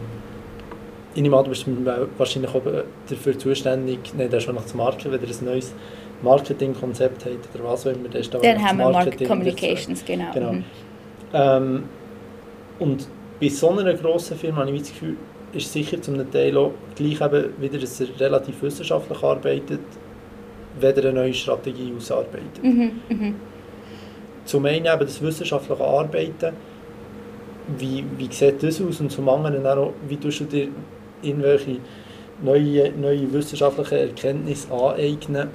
in 1.14 1.24
dem 1.24 1.34
Alter 1.34 1.50
bist 1.50 1.66
du 1.66 1.84
wahrscheinlich 2.16 2.54
auch 2.54 2.62
dafür 3.08 3.38
zuständig, 3.38 4.14
nicht 4.14 4.32
erst 4.32 4.48
nach 4.48 4.64
dem 4.64 4.76
Marketing, 4.76 5.12
wenn 5.12 5.22
ihr 5.22 5.28
ein 5.28 5.44
neues 5.44 5.74
Marketingkonzept 6.22 7.24
habt 7.24 7.54
oder 7.54 7.64
was 7.64 7.86
auch 7.86 7.92
immer. 7.92 8.08
Dann, 8.08 8.22
dann, 8.30 8.42
dann 8.42 8.64
haben 8.64 8.78
wir 8.78 8.90
Marketing 8.90 9.26
Communications, 9.26 10.04
genau. 10.04 10.32
genau. 10.32 10.52
Mhm. 10.52 10.64
Ähm, 11.32 11.84
und 12.78 13.08
bei 13.40 13.48
so 13.48 13.70
einer 13.70 13.94
grossen 13.94 14.36
Firma 14.36 14.58
habe 14.58 14.70
ich 14.70 14.82
das 14.82 14.90
Gefühl, 14.90 15.16
ist 15.52 15.72
sicher 15.72 16.00
zum 16.00 16.30
Teil 16.30 16.56
auch 16.56 16.72
gleich 16.94 17.20
eben 17.20 17.54
wieder, 17.60 17.78
dass 17.78 18.00
er 18.00 18.08
relativ 18.18 18.62
wissenschaftlich 18.62 19.22
arbeitet, 19.22 19.80
wenn 20.78 20.96
er 20.96 21.04
eine 21.04 21.12
neue 21.12 21.34
Strategie 21.34 21.92
ausarbeitet. 21.96 22.62
Mhm, 22.62 22.92
mh. 23.08 23.32
Zum 24.44 24.64
einen 24.66 24.86
eben 24.86 25.00
das 25.00 25.20
wissenschaftliche 25.20 25.84
Arbeiten, 25.84 26.54
wie, 27.78 28.04
wie 28.16 28.32
sieht 28.32 28.62
das 28.62 28.80
aus 28.80 29.00
und 29.00 29.10
zum 29.10 29.28
anderen 29.28 29.66
auch, 29.66 29.92
wie 30.08 30.16
tust 30.16 30.40
du 30.40 30.44
dir 30.44 30.68
irgendwelche 31.22 31.78
neue, 32.42 32.92
neue 32.92 33.32
wissenschaftliche 33.32 33.98
Erkenntnisse 33.98 34.72
aneignen, 34.72 35.48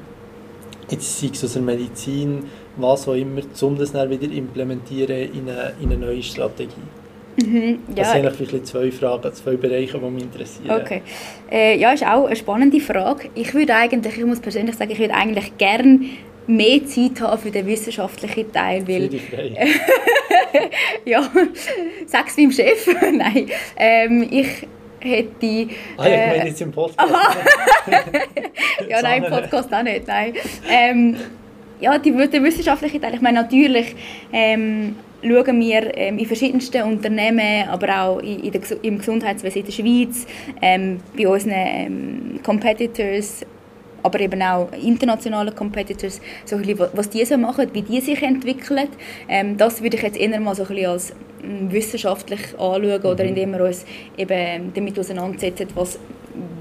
jetzt 0.89 1.19
sei 1.19 1.29
es 1.34 1.43
aus 1.43 1.53
der 1.53 1.62
Medizin, 1.62 2.45
was 2.77 3.08
auch 3.08 3.15
immer, 3.15 3.41
um 3.62 3.77
das 3.77 3.91
dann 3.91 4.10
wieder 4.10 4.31
implementieren 4.31 5.34
in 5.34 5.49
eine, 5.49 5.73
in 5.81 5.91
eine 5.91 5.97
neue 5.97 6.23
Strategie. 6.23 6.73
Mhm, 7.38 7.80
ja. 7.89 8.04
Das 8.04 8.13
sind 8.13 8.32
vielleicht 8.32 8.67
zwei 8.67 8.91
Fragen, 8.91 9.34
zwei 9.34 9.58
Bereiche, 9.58 10.00
die 10.00 10.06
mich 10.06 10.24
interessieren. 10.24 10.82
Okay. 10.82 11.02
Äh, 11.52 11.78
ja, 11.78 11.91
ist 11.91 12.06
auch 12.06 12.26
eine 12.26 12.36
spannende 12.36 12.80
Frage. 12.80 13.30
Ich 13.36 13.54
würde 13.54 13.76
eigentlich, 13.76 14.17
ich 14.17 14.26
muss 14.26 14.39
persönlich 14.39 14.76
sagen, 14.76 14.91
ich 14.91 15.00
würde 15.00 15.13
eigentlich 15.13 15.58
gerne 15.58 16.00
mehr 16.48 16.86
Zeit 16.86 17.19
haben 17.21 17.41
für 17.41 17.52
den 17.52 17.65
wissenschaftlichen 17.65 18.52
Teil, 18.52 18.88
weil... 18.88 19.10
ja, 21.06 21.30
sag's 22.06 22.38
meinem 22.38 22.52
Chef. 22.52 22.88
Nein, 23.02 23.50
ähm, 23.76 24.28
ich 24.30 24.48
hätte... 25.00 25.67
Ah, 25.98 26.08
ich 26.08 26.38
meine 26.38 26.48
jetzt 26.48 26.62
im 26.62 26.71
Podcast. 26.71 27.12
ja, 28.89 29.02
nein, 29.02 29.24
im 29.24 29.30
Podcast 29.30 29.71
auch 29.71 29.84
nicht, 29.84 30.08
nein. 30.08 30.34
Ähm, 30.67 31.15
ja, 31.80 31.98
die, 32.00 32.12
der 32.12 32.43
wissenschaftliche 32.43 33.00
Teil, 33.00 33.13
ich 33.15 33.21
meine 33.21 33.41
natürlich... 33.41 33.95
Ähm, 34.32 34.95
schauen 35.28 35.60
wir 35.60 35.98
ähm, 35.98 36.18
in 36.18 36.26
verschiedensten 36.26 36.84
Unternehmen, 36.84 37.68
aber 37.70 38.04
auch 38.04 38.20
in, 38.20 38.42
in 38.42 38.52
der, 38.52 38.62
im 38.82 38.98
Gesundheitswesen 38.98 39.62
in 39.62 39.66
der 39.66 39.72
Schweiz, 39.72 40.28
ähm, 40.62 41.00
bei 41.18 41.28
unseren 41.28 41.54
ähm, 41.56 42.40
Competitors, 42.44 43.46
aber 44.04 44.20
eben 44.20 44.42
auch 44.42 44.72
internationale 44.74 45.52
Competitors, 45.52 46.22
so 46.46 46.58
bisschen, 46.58 46.90
was 46.94 47.10
die 47.10 47.26
so 47.26 47.38
machen, 47.38 47.70
wie 47.74 47.82
die 47.82 48.02
sich 48.02 48.22
entwickeln. 48.22 48.88
Ähm, 49.28 49.58
das 49.58 49.82
würde 49.82 49.98
ich 49.98 50.04
jetzt 50.04 50.18
eher 50.18 50.40
mal 50.40 50.54
so 50.54 50.64
ein 50.64 50.68
bisschen 50.68 50.92
als 50.92 51.14
ähm, 51.44 51.72
wissenschaftlich 51.72 52.42
anschauen 52.60 53.02
oder 53.02 53.24
mhm. 53.24 53.30
indem 53.30 53.52
wir 53.54 53.66
uns 53.66 53.86
eben 54.18 54.72
damit 54.74 55.00
auseinandersetzen, 55.00 55.68
was 55.74 56.00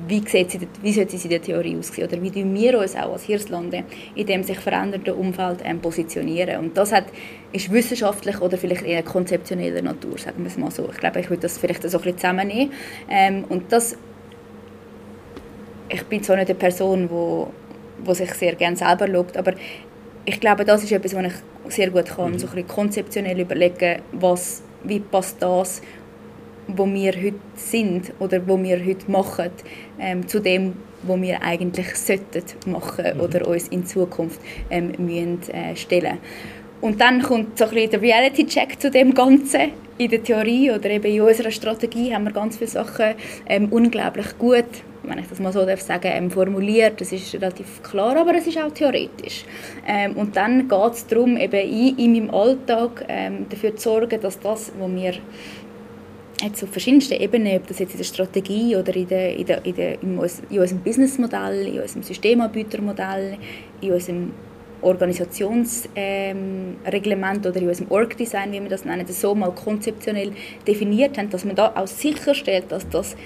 wie, 0.07 0.21
sieht 0.27 0.51
sie, 0.51 0.61
wie 0.83 0.93
sollte 0.93 1.17
sie 1.17 1.25
in 1.25 1.31
der 1.31 1.43
Theorie 1.43 1.77
aussehen 1.77 2.09
oder 2.09 2.23
wie 2.23 2.35
wir 2.35 2.79
uns 2.79 2.95
auch 2.95 3.13
als 3.13 3.25
Hirslande 3.25 3.85
in 4.15 4.27
dem 4.27 4.43
sich 4.43 4.59
verändernden 4.59 5.15
Umfeld 5.15 5.61
ähm, 5.65 5.81
positionieren. 5.81 6.59
Und 6.59 6.77
das 6.77 6.93
hat, 6.93 7.07
ist 7.53 7.71
wissenschaftlich 7.73 8.41
oder 8.41 8.57
vielleicht 8.57 8.85
eher 8.85 9.03
konzeptioneller 9.03 9.83
Natur, 9.83 10.19
sagen 10.19 10.39
wir 10.39 10.47
es 10.47 10.59
mal 10.59 10.71
so. 10.71 10.89
Ich 10.93 10.99
glaube, 10.99 11.21
ich 11.21 11.31
würde 11.31 11.43
das 11.43 11.59
vielleicht 11.59 11.83
so 11.83 11.99
ein 11.99 12.03
bisschen 12.03 12.19
zusammennehmen. 12.19 12.73
Ähm, 13.09 13.45
und 13.49 13.73
das, 13.73 13.97
ich 15.89 16.05
bin 16.05 16.23
zwar 16.23 16.37
nicht 16.37 16.51
eine 16.51 16.59
Person, 16.59 17.09
wo, 17.11 17.49
wo 18.05 18.15
sich 18.15 18.33
sehr 18.35 18.55
gerne 18.55 18.77
selber 18.77 19.09
lobt, 19.09 19.37
aber 19.37 19.55
ich 20.25 20.41
glaube, 20.41 20.65
das 20.65 20.83
ist 20.83 20.93
etwas, 20.93 21.15
was 21.15 21.25
ich 21.27 21.75
sehr 21.75 21.91
gut 21.91 22.07
kann, 22.07 22.33
mhm. 22.33 22.39
so 22.39 22.47
ein 22.47 22.55
bisschen 22.55 22.69
konzeptionell 22.69 23.41
überlegen, 23.41 24.03
was, 24.13 24.63
wie 24.83 25.01
passt 25.01 25.43
das 25.43 25.81
wo 26.69 26.87
wir 26.87 27.13
heute 27.13 27.41
sind 27.57 28.13
oder 28.19 28.47
wo 28.47 28.61
wir 28.63 28.85
heute 28.85 29.11
machen, 29.11 29.51
ähm, 29.99 30.27
zu 30.27 30.41
dem, 30.41 30.75
wo 31.03 31.21
wir 31.21 31.43
eigentlich 31.43 31.95
sollten 31.97 32.45
machen 32.67 33.15
mhm. 33.15 33.21
oder 33.21 33.47
uns 33.47 33.69
in 33.69 33.87
Zukunft 33.87 34.41
ähm, 34.71 34.93
müssen, 34.99 35.41
äh, 35.53 35.77
stellen. 35.77 36.19
Und 36.81 37.01
dann 37.01 37.23
kommt 37.23 37.57
so 37.59 37.65
ein 37.65 37.71
bisschen 37.71 37.91
der 37.93 38.03
Reality-Check 38.03 38.81
zu 38.81 38.91
dem 38.91 39.15
Ganzen. 39.15 39.73
In 39.97 40.11
der 40.11 40.23
Theorie 40.23 40.71
oder 40.71 40.91
eben 40.91 41.05
in 41.05 41.23
unserer 41.23 41.51
Strategie 41.51 42.13
haben 42.13 42.25
wir 42.25 42.33
ganz 42.33 42.59
viele 42.59 42.69
Sachen 42.69 43.15
ähm, 43.47 43.69
unglaublich 43.71 44.37
gut, 44.39 44.67
wenn 45.05 45.19
ich 45.19 45.29
das 45.29 45.39
mal 45.39 45.53
so 45.53 45.65
darf 45.65 45.81
sagen, 45.81 46.11
ähm, 46.13 46.31
formuliert. 46.31 47.01
Das 47.01 47.13
ist 47.13 47.33
relativ 47.35 47.83
klar, 47.83 48.17
aber 48.17 48.35
es 48.35 48.47
ist 48.47 48.59
auch 48.59 48.73
theoretisch. 48.73 49.45
Ähm, 49.87 50.17
und 50.17 50.37
dann 50.37 50.69
geht 50.69 50.93
es 50.93 51.07
darum, 51.07 51.37
eben 51.37 51.61
in, 51.61 51.97
in 51.97 52.13
meinem 52.13 52.35
Alltag 52.35 53.05
ähm, 53.09 53.47
dafür 53.49 53.77
zu 53.77 53.91
sorgen, 53.91 54.21
dass 54.21 54.39
das, 54.41 54.73
was 54.79 54.91
wir 54.95 55.15
jetzt 56.43 56.63
auf 56.63 56.71
verschiedensten 56.71 57.15
Ebenen, 57.15 57.57
ob 57.57 57.67
das 57.67 57.79
jetzt 57.79 57.93
in 57.93 57.99
der 57.99 58.05
Strategie 58.05 58.77
oder 58.77 58.95
in, 58.95 59.09
der, 59.09 59.37
in, 59.37 59.47
der, 59.47 59.65
in, 59.65 59.75
der, 59.75 60.03
in 60.03 60.19
unserem 60.19 60.81
Businessmodell, 60.81 61.67
in 61.67 61.81
unserem 61.81 62.03
Systemanbietermodell, 62.03 63.39
in 63.81 63.93
unserem 63.93 64.33
Organisationsreglement 64.83 65.87
ähm, 65.97 67.51
oder 67.51 67.61
in 67.61 67.69
unserem 67.69 67.91
Org-Design, 67.91 68.53
wie 68.53 68.63
wir 68.63 68.69
das 68.69 68.85
nennen, 68.85 69.07
so 69.07 69.35
mal 69.35 69.53
konzeptionell 69.53 70.33
definiert 70.67 71.17
haben, 71.19 71.31
dass 71.31 71.45
man 71.45 71.57
da 71.57 71.73
auch 71.75 71.87
sicherstellt, 71.87 72.67
dass 72.69 72.89
das 72.89 73.17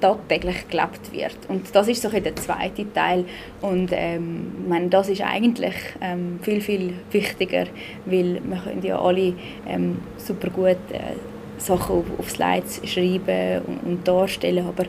tagtäglich 0.00 0.68
gelebt 0.68 1.12
wird. 1.12 1.36
Und 1.48 1.74
das 1.74 1.88
ist 1.88 2.02
so 2.02 2.08
der 2.08 2.36
zweite 2.36 2.92
Teil. 2.92 3.24
Und 3.62 3.90
ähm, 3.92 4.52
ich 4.62 4.68
meine, 4.68 4.88
das 4.88 5.08
ist 5.08 5.22
eigentlich 5.22 5.74
ähm, 6.00 6.38
viel, 6.42 6.60
viel 6.60 6.94
wichtiger, 7.10 7.66
weil 8.04 8.40
wir 8.44 8.60
können 8.62 8.82
ja 8.82 9.00
alle 9.00 9.34
ähm, 9.66 9.98
super 10.18 10.50
gut 10.50 10.76
äh, 10.92 11.16
Sachen 11.58 11.96
auf, 11.96 12.04
auf 12.18 12.30
Slides 12.30 12.80
schreiben 12.84 13.62
und, 13.66 13.78
und, 13.84 14.08
darstellen, 14.08 14.66
aber 14.66 14.84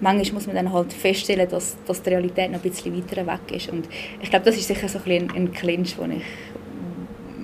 manchmal 0.00 0.34
muss 0.34 0.46
man 0.46 0.56
dann 0.56 0.72
halt 0.72 0.92
feststellen, 0.92 1.48
dass, 1.48 1.76
dass 1.86 2.02
die 2.02 2.10
Realität 2.10 2.50
noch 2.50 2.62
ein 2.62 2.70
bisschen 2.70 2.96
weiter 2.96 3.26
weg 3.26 3.56
ist. 3.56 3.70
Und 3.70 3.88
ich 4.22 4.30
glaube, 4.30 4.44
das 4.44 4.56
ist 4.56 4.68
sicher 4.68 4.88
so 4.88 4.98
ein, 4.98 5.04
bisschen 5.04 5.30
ein 5.30 5.52
Clinch, 5.52 5.96
wo 5.98 6.04
ich 6.04 6.22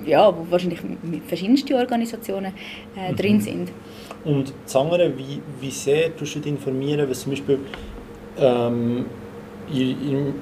ja, 0.07 0.33
wo 0.33 0.49
wahrscheinlich 0.49 0.79
mit 1.03 1.23
verschiedensten 1.25 1.73
Organisationen 1.73 2.53
äh, 2.95 3.11
mhm. 3.11 3.15
drin 3.15 3.41
sind. 3.41 3.71
Und 4.23 4.53
das 4.63 4.75
andere, 4.75 5.11
wie, 5.17 5.41
wie 5.59 5.71
sehr 5.71 6.15
tust 6.15 6.35
du 6.35 6.39
dich 6.39 6.53
informieren, 6.53 7.09
was 7.09 7.21
zum 7.21 7.31
Beispiel 7.31 7.59
ähm, 8.39 9.05
in, 9.71 10.09
in, 10.09 10.33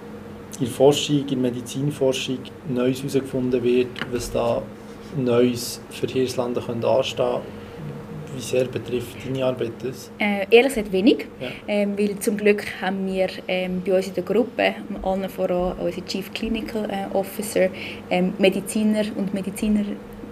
in 0.60 0.68
Forschung, 0.68 1.28
in 1.28 1.42
Medizinforschung 1.42 2.38
Neues 2.70 3.00
herausgefunden 3.00 3.64
wird, 3.64 3.88
was 4.12 4.32
da 4.32 4.62
Neues 5.18 5.82
für 5.90 6.08
Hirslande 6.08 6.62
anstehen 6.62 6.82
könnte? 6.82 7.42
Wie 8.36 8.42
sehr 8.42 8.66
betrifft 8.66 9.16
deine 9.26 9.46
Arbeit 9.46 9.72
das? 9.82 10.12
Äh, 10.20 10.46
ehrlich 10.52 10.74
gesagt 10.74 10.92
wenig, 10.92 11.26
ja. 11.40 11.48
ähm, 11.68 11.98
weil 11.98 12.20
zum 12.20 12.36
Glück 12.36 12.66
haben 12.82 13.08
wir 13.08 13.30
ähm, 13.48 13.82
bei 13.86 13.96
uns 13.96 14.08
in 14.08 14.14
der 14.14 14.24
Gruppe, 14.24 14.76
allen 15.04 15.30
voran 15.30 15.78
unsere 15.80 16.06
Chief 16.06 16.34
Clinical 16.34 16.90
äh, 16.90 17.16
Officer, 17.16 17.70
ähm, 18.10 18.34
Mediziner 18.38 19.04
und 19.16 19.34
Mediziner 19.34 19.86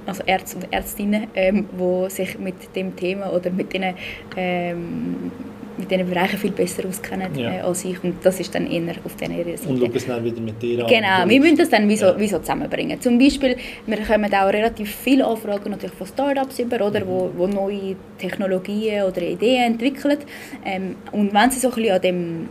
also 0.05 0.23
Ärzte 0.25 0.57
und 0.57 0.73
Ärztinnen, 0.73 1.27
ähm, 1.33 1.65
die 1.71 2.09
sich 2.09 2.37
mit 2.37 2.75
dem 2.75 2.95
Thema 2.95 3.31
oder 3.31 3.49
mit 3.49 3.73
diesen, 3.73 3.93
ähm, 4.35 5.31
mit 5.78 5.89
diesen 5.89 6.09
Bereichen 6.09 6.38
viel 6.38 6.51
besser 6.51 6.88
auskennen 6.88 7.36
ja. 7.36 7.53
äh, 7.53 7.59
als 7.59 7.86
ich. 7.86 8.03
Und 8.03 8.24
das 8.24 8.39
ist 8.39 8.53
dann 8.53 8.67
eher 8.67 8.95
auf 9.03 9.15
dieser 9.15 9.34
Seite. 9.34 9.69
Und 9.69 9.80
schauen 9.80 9.91
es 9.95 10.05
dann 10.05 10.24
wieder 10.24 10.41
mit 10.41 10.61
dir 10.61 10.84
an. 10.84 10.88
Genau, 10.88 11.30
wir 11.30 11.39
müssen 11.39 11.57
das 11.57 11.69
dann 11.69 11.88
wie 11.88 11.97
so, 11.97 12.07
ja. 12.07 12.19
wie 12.19 12.28
so 12.28 12.39
zusammenbringen. 12.39 12.99
Zum 13.01 13.17
Beispiel, 13.17 13.55
wir 13.86 13.97
kommen 13.97 14.34
auch 14.34 14.47
relativ 14.47 14.95
viele 14.95 15.26
Anfragen 15.26 15.71
natürlich 15.71 15.95
von 15.95 16.07
Startups 16.07 16.59
über, 16.59 16.86
oder, 16.86 17.01
mhm. 17.01 17.07
wo, 17.07 17.32
wo 17.36 17.47
neue 17.47 17.95
Technologien 18.17 19.03
oder 19.03 19.21
Ideen 19.21 19.74
entwickeln. 19.74 20.17
Ähm, 20.65 20.95
und 21.11 21.34
wenn 21.34 21.51
sie 21.51 21.59
so 21.59 21.69
ein 21.69 21.76
bisschen 21.76 21.95
an 21.95 22.01
dem 22.01 22.49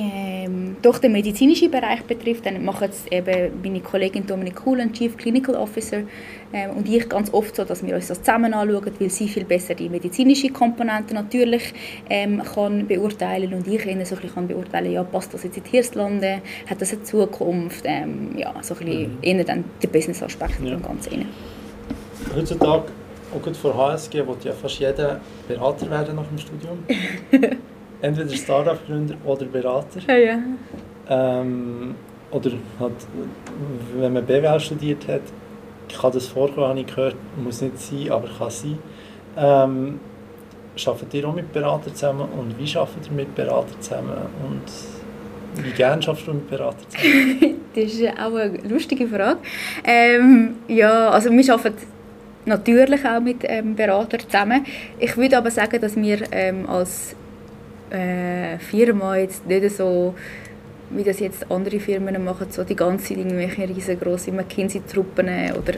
ähm, 0.00 0.76
doch 0.82 0.98
den 0.98 1.12
medizinischen 1.12 1.70
Bereich 1.70 2.02
betrifft, 2.04 2.46
dann 2.46 2.64
machen 2.64 2.88
es 2.90 3.06
eben 3.10 3.60
meine 3.62 3.80
Kollegin 3.80 4.26
Dominik 4.26 4.56
Kuhlen, 4.56 4.92
Chief 4.92 5.16
Clinical 5.16 5.54
Officer, 5.54 6.02
ähm, 6.52 6.70
und 6.70 6.88
ich 6.88 7.08
ganz 7.08 7.32
oft 7.32 7.56
so, 7.56 7.64
dass 7.64 7.84
wir 7.84 7.94
uns 7.94 8.08
das 8.08 8.22
zusammen 8.22 8.54
anschauen, 8.54 8.92
weil 8.98 9.10
sie 9.10 9.28
viel 9.28 9.44
besser 9.44 9.74
die 9.74 9.88
medizinische 9.88 10.50
Komponente 10.50 11.14
natürlich 11.14 11.74
ähm, 12.08 12.42
kann 12.42 12.86
beurteilen 12.86 13.52
und 13.54 13.66
ich 13.66 13.84
ihnen 13.86 14.04
so 14.04 14.14
ein 14.14 14.22
bisschen 14.22 14.48
beurteilen, 14.48 14.92
ja, 14.92 15.02
passt 15.02 15.34
das 15.34 15.42
jetzt 15.42 15.56
in 15.56 15.64
die 15.64 15.70
Hirslande, 15.70 16.42
hat 16.68 16.80
das 16.80 16.92
eine 16.92 17.02
Zukunft, 17.02 17.84
ähm, 17.84 18.30
ja, 18.36 18.54
so 18.62 18.74
ein 18.74 18.86
bisschen 18.86 19.02
mhm. 19.02 19.18
eher 19.22 19.44
dann 19.44 19.64
der 19.82 19.88
Business-Aspekt 19.88 20.60
ja. 20.62 20.76
Ganzen 20.76 21.26
Heutzutage, 22.34 22.84
auch 23.34 23.42
gut 23.42 23.56
vor 23.56 23.76
HSG, 23.76 24.14
will 24.26 24.36
ja 24.44 24.52
fast 24.52 24.78
jeder 24.78 25.20
Berater 25.48 25.90
werden 25.90 26.16
nach 26.16 26.26
dem 26.26 26.38
Studium. 26.38 26.78
entweder 28.04 28.34
Startup-Gründer 28.34 29.16
oder 29.24 29.46
Berater. 29.46 30.00
Ja, 30.06 30.16
ja. 30.16 30.38
Ähm, 31.08 31.94
oder 32.30 32.50
hat, 32.80 32.92
wenn 33.96 34.12
man 34.12 34.24
BWL 34.24 34.60
studiert 34.60 35.08
hat, 35.08 35.22
kann 36.00 36.12
das 36.12 36.26
vorkommen, 36.26 36.68
habe 36.68 36.80
ich 36.80 36.86
gehört, 36.86 37.16
muss 37.36 37.60
nicht 37.62 37.78
sein, 37.78 38.10
aber 38.10 38.28
kann 38.28 38.50
sein. 38.50 38.78
Ähm, 39.36 40.00
arbeitet 40.86 41.14
ihr 41.14 41.28
auch 41.28 41.34
mit 41.34 41.52
Beratern 41.52 41.94
zusammen 41.94 42.28
und 42.38 42.58
wie 42.58 42.76
arbeitet 42.76 43.06
ihr 43.06 43.12
mit 43.12 43.34
Beratern 43.34 43.80
zusammen 43.80 44.16
und 44.46 45.64
wie 45.64 45.70
gerne 45.70 46.02
arbeitest 46.02 46.26
du 46.26 46.34
mit 46.34 46.50
Beratern 46.50 46.86
zusammen? 46.88 47.60
das 47.74 47.84
ist 47.84 48.08
auch 48.18 48.34
eine 48.34 48.58
lustige 48.68 49.06
Frage. 49.06 49.38
Ähm, 49.84 50.56
ja, 50.68 51.10
also 51.10 51.30
wir 51.30 51.54
arbeiten 51.54 51.86
natürlich 52.44 53.06
auch 53.06 53.20
mit 53.20 53.38
ähm, 53.44 53.74
Beratern 53.76 54.20
zusammen. 54.20 54.66
Ich 54.98 55.16
würde 55.16 55.38
aber 55.38 55.50
sagen, 55.50 55.80
dass 55.80 55.96
wir 55.96 56.18
ähm, 56.32 56.68
als 56.68 57.14
äh, 57.90 58.58
Firma 58.58 59.16
jetzt 59.16 59.46
nicht 59.46 59.70
so, 59.70 60.14
wie 60.90 61.04
das 61.04 61.20
jetzt 61.20 61.50
andere 61.50 61.80
Firmen 61.80 62.22
machen, 62.24 62.46
so 62.50 62.64
die 62.64 62.76
ganze 62.76 63.08
Zeit 63.08 63.18
irgendwelche 63.18 63.68
riesengroße 63.68 64.32
McKinsey-Truppen 64.32 65.28
oder 65.58 65.74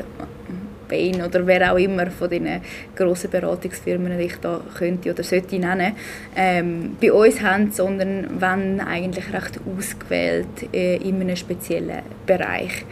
Bain 0.89 1.23
oder 1.23 1.47
wer 1.47 1.73
auch 1.73 1.79
immer 1.79 2.11
von 2.11 2.31
den 2.31 2.61
grossen 2.95 3.31
Beratungsfirmen, 3.31 4.17
die 4.19 4.25
ich 4.25 4.37
da 4.37 4.61
könnte 4.77 5.11
oder 5.11 5.23
sollte 5.23 5.59
nennen, 5.59 5.95
ähm, 6.37 6.97
bei 7.01 7.13
uns 7.13 7.41
haben, 7.41 7.73
sondern 7.73 8.41
wenn 8.41 8.81
eigentlich 8.81 9.33
recht 9.33 9.61
ausgewählt 9.67 10.73
äh, 10.73 10.97
in 10.97 11.21
einem 11.21 11.37
speziellen 11.37 12.03
Bereich. 12.27 12.85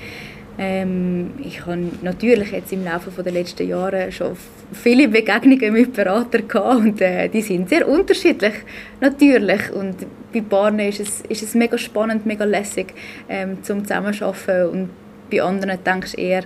Ähm, 0.57 1.33
ich 1.43 1.67
habe 1.67 1.91
natürlich 2.03 2.53
jetzt 2.53 2.73
im 2.73 2.85
Laufe 2.85 3.11
der 3.23 3.33
letzten 3.33 3.69
Jahre 3.69 4.13
schon 4.13 4.37
viele 4.73 5.09
Begegnungen 5.09 5.73
mit 5.73 5.93
Beratern 5.93 6.47
gehabt 6.47 6.77
und 6.77 7.01
äh, 7.01 7.29
die 7.29 7.43
sind 7.43 7.69
sehr 7.69 7.89
unterschiedlich, 7.89 8.55
natürlich. 9.01 9.73
Und 9.73 9.97
bei 10.33 10.41
Paaren 10.41 10.79
ist 10.79 11.01
es, 11.01 11.21
ist 11.23 11.43
es 11.43 11.55
mega 11.55 11.77
spannend, 11.77 12.25
mega 12.25 12.45
lässig 12.45 12.95
ähm, 13.29 13.63
zum 13.63 13.83
Zusammenarbeiten 13.83 14.69
und 14.69 14.91
bei 15.31 15.43
anderen 15.43 15.83
denkst 15.83 16.13
du 16.13 16.21
eher, 16.21 16.45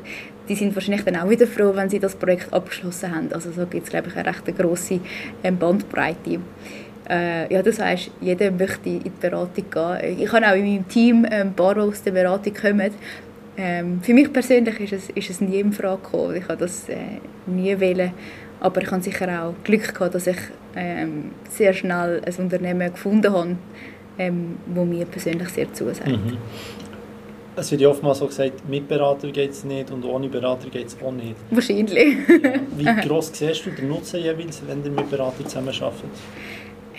die 0.48 0.54
sind 0.54 0.74
wahrscheinlich 0.74 1.04
dann 1.04 1.16
auch 1.16 1.28
wieder 1.28 1.46
froh, 1.46 1.72
wenn 1.74 1.90
sie 1.90 1.98
das 1.98 2.14
Projekt 2.14 2.52
abgeschlossen 2.52 3.14
haben. 3.14 3.32
Also 3.32 3.50
so 3.52 3.66
gibt 3.66 3.84
es, 3.84 3.90
glaube 3.90 4.08
ich, 4.08 4.16
eine 4.16 4.28
recht 4.28 4.56
grosse 4.56 5.00
ähm, 5.44 5.58
Bandbreite. 5.58 6.40
Äh, 7.08 7.52
ja, 7.52 7.62
du 7.62 7.72
sagst, 7.72 8.10
jeder 8.20 8.50
möchte 8.50 8.88
in 8.88 9.02
die 9.02 9.10
Beratung 9.10 9.64
gehen. 9.70 10.20
Ich 10.20 10.32
habe 10.32 10.46
auch 10.46 10.54
in 10.54 10.64
meinem 10.64 10.88
Team 10.88 11.26
ein 11.30 11.52
paar, 11.54 11.74
die 11.74 11.80
aus 11.80 12.02
der 12.02 12.12
Beratung 12.12 12.54
kommen, 12.54 12.90
ähm, 13.60 14.00
für 14.02 14.14
mich 14.14 14.32
persönlich 14.32 14.78
ist 14.78 14.92
es, 14.92 15.10
ist 15.10 15.30
es 15.30 15.40
nie 15.40 15.58
in 15.58 15.72
Frage 15.72 16.00
gekommen. 16.00 16.36
Ich 16.36 16.44
habe 16.44 16.56
das 16.56 16.88
äh, 16.88 16.96
nie 17.46 17.78
wählen. 17.78 18.12
Aber 18.60 18.80
ich 18.80 18.90
habe 18.90 19.02
sicher 19.02 19.44
auch 19.44 19.54
Glück 19.64 19.92
gehabt, 19.92 20.14
dass 20.14 20.28
ich 20.28 20.36
ähm, 20.76 21.32
sehr 21.48 21.72
schnell 21.72 22.22
ein 22.24 22.34
Unternehmen 22.38 22.92
gefunden 22.92 23.32
habe, 23.32 23.56
ähm, 24.16 24.56
wo 24.66 24.84
mir 24.84 25.04
persönlich 25.06 25.48
sehr 25.48 25.72
zusagt. 25.72 26.06
Mhm. 26.08 26.38
Es 27.56 27.72
wird 27.72 27.80
ja 27.80 27.88
oftmals 27.88 28.18
so 28.18 28.26
gesagt, 28.28 28.68
mit 28.68 28.86
Berater 28.86 29.28
geht 29.32 29.50
es 29.50 29.64
nicht 29.64 29.90
und 29.90 30.04
ohne 30.04 30.28
Berater 30.28 30.70
geht 30.70 30.86
es 30.86 30.96
auch 31.04 31.10
nicht. 31.10 31.34
Wahrscheinlich. 31.50 32.16
ja. 32.28 32.52
Wie 32.76 32.84
gross 33.08 33.32
siehst 33.32 33.66
du 33.66 33.70
den 33.70 33.88
Nutzen 33.88 34.20
jeweils, 34.20 34.62
wenn 34.68 34.84
ihr 34.84 34.92
mit 34.92 35.10
Beratern 35.10 35.46
zusammenarbeitet? 35.46 36.04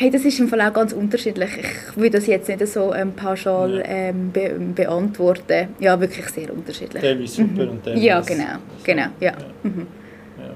Hey, 0.01 0.09
das 0.09 0.23
ist 0.23 0.39
im 0.39 0.47
Fall 0.47 0.61
auch 0.61 0.71
ganz 0.71 0.93
unterschiedlich. 0.93 1.49
Ich 1.57 1.97
würde 1.97 2.11
das 2.11 2.25
jetzt 2.25 2.47
nicht 2.47 2.65
so 2.65 2.93
ähm, 2.93 3.11
pauschal 3.11 3.83
ähm, 3.85 4.31
be 4.31 4.49
beantworten. 4.73 5.67
Ja, 5.77 5.99
wirklich 5.99 6.25
sehr 6.27 6.53
unterschiedlich. 6.53 7.03
Teilweise 7.03 7.27
super 7.27 7.65
mhm. 7.65 7.71
und 7.71 7.83
teilweise... 7.83 8.05
Ja, 8.05 8.21
genau. 8.21 8.43
genau 8.81 9.07
ja. 9.19 9.31
ja. 9.31 9.33
Mhm. 9.63 9.87
ja. 10.37 10.51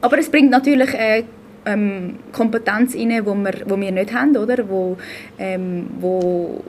Aber 0.00 0.16
es 0.16 0.30
bringt 0.30 0.52
natürlich 0.52 0.94
äh, 0.94 1.24
ähm, 1.66 2.20
Kompetenz 2.30 2.94
rein, 2.94 3.08
die 3.08 3.24
wir, 3.24 3.54
wo 3.66 3.76
wir 3.76 3.90
nicht 3.90 4.14
haben, 4.14 4.36
oder? 4.36 4.68
Wo, 4.68 4.96
ähm, 5.40 5.90
wo, 5.98 6.62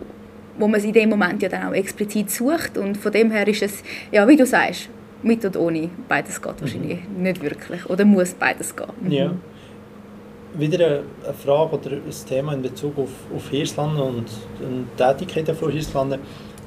wo 0.58 0.68
man 0.68 0.80
es 0.80 0.84
in 0.84 0.94
dem 0.94 1.10
Moment 1.10 1.44
ja 1.44 1.50
dann 1.50 1.68
auch 1.68 1.74
explizit 1.76 2.32
sucht. 2.32 2.76
Und 2.80 2.98
von 2.98 3.12
dem 3.12 3.30
her 3.30 3.48
ist 3.48 3.62
es, 3.62 3.84
ja, 4.12 4.28
wie 4.28 4.36
du 4.36 4.48
sagst, 4.48 4.90
mit 5.22 5.46
und 5.46 5.58
ohne, 5.58 5.92
beides 6.08 6.42
geht 6.42 6.60
wahrscheinlich 6.60 7.02
mhm. 7.08 7.22
nicht 7.22 7.44
wirklich. 7.44 7.88
Oder 7.88 8.04
muss 8.04 8.34
beides 8.34 8.76
gehen. 8.76 8.88
Mhm. 9.04 9.12
Ja 9.12 9.32
wieder 10.58 10.86
eine 10.88 11.34
Frage 11.34 11.76
oder 11.76 11.92
ein 11.92 12.28
Thema 12.28 12.54
in 12.54 12.62
Bezug 12.62 12.98
auf, 12.98 13.10
auf 13.36 13.50
Hirslanden 13.50 14.02
und 14.02 14.28
die 14.60 14.98
Tätigkeit 14.98 15.56
von 15.56 15.72
Hirslanden. 15.72 16.20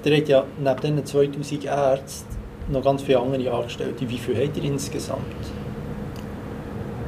Der 0.05 0.17
hat 0.17 0.29
ja 0.29 0.45
neben 0.59 0.81
diesen 0.81 1.05
2000 1.05 1.65
Ärzten 1.65 2.37
noch 2.71 2.85
ganz 2.85 3.03
viele 3.03 3.21
andere 3.21 3.53
Angestellte. 3.53 4.09
Wie 4.09 4.19
viele 4.19 4.45
habt 4.45 4.57
ihr 4.57 4.65
insgesamt? 4.65 5.23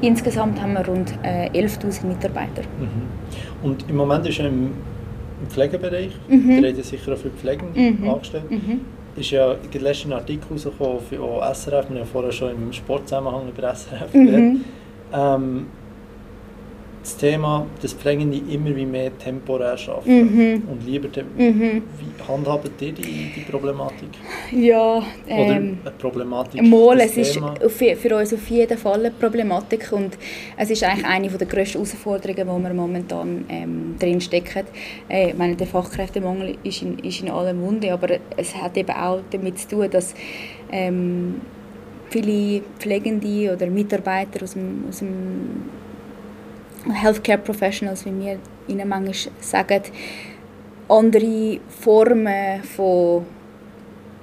Insgesamt 0.01 0.61
haben 0.61 0.73
wir 0.73 0.87
rund 0.87 1.13
äh, 1.23 1.51
11'000 1.51 2.07
Mitarbeiter. 2.07 2.63
Mhm. 2.79 3.07
Und 3.63 3.89
im 3.89 3.97
Moment 3.97 4.27
ist 4.27 4.39
er 4.39 4.47
im, 4.47 4.73
Pflegebereich, 5.49 6.13
mhm. 6.29 6.61
der 6.61 6.71
hat 6.71 6.77
ja 6.77 6.83
sicher 6.83 7.13
auch 7.13 7.17
für 7.17 7.31
Pflegende 7.31 7.79
mhm. 7.79 8.09
angestellt. 8.09 8.51
Mhm. 8.51 8.81
ist 9.17 9.31
ja 9.31 9.55
der 9.55 9.81
letzte 9.81 10.15
Artikel 10.15 10.53
rausgekommen 10.53 11.01
für 11.01 11.17
SRF, 11.55 11.71
wir 11.71 11.79
haben 11.79 11.97
ja 11.97 12.05
vorher 12.05 12.33
schon 12.33 12.51
im 12.51 12.73
Sportzusammenhang 12.73 13.49
über 13.49 13.75
SRF 13.75 14.13
mhm. 14.13 14.27
geredet. 14.27 14.61
Ähm, 15.13 15.67
das 17.03 17.17
Thema, 17.17 17.67
dass 17.81 17.95
Pflegende 17.95 18.39
immer 18.53 18.77
wie 18.77 18.85
mehr 18.85 19.17
temporär 19.19 19.77
arbeiten 19.89 20.37
mhm. 20.37 20.63
und 20.71 20.87
lieber 20.87 21.11
tem 21.11 21.27
mhm. 21.37 21.83
Wie 21.99 22.29
handhabt 22.29 22.83
ihr 22.83 22.93
die, 22.93 23.33
die 23.35 23.41
Problematik? 23.51 24.09
Ja, 24.53 25.03
ähm, 25.27 25.79
Oder 25.83 25.91
Problematik? 25.93 26.63
Mal, 26.63 27.01
es 27.01 27.17
ist 27.17 27.41
für, 27.69 28.17
uns 28.17 28.35
auf 28.35 28.49
jeden 28.49 28.77
Fall 28.77 29.01
eine 29.01 29.11
Problematik 29.11 29.93
und 29.93 30.19
es 30.57 30.71
ist 30.71 30.83
eigentlich 30.85 31.07
eine 31.07 31.29
der 31.29 31.47
grössten 31.47 31.79
Herausforderungen, 31.79 32.49
wo 32.49 32.59
wir 32.59 32.75
momentan 32.75 33.47
ähm, 33.49 33.95
drin 33.99 34.21
stecken. 34.21 34.67
Äh, 35.09 35.31
ich 35.31 35.37
meine, 35.37 35.57
der 35.57 35.67
Fachkräftemangel 35.67 36.59
ist 36.63 36.83
in, 36.83 36.99
ist 36.99 37.23
in 37.23 37.31
aller 37.31 37.55
Munde, 37.55 37.93
aber 37.93 38.09
es 38.37 38.55
hat 38.55 38.77
eben 38.77 38.91
auch 38.91 39.21
damit 39.31 39.59
zu 39.59 39.69
tun, 39.69 39.89
dass 39.91 40.15
ähm, 40.71 41.41
viele 42.11 42.63
Pflegende 42.79 43.55
oder 43.55 43.67
Mitarbeiter 43.69 44.43
aus 44.43 44.53
dem, 44.53 44.85
aus 44.89 44.99
dem 44.99 45.71
Healthcare 46.89 47.39
Professionals, 47.39 48.05
wie 48.07 48.19
wir 48.19 48.39
ihnen 48.69 48.89
manchmal 48.89 49.33
sagen, 49.41 49.83
andere 50.89 51.61
Formen 51.69 52.63
von 52.63 53.25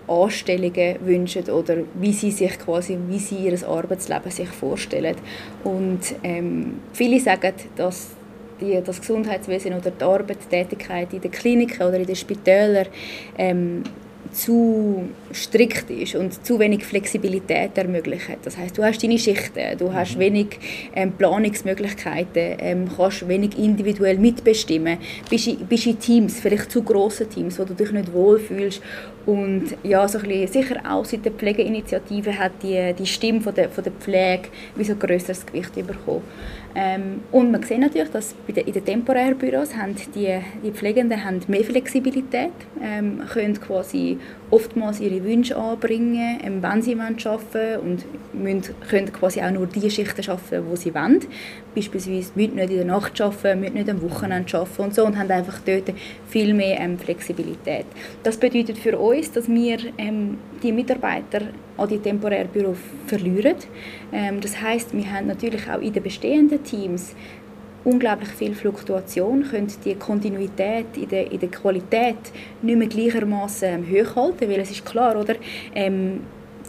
Anstellungen 0.07 0.95
wünschen 1.01 1.49
oder 1.49 1.77
wie 1.95 2.13
sie 2.13 2.31
sich 2.31 2.57
quasi, 2.59 2.97
wie 3.07 3.19
sie 3.19 3.47
ihr 3.47 3.67
Arbeitsleben 3.67 4.31
sich 4.31 4.49
vorstellen. 4.49 5.15
Und 5.63 5.99
ähm, 6.23 6.79
viele 6.93 7.19
sagen, 7.19 7.53
dass 7.75 8.11
die, 8.59 8.81
das 8.83 8.99
Gesundheitswesen 8.99 9.73
oder 9.73 9.91
die 9.91 10.03
Arbeitstätigkeit 10.03 11.13
in 11.13 11.21
den 11.21 11.31
Kliniken 11.31 11.87
oder 11.87 11.97
in 11.97 12.05
den 12.05 12.15
Spitälern 12.15 12.87
ähm, 13.37 13.83
zu 14.33 15.09
strikt 15.33 15.89
ist 15.89 16.15
und 16.15 16.45
zu 16.45 16.59
wenig 16.59 16.85
Flexibilität 16.85 17.77
ermöglicht. 17.77 18.37
Das 18.43 18.57
heißt, 18.57 18.77
du 18.77 18.83
hast 18.83 19.03
deine 19.03 19.17
Schichten, 19.17 19.77
du 19.77 19.93
hast 19.93 20.15
mhm. 20.15 20.19
wenig 20.19 20.47
ähm, 20.95 21.11
Planungsmöglichkeiten, 21.13 22.57
ähm, 22.59 22.89
kannst 22.95 23.27
wenig 23.27 23.57
individuell 23.57 24.17
mitbestimmen, 24.17 24.97
bist, 25.29 25.69
bist 25.69 25.87
in 25.87 25.99
Teams, 25.99 26.39
vielleicht 26.39 26.71
zu 26.71 26.83
grossen 26.83 27.29
Teams, 27.29 27.59
wo 27.59 27.63
du 27.63 27.73
dich 27.73 27.91
nicht 27.91 28.13
wohlfühlst 28.13 28.81
und 29.27 29.75
ja, 29.83 30.07
so 30.07 30.19
ein 30.19 30.27
bisschen, 30.27 30.47
sicher 30.47 30.81
auch 30.89 31.03
seit 31.03 31.25
der 31.25 31.33
Pflegeinitiative 31.33 32.39
hat 32.39 32.53
die, 32.63 32.93
die 32.97 33.05
Stimme 33.05 33.41
von 33.41 33.53
der, 33.53 33.69
von 33.69 33.83
der 33.83 33.91
Pflege 33.91 34.47
wie 34.75 34.85
so 34.85 34.95
grösseres 34.95 35.45
Gewicht 35.45 35.75
bekommen. 35.75 36.23
Ähm, 36.79 37.21
und 37.31 37.51
man 37.51 37.63
sieht 37.63 37.79
natürlich, 37.79 38.11
dass 38.11 38.35
in 38.45 38.53
den 38.53 38.85
temporären 38.85 39.35
Büros 39.35 39.75
haben 39.75 39.95
die, 40.13 40.39
die 40.63 40.71
Pflegenden 40.71 41.25
haben 41.25 41.39
mehr 41.47 41.63
Flexibilität, 41.63 42.51
ähm, 42.79 43.23
können 43.33 43.59
quasi 43.59 44.19
oftmals 44.49 44.99
ihre 44.99 45.23
Wünsche 45.23 45.55
anbringen, 45.57 46.61
wenn 46.61 46.81
sie 46.81 46.95
arbeiten 46.95 47.53
wollen 47.53 47.79
und 47.79 48.05
müssen, 48.33 48.75
können 48.89 49.11
quasi 49.11 49.41
auch 49.41 49.51
nur 49.51 49.67
die 49.67 49.89
Schichten 49.89 50.29
arbeiten, 50.29 50.65
die 50.71 50.77
sie 50.77 50.93
wollen. 50.93 51.19
Beispielsweise 51.75 52.31
müssen 52.35 52.55
nicht 52.55 52.69
in 52.71 52.77
der 52.77 52.85
Nacht 52.85 53.19
arbeiten, 53.19 53.59
müssen 53.59 53.73
nicht 53.73 53.89
am 53.89 54.01
Wochenende 54.01 54.57
arbeiten 54.57 54.81
und 54.81 54.95
so 54.95 55.05
und 55.05 55.17
haben 55.17 55.29
einfach 55.31 55.59
dort 55.65 55.93
viel 56.27 56.53
mehr 56.53 56.79
ähm, 56.79 56.97
Flexibilität. 56.97 57.85
Das 58.23 58.37
bedeutet 58.37 58.77
für 58.77 58.97
uns, 58.97 59.31
dass 59.31 59.47
wir 59.49 59.77
ähm, 59.97 60.37
die 60.63 60.71
Mitarbeiter 60.71 61.41
an 61.77 61.87
die 61.87 61.99
temporären 61.99 62.47
Büros 62.47 62.77
verlieren. 63.05 63.55
Ähm, 64.11 64.41
das 64.41 64.59
heißt, 64.59 64.95
wir 64.95 65.11
haben 65.11 65.27
natürlich 65.27 65.69
auch 65.69 65.81
in 65.81 65.93
den 65.93 66.03
bestehenden 66.03 66.63
Teams 66.63 67.15
unglaublich 67.87 68.29
viel 68.29 68.53
Fluktuation, 68.53 69.43
können 69.49 69.71
die 69.85 69.95
Kontinuität 69.95 70.87
in 70.97 71.07
der, 71.07 71.31
in 71.31 71.39
der 71.39 71.49
Qualität 71.49 72.17
nicht 72.61 72.77
mehr 72.77 72.87
gleichermaßen 72.87 73.69
ähm, 73.69 73.85
hochhalten, 73.89 74.49
weil 74.49 74.59
es 74.59 74.71
ist 74.71 74.85
klar, 74.85 75.17
oder? 75.17 75.35
Ähm, 75.73 76.19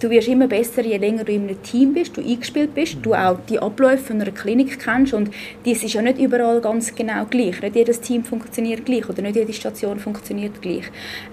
du 0.00 0.08
wirst 0.10 0.28
immer 0.28 0.46
besser, 0.46 0.82
je 0.82 0.96
länger 0.96 1.24
du 1.24 1.32
in 1.32 1.48
einem 1.48 1.60
Team 1.62 1.92
bist, 1.92 2.16
du 2.16 2.20
eingespielt 2.20 2.72
bist, 2.72 2.98
du 3.02 3.14
auch 3.14 3.38
die 3.48 3.58
Abläufe 3.58 4.12
einer 4.12 4.30
Klinik 4.30 4.78
kennst 4.78 5.12
und 5.12 5.30
das 5.64 5.82
ist 5.82 5.94
ja 5.94 6.02
nicht 6.02 6.18
überall 6.20 6.60
ganz 6.60 6.94
genau 6.94 7.24
gleich. 7.24 7.60
Nicht 7.62 7.74
jedes 7.74 8.00
Team 8.00 8.22
funktioniert 8.22 8.86
gleich 8.86 9.08
oder 9.08 9.20
nicht 9.22 9.34
jede 9.34 9.52
Station 9.52 9.98
funktioniert 9.98 10.62
gleich. 10.62 10.84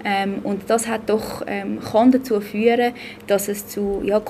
Ähm, 0.04 0.40
und 0.42 0.68
das 0.68 0.88
hat 0.88 1.02
doch, 1.06 1.42
ähm, 1.46 1.78
kann 1.80 2.10
dazu 2.10 2.40
führen, 2.40 2.92
dass 3.28 3.46
es 3.46 3.68
zu 3.68 4.02
ja, 4.04 4.20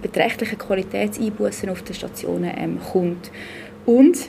beträchtlichen 0.00 0.58
Qualitätseinbußen 0.58 1.68
auf 1.70 1.82
den 1.82 1.94
Stationen 1.94 2.52
ähm, 2.56 2.78
kommt. 2.92 3.30
Und 3.86 4.28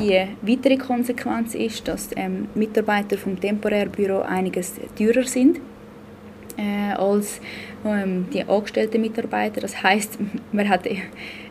die 0.00 0.26
weitere 0.42 0.76
Konsequenz 0.76 1.54
ist, 1.54 1.86
dass 1.86 2.10
ähm, 2.16 2.48
Mitarbeiter 2.54 3.16
vom 3.16 3.38
Temporärbüro 3.38 4.22
einiges 4.22 4.74
teurer 4.98 5.24
sind 5.24 5.60
äh, 6.56 6.92
als 6.94 7.40
ähm, 7.84 8.26
die 8.32 8.42
angestellten 8.42 9.00
Mitarbeiter. 9.00 9.60
Das 9.60 9.82
heißt, 9.82 10.18
man, 10.52 10.68
hat, 10.68 10.88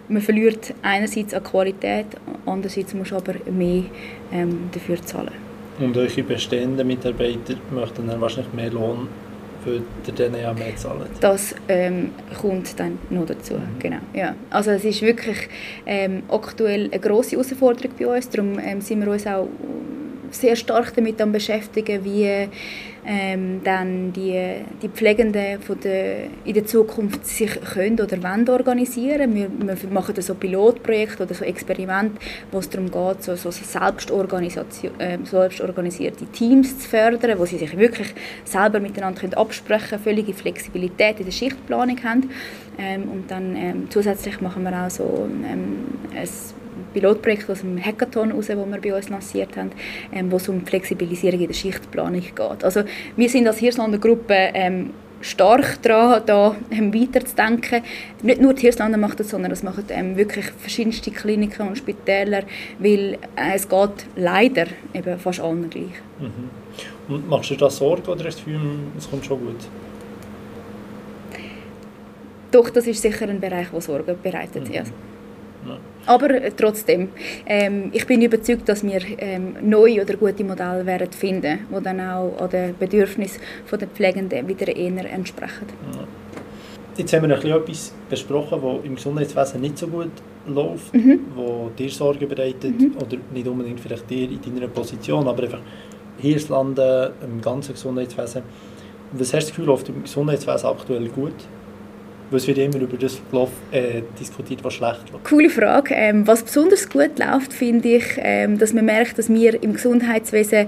man 0.09 0.21
verliert 0.21 0.73
einerseits 0.81 1.33
an 1.33 1.43
Qualität, 1.43 2.07
andererseits 2.45 2.93
muss 2.93 3.13
aber 3.13 3.35
mehr 3.49 3.83
ähm, 4.31 4.69
dafür 4.71 5.01
zahlen. 5.01 5.33
Und 5.79 5.97
eure 5.97 6.23
bestehenden 6.23 6.85
Mitarbeiter 6.85 7.55
möchten 7.73 8.07
dann 8.07 8.21
wahrscheinlich 8.21 8.53
mehr 8.53 8.71
Lohn 8.71 9.07
für 9.63 9.81
den 10.11 10.35
ja 10.35 10.53
mehr 10.53 10.75
zahlen. 10.75 11.05
Das 11.19 11.55
ähm, 11.67 12.11
kommt 12.39 12.79
dann 12.79 12.97
noch 13.09 13.25
dazu, 13.25 13.55
mhm. 13.55 13.79
genau. 13.79 13.99
Ja. 14.13 14.35
Also 14.49 14.71
es 14.71 14.83
ist 14.83 15.01
wirklich 15.01 15.49
ähm, 15.85 16.23
aktuell 16.29 16.89
eine 16.91 16.99
grosse 16.99 17.31
Herausforderung 17.31 17.91
bei 17.97 18.07
uns, 18.07 18.29
darum 18.29 18.59
ähm, 18.59 18.81
sind 18.81 19.03
wir 19.03 19.11
uns 19.11 19.27
auch 19.27 19.47
sehr 20.31 20.55
stark 20.55 20.93
damit 20.95 21.21
am 21.21 21.31
beschäftigen, 21.31 22.03
wie 22.03 22.49
ähm, 23.05 23.61
dann 23.63 24.13
die, 24.13 24.63
die 24.81 24.89
Pflegenden 24.89 25.61
von 25.61 25.79
der, 25.79 26.27
in 26.45 26.53
der 26.53 26.65
Zukunft 26.65 27.25
sich 27.25 27.59
können 27.73 27.99
oder 27.99 28.21
wollen 28.21 28.47
organisieren. 28.47 29.33
Wir, 29.33 29.49
wir 29.49 29.89
machen 29.89 30.21
so 30.21 30.35
Pilotprojekte 30.35 31.23
oder 31.23 31.33
so 31.33 31.43
Experimente, 31.43 32.21
wo 32.51 32.59
es 32.59 32.69
darum 32.69 32.91
geht, 32.91 33.23
so, 33.23 33.35
so 33.35 33.49
selbstorganisation, 33.49 34.99
äh, 34.99 35.17
selbstorganisierte 35.23 36.25
Teams 36.27 36.77
zu 36.79 36.89
fördern, 36.89 37.39
wo 37.39 37.45
sie 37.45 37.57
sich 37.57 37.75
wirklich 37.77 38.13
selber 38.43 38.79
miteinander 38.79 39.19
können 39.19 39.33
absprechen 39.33 39.89
können, 39.89 40.03
völlige 40.03 40.33
Flexibilität 40.33 41.19
in 41.19 41.25
der 41.25 41.31
Schichtplanung 41.31 41.97
haben. 42.03 42.29
Ähm, 42.77 43.09
und 43.09 43.31
dann 43.31 43.55
ähm, 43.55 43.87
zusätzlich 43.89 44.39
machen 44.41 44.63
wir 44.63 44.85
auch 44.85 44.89
so 44.89 45.27
ähm, 45.27 45.85
ein 46.15 46.27
Pilotprojekt 46.93 47.49
aus 47.49 47.61
dem 47.61 47.83
Hackathon 47.83 48.29
heraus, 48.29 48.47
das 48.47 48.57
wir 48.57 48.81
bei 48.81 48.95
uns 48.95 49.09
lanciert 49.09 49.55
haben, 49.57 49.71
ähm, 50.11 50.31
wo 50.31 50.37
es 50.37 50.49
um 50.49 50.65
Flexibilisierung 50.65 51.41
in 51.41 51.47
der 51.47 51.53
Schichtplanung 51.53 52.21
geht. 52.21 52.63
Also 52.63 52.83
wir 53.15 53.29
sind 53.29 53.47
als 53.47 53.59
Hirslander 53.59 53.97
Gruppe 53.97 54.35
ähm, 54.53 54.91
stark 55.21 55.81
daran, 55.83 56.23
da 56.25 56.55
ähm, 56.71 56.93
weiterzudenken. 56.93 57.83
Nicht 58.23 58.41
nur 58.41 58.53
die 58.53 58.61
Hirslander 58.61 58.97
macht 58.97 59.19
das, 59.19 59.29
sondern 59.29 59.51
das 59.51 59.63
machen 59.63 59.85
ähm, 59.89 60.17
wirklich 60.17 60.45
verschiedenste 60.45 61.11
Kliniken 61.11 61.67
und 61.67 61.77
Spitäler, 61.77 62.43
weil 62.79 63.17
äh, 63.35 63.55
es 63.55 63.67
geht 63.67 64.05
leider 64.15 64.65
eben 64.93 65.19
fast 65.19 65.39
allen 65.39 65.69
gleich. 65.69 66.01
Mhm. 66.19 66.49
Und 67.07 67.29
machst 67.29 67.51
du 67.51 67.55
da 67.55 67.69
Sorgen 67.69 68.07
oder 68.07 68.25
hast 68.25 68.45
du 68.45 68.45
das 68.51 68.59
Gefühl, 68.59 68.59
es 68.97 69.09
kommt 69.09 69.25
schon 69.25 69.39
gut? 69.39 69.67
Doch, 72.51 72.69
das 72.69 72.85
ist 72.85 73.01
sicher 73.01 73.29
ein 73.29 73.39
Bereich, 73.39 73.69
der 73.69 73.81
Sorgen 73.81 74.15
bereitet. 74.21 74.67
Mhm. 74.67 74.73
Ja. 74.73 74.83
Aber 76.05 76.29
trotzdem, 76.55 77.09
ähm, 77.45 77.89
ich 77.93 78.05
bin 78.07 78.21
überzeugt, 78.21 78.67
dass 78.67 78.83
wir 78.83 79.01
ähm, 79.17 79.55
neue 79.61 80.01
oder 80.01 80.15
gute 80.15 80.43
Modelle 80.43 80.85
werden 80.85 81.11
finden, 81.11 81.59
die 81.69 81.83
dann 81.83 81.99
auch 82.01 82.35
an 82.39 82.49
den 82.49 82.77
Bedürfnissen 82.77 83.41
der 83.71 83.87
Pflegenden 83.87 84.47
wieder 84.47 84.75
eher 84.75 85.11
entsprechen. 85.11 85.67
Jetzt 86.97 87.13
haben 87.13 87.29
wir 87.29 87.35
noch 87.35 87.43
etwas 87.43 87.93
besprochen, 88.09 88.59
was 88.61 88.83
im 88.83 88.95
Gesundheitswesen 88.95 89.61
nicht 89.61 89.77
so 89.77 89.87
gut 89.87 90.11
läuft, 90.45 90.93
mhm. 90.93 91.21
wo 91.35 91.71
dir 91.77 91.89
Sorge 91.89 92.27
bereitet, 92.27 92.79
mhm. 92.79 92.95
oder 92.97 93.17
nicht 93.33 93.47
unbedingt 93.47 93.79
vielleicht 93.79 94.09
dir 94.09 94.29
in 94.29 94.41
deiner 94.41 94.67
Position, 94.67 95.27
aber 95.27 95.43
einfach 95.43 95.61
Hirslanden, 96.17 97.11
im 97.23 97.41
ganzen 97.41 97.73
Gesundheitswesen. 97.73 98.43
Was 99.13 99.33
hast 99.33 99.33
du 99.33 99.37
das 99.37 99.47
Gefühl, 99.47 99.65
läuft 99.65 99.89
im 99.89 100.03
Gesundheitswesen 100.03 100.69
aktuell 100.69 101.07
gut? 101.09 101.33
Weil 102.31 102.37
es 102.37 102.47
wird 102.47 102.57
immer 102.57 102.79
über 102.79 102.97
das 102.97 103.21
äh, 103.71 104.01
diskutiert, 104.19 104.63
was 104.63 104.73
schlecht 104.73 105.11
läuft. 105.11 105.25
Coole 105.25 105.49
Frage. 105.49 105.93
Ähm, 105.93 106.25
was 106.25 106.43
besonders 106.43 106.89
gut 106.89 107.19
läuft, 107.19 107.53
finde 107.53 107.97
ich, 107.97 108.05
ähm, 108.17 108.57
dass 108.57 108.73
man 108.73 108.85
merkt, 108.85 109.19
dass 109.19 109.29
wir 109.29 109.61
im 109.61 109.73
Gesundheitswesen 109.73 110.67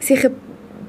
sicher 0.00 0.30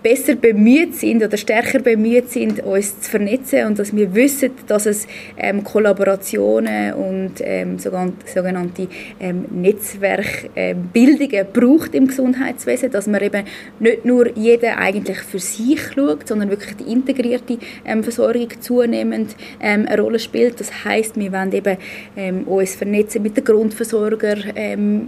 besser 0.01 0.35
bemüht 0.35 0.95
sind 0.95 1.23
oder 1.23 1.37
stärker 1.37 1.79
bemüht 1.79 2.31
sind, 2.31 2.63
uns 2.63 2.99
zu 3.01 3.11
vernetzen 3.11 3.67
und 3.67 3.79
dass 3.79 3.95
wir 3.95 4.13
wissen, 4.15 4.51
dass 4.67 4.85
es 4.85 5.07
ähm, 5.37 5.63
Kollaborationen 5.63 6.93
und 6.93 7.33
ähm, 7.41 7.77
sogenannte 7.77 8.87
ähm, 9.19 9.45
Netzwerkbildungen 9.51 11.31
ähm, 11.33 11.47
braucht 11.53 11.93
im 11.93 12.07
Gesundheitswesen, 12.07 12.91
dass 12.91 13.07
man 13.07 13.21
eben 13.21 13.43
nicht 13.79 14.05
nur 14.05 14.35
jeder 14.35 14.77
eigentlich 14.77 15.19
für 15.19 15.39
sich 15.39 15.79
schaut, 15.93 16.27
sondern 16.27 16.49
wirklich 16.49 16.75
die 16.77 16.91
integrierte 16.91 17.59
ähm, 17.85 18.03
Versorgung 18.03 18.49
zunehmend 18.59 19.35
ähm, 19.61 19.85
eine 19.87 20.01
Rolle 20.01 20.19
spielt. 20.19 20.59
Das 20.59 20.83
heißt, 20.83 21.17
wir 21.17 21.31
wollen 21.31 21.51
eben 21.51 21.77
uns 22.45 22.75
vernetzen 22.75 23.21
mit 23.21 23.37
den 23.37 23.43
Grundversorgern, 23.43 24.43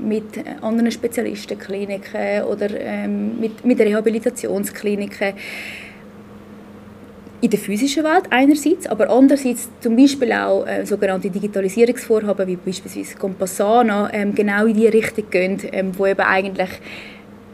mit 0.08 0.24
anderen 0.62 0.92
Spezialistenkliniken 0.92 2.44
oder 2.44 2.70
mit, 3.08 3.66
mit 3.66 3.80
Rehabilitationskliniken 3.80 4.83
Kliniken. 4.84 5.34
in 7.40 7.50
der 7.50 7.60
physischen 7.60 8.06
Welt 8.06 8.24
einerseits, 8.30 8.88
aber 8.88 9.10
andererseits 9.10 9.68
zum 9.82 9.98
Beispiel 9.98 10.32
auch 10.32 10.66
äh, 10.66 10.86
sogenannte 10.86 11.30
Digitalisierungsvorhaben 11.30 12.48
wie 12.48 12.56
beispielsweise 12.56 13.18
Compassana 13.18 14.10
ähm, 14.14 14.34
genau 14.34 14.66
in 14.66 14.76
die 14.76 14.88
Richtung 14.88 15.30
gehen, 15.30 15.60
ähm, 15.74 15.92
wo 15.98 16.06
eben 16.06 16.22
eigentlich 16.22 16.70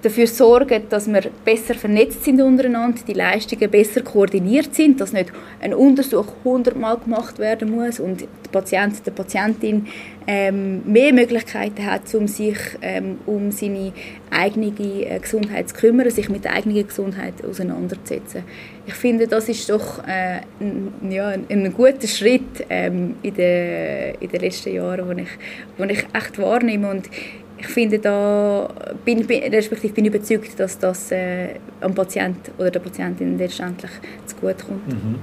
dafür 0.02 0.28
sorgen, 0.28 0.84
dass 0.90 1.08
wir 1.08 1.24
besser 1.44 1.76
vernetzt 1.76 2.24
sind 2.24 2.42
untereinander, 2.42 3.00
die 3.08 3.14
Leistungen 3.14 3.70
besser 3.70 4.02
koordiniert 4.02 4.74
sind, 4.74 5.02
dass 5.02 5.14
nicht 5.14 5.32
ein 5.60 5.74
Untersuch 5.74 6.28
hundertmal 6.44 6.98
gemacht 6.98 7.40
werden 7.40 7.72
muss 7.72 8.00
und 8.00 8.22
der 8.22 8.28
Patient, 8.52 9.06
der 9.06 9.12
Patientin 9.12 9.88
ähm, 10.28 10.82
mehr 10.86 11.14
Möglichkeiten 11.14 11.86
hat, 11.86 12.14
um 12.14 12.28
sich 12.28 12.58
um, 12.82 13.18
um 13.26 13.52
seine 13.52 13.94
eigene 14.32 14.68
äh, 14.78 15.20
Gesundheit 15.20 15.70
zu 15.70 15.76
kümmern, 15.76 16.10
sich 16.10 16.30
mit 16.30 16.46
der 16.46 16.54
eigenen 16.54 16.88
Gesundheit 16.88 17.34
auseinanderzusetzen. 17.44 18.44
Ich 18.86 18.94
finde, 18.94 19.28
das 19.28 19.50
ist 19.50 19.70
doch 19.70 20.00
äh, 20.08 20.42
ein, 20.60 21.12
ja, 21.12 21.30
ein, 21.30 21.74
guter 21.74 22.08
Schritt 22.08 22.66
ähm, 22.70 23.16
in, 23.22 23.34
den, 23.34 24.16
in 24.20 24.30
den 24.30 24.42
letzten 24.42 24.74
Jahren, 24.74 25.08
den 25.08 25.90
ich, 25.90 26.00
ich 26.00 26.06
echt 26.14 26.40
wahrnehme 26.40 26.90
und 26.90 27.10
ich 27.60 27.68
finde 27.68 28.00
da, 28.00 28.70
bin, 29.04 29.26
bin, 29.28 29.44
respektive 29.54 29.94
bin 29.94 30.06
überzeugt, 30.06 30.60
dass 30.60 30.78
das 30.80 31.12
äh, 31.12 31.56
am 31.82 31.94
Patient 31.94 32.38
oder 32.58 32.72
der 32.72 32.80
Patientin 32.80 33.38
letztendlich 33.38 33.92
zu 34.26 34.36
gut 34.38 34.66
kommt. 34.66 34.88
Mhm. 34.88 35.16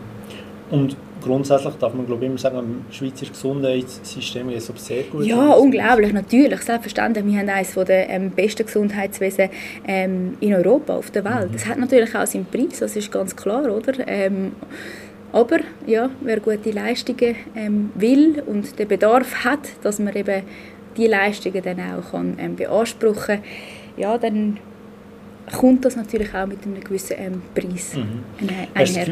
Und 0.71 0.97
grundsätzlich 1.23 1.75
darf 1.75 1.95
man 1.95 2.07
glaube 2.07 2.25
ich 2.25 2.31
immer 2.31 2.39
sagen, 2.39 2.85
das 2.89 2.97
Schweizer 2.97 3.27
Gesundheitssystem 3.27 4.51
ist 4.51 4.73
sehr 4.79 5.05
gut. 5.05 5.25
Ja, 5.25 5.53
unglaublich, 5.53 6.13
natürlich, 6.13 6.61
selbstverständlich. 6.61 7.25
Wir 7.25 7.39
haben 7.39 7.49
eines 7.49 7.75
der 7.75 8.11
ähm, 8.11 8.31
besten 8.31 8.67
Gesundheitswesen 8.67 9.49
ähm, 9.87 10.37
in 10.41 10.55
Europa, 10.55 10.97
auf 10.97 11.11
der 11.11 11.25
Welt. 11.25 11.51
Mhm. 11.51 11.53
Das 11.53 11.67
hat 11.67 11.79
natürlich 11.79 12.15
auch 12.15 12.27
seinen 12.27 12.47
Preis, 12.47 12.81
das 12.81 12.97
ist 12.97 13.11
ganz 13.11 13.35
klar, 13.35 13.71
oder? 13.71 13.95
Ähm, 14.07 14.53
aber 15.33 15.59
ja, 15.87 16.09
wer 16.21 16.41
gute 16.41 16.71
Leistungen 16.71 17.37
ähm, 17.55 17.91
will 17.95 18.43
und 18.47 18.79
den 18.79 18.89
Bedarf 18.89 19.45
hat, 19.45 19.69
dass 19.83 19.99
man 19.99 20.15
eben 20.15 20.43
die 20.97 21.07
Leistungen 21.07 21.63
dann 21.63 21.81
auch 21.81 22.11
kann, 22.11 22.37
ähm, 22.39 22.57
beanspruchen 22.57 23.37
kann, 23.37 23.45
ja, 23.97 24.19
dann 24.19 24.59
kommt 25.53 25.85
das 25.85 25.97
natürlich 25.97 26.35
auch 26.35 26.47
mit 26.47 26.65
einem 26.65 26.81
gewissen 26.81 27.17
ähm, 27.19 27.43
Preis 27.55 27.95
mhm. 27.95 28.49
einher. 28.75 29.07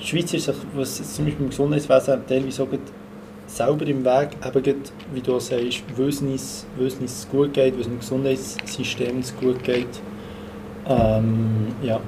die 0.00 0.06
Schweiz 0.06 0.32
ist 0.34 0.52
was 0.74 1.14
zum 1.14 1.24
Beispiel 1.24 1.44
im 1.44 1.50
Gesundheitswesen 1.50 2.22
teilweise 2.26 2.62
auch 2.62 2.68
selber 3.46 3.86
im 3.86 4.04
Weg, 4.04 4.30
eben 4.44 4.82
wie 5.12 5.20
du 5.20 5.38
sagst, 5.38 5.82
weil 5.96 6.08
es 6.08 6.20
nicht 7.00 7.30
gut 7.30 7.52
geht, 7.52 7.74
weil 7.74 7.80
es 7.80 7.86
im 7.86 7.98
Gesundheitssystem 7.98 9.22
gut 9.40 9.62
geht. 9.62 9.86
Ähm, 10.86 11.68
ja. 11.82 12.00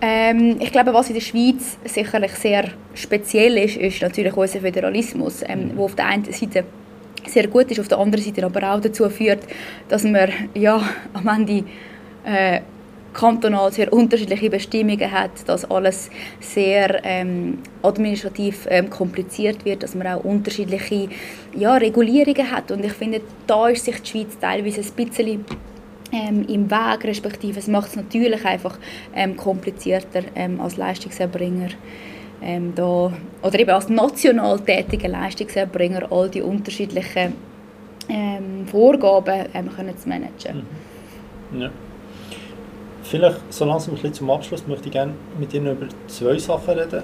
Ähm, 0.00 0.56
ich 0.60 0.70
glaube, 0.70 0.92
was 0.92 1.08
in 1.08 1.14
der 1.14 1.22
Schweiz 1.22 1.78
sicherlich 1.84 2.32
sehr 2.32 2.68
speziell 2.94 3.56
ist, 3.58 3.76
ist 3.76 4.02
natürlich 4.02 4.36
unser 4.36 4.60
Föderalismus, 4.60 5.42
ähm, 5.46 5.68
mhm. 5.68 5.76
wo 5.76 5.84
auf 5.86 5.94
der 5.94 6.06
einen 6.06 6.24
Seite 6.24 6.64
sehr 7.28 7.46
gut 7.48 7.70
ist, 7.70 7.80
auf 7.80 7.88
der 7.88 7.98
anderen 7.98 8.24
Seite 8.24 8.44
aber 8.44 8.74
auch 8.74 8.80
dazu 8.80 9.08
führt, 9.08 9.42
dass 9.88 10.04
man 10.04 10.30
ja, 10.54 10.82
am 11.12 11.28
Ende 11.28 11.64
äh, 12.24 12.60
kantonal 13.14 13.72
sehr 13.72 13.92
unterschiedliche 13.92 14.50
Bestimmungen 14.50 15.10
hat, 15.10 15.30
dass 15.46 15.64
alles 15.70 16.10
sehr 16.40 17.00
ähm, 17.04 17.58
administrativ 17.82 18.66
ähm, 18.68 18.90
kompliziert 18.90 19.64
wird, 19.64 19.82
dass 19.82 19.94
man 19.94 20.06
auch 20.08 20.24
unterschiedliche 20.24 21.08
ja, 21.54 21.76
Regulierungen 21.76 22.50
hat. 22.50 22.70
Und 22.70 22.84
ich 22.84 22.92
finde, 22.92 23.20
da 23.46 23.68
ist 23.68 23.84
sich 23.84 24.00
die 24.02 24.10
Schweiz 24.10 24.36
teilweise 24.38 24.80
ein 24.80 25.06
bisschen 25.06 25.44
ähm, 26.12 26.44
im 26.48 26.70
Weg, 26.70 27.04
respektive 27.04 27.58
es 27.58 27.68
macht 27.68 27.88
es 27.88 27.96
natürlich 27.96 28.44
einfach 28.44 28.78
ähm, 29.14 29.36
komplizierter 29.36 30.22
ähm, 30.34 30.60
als 30.60 30.76
Leistungserbringer 30.76 31.68
ähm, 32.44 32.72
da, 32.74 33.12
oder 33.42 33.58
eben 33.58 33.70
als 33.70 33.88
national 33.88 34.60
tätiger 34.60 35.08
Leistungserbringer 35.08 36.12
all 36.12 36.28
die 36.28 36.42
unterschiedlichen 36.42 37.32
ähm, 38.08 38.66
Vorgaben 38.66 39.46
ähm, 39.54 39.70
können 39.74 39.96
zu 39.96 40.08
managen. 40.08 40.62
Mhm. 41.50 41.60
Ja. 41.60 41.70
Vielleicht 43.02 43.52
so 43.52 43.64
langsam 43.64 43.92
ein 43.92 43.96
bisschen 43.96 44.14
zum 44.14 44.30
Abschluss 44.30 44.66
möchte 44.66 44.86
ich 44.86 44.92
gerne 44.92 45.12
mit 45.38 45.52
Ihnen 45.54 45.72
über 45.72 45.86
zwei 46.06 46.38
Sachen 46.38 46.78
reden. 46.78 47.02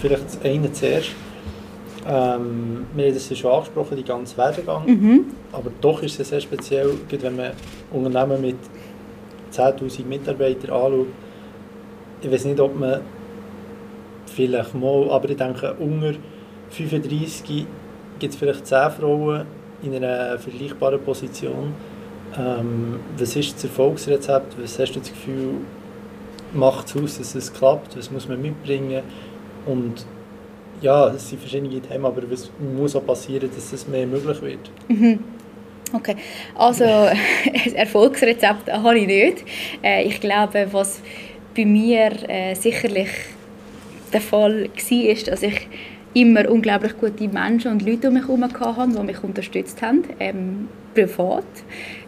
Vielleicht 0.00 0.24
das 0.24 0.40
eine 0.42 0.72
zuerst. 0.72 1.10
Ähm, 2.06 2.86
wir 2.94 3.06
haben 3.06 3.14
das 3.14 3.30
ja 3.30 3.36
schon 3.36 3.52
angesprochen, 3.52 3.96
die 3.96 4.04
ganze 4.04 4.36
Werdegang. 4.36 4.86
Mhm. 4.86 5.24
Aber 5.52 5.70
doch 5.80 6.02
ist 6.02 6.18
es 6.18 6.28
sehr 6.28 6.40
speziell, 6.40 6.90
wenn 7.08 7.36
man 7.36 7.50
Unternehmen 7.92 8.40
mit 8.40 8.56
10'000 9.52 10.04
Mitarbeitern 10.04 10.70
anschaut. 10.70 11.06
Ich 12.22 12.30
weiß 12.30 12.44
nicht, 12.46 12.60
ob 12.60 12.78
man 12.78 13.00
vielleicht 14.32 14.74
mal, 14.74 15.10
aber 15.10 15.30
ich 15.30 15.36
denke, 15.36 15.74
unter 15.74 16.14
35 16.70 17.66
gibt 18.18 18.34
es 18.34 18.38
vielleicht 18.38 18.66
10 18.66 18.90
Frauen 18.90 19.46
in 19.82 19.94
einer 19.94 20.38
vergleichbaren 20.38 21.00
Position. 21.00 21.74
Ähm, 22.38 23.00
was 23.18 23.36
ist 23.36 23.54
das 23.56 23.64
Erfolgsrezept? 23.64 24.56
Was 24.60 24.78
hast 24.78 24.92
du 24.92 25.00
das 25.00 25.10
Gefühl, 25.10 25.54
macht 26.52 26.88
es 26.88 26.96
aus, 26.96 27.18
dass 27.18 27.34
es 27.34 27.52
klappt? 27.52 27.96
Was 27.96 28.10
muss 28.10 28.28
man 28.28 28.40
mitbringen? 28.40 29.02
Und 29.66 30.06
ja, 30.80 31.08
es 31.08 31.28
sind 31.28 31.40
verschiedene 31.40 31.80
Themen, 31.80 32.04
aber 32.04 32.22
was 32.30 32.50
muss 32.74 32.96
auch 32.96 33.04
passieren, 33.04 33.50
dass 33.54 33.72
es 33.72 33.86
mehr 33.86 34.06
möglich 34.06 34.40
wird? 34.42 34.70
Mhm. 34.88 35.20
Okay, 35.94 36.16
also 36.54 36.84
ein 36.84 37.18
Erfolgsrezept 37.74 38.72
habe 38.72 38.98
ich 38.98 39.06
nicht. 39.06 39.44
Äh, 39.82 40.04
ich 40.04 40.20
glaube, 40.20 40.66
was 40.72 41.02
bei 41.54 41.66
mir 41.66 42.12
äh, 42.28 42.54
sicherlich 42.54 43.10
der 44.12 44.20
Fall 44.20 44.64
war, 44.64 45.14
dass 45.26 45.42
ich 45.42 45.68
immer 46.14 46.48
unglaublich 46.50 46.96
gute 46.98 47.28
Menschen 47.28 47.72
und 47.72 47.86
Leute 47.86 48.08
um 48.08 48.14
mich 48.14 48.24
herum 48.24 48.44
hatte, 48.44 48.92
die 48.92 49.02
mich 49.02 49.22
unterstützt 49.22 49.80
haben, 49.82 50.02
ähm, 50.20 50.68
privat, 50.94 51.44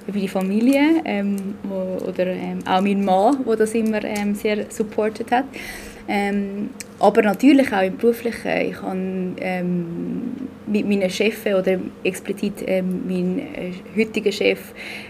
über 0.07 0.19
die 0.19 0.29
Familie 0.29 1.03
ähm, 1.05 1.37
wo, 1.63 2.05
oder 2.07 2.27
ähm, 2.27 2.59
auch 2.67 2.83
mein 2.83 3.05
Mann, 3.05 3.39
der 3.47 3.57
das 3.57 3.75
immer 3.75 4.05
ähm, 4.05 4.35
sehr 4.35 4.71
supportet 4.71 5.31
hat. 5.31 5.47
Ähm, 6.07 6.71
aber 7.01 7.23
natürlich 7.23 7.73
auch 7.73 7.83
im 7.83 7.97
Beruflichen. 7.97 8.61
Ich 8.61 8.83
habe 8.83 8.99
ähm, 9.41 10.24
mit 10.75 10.89
meinen 10.89 11.09
Chefs 11.09 11.47
oder 11.47 11.79
explizit 12.03 12.65
ähm, 12.67 13.05
mein 13.07 13.39
äh, 13.39 13.73
heutiger 13.97 14.33
Chef 14.33 14.59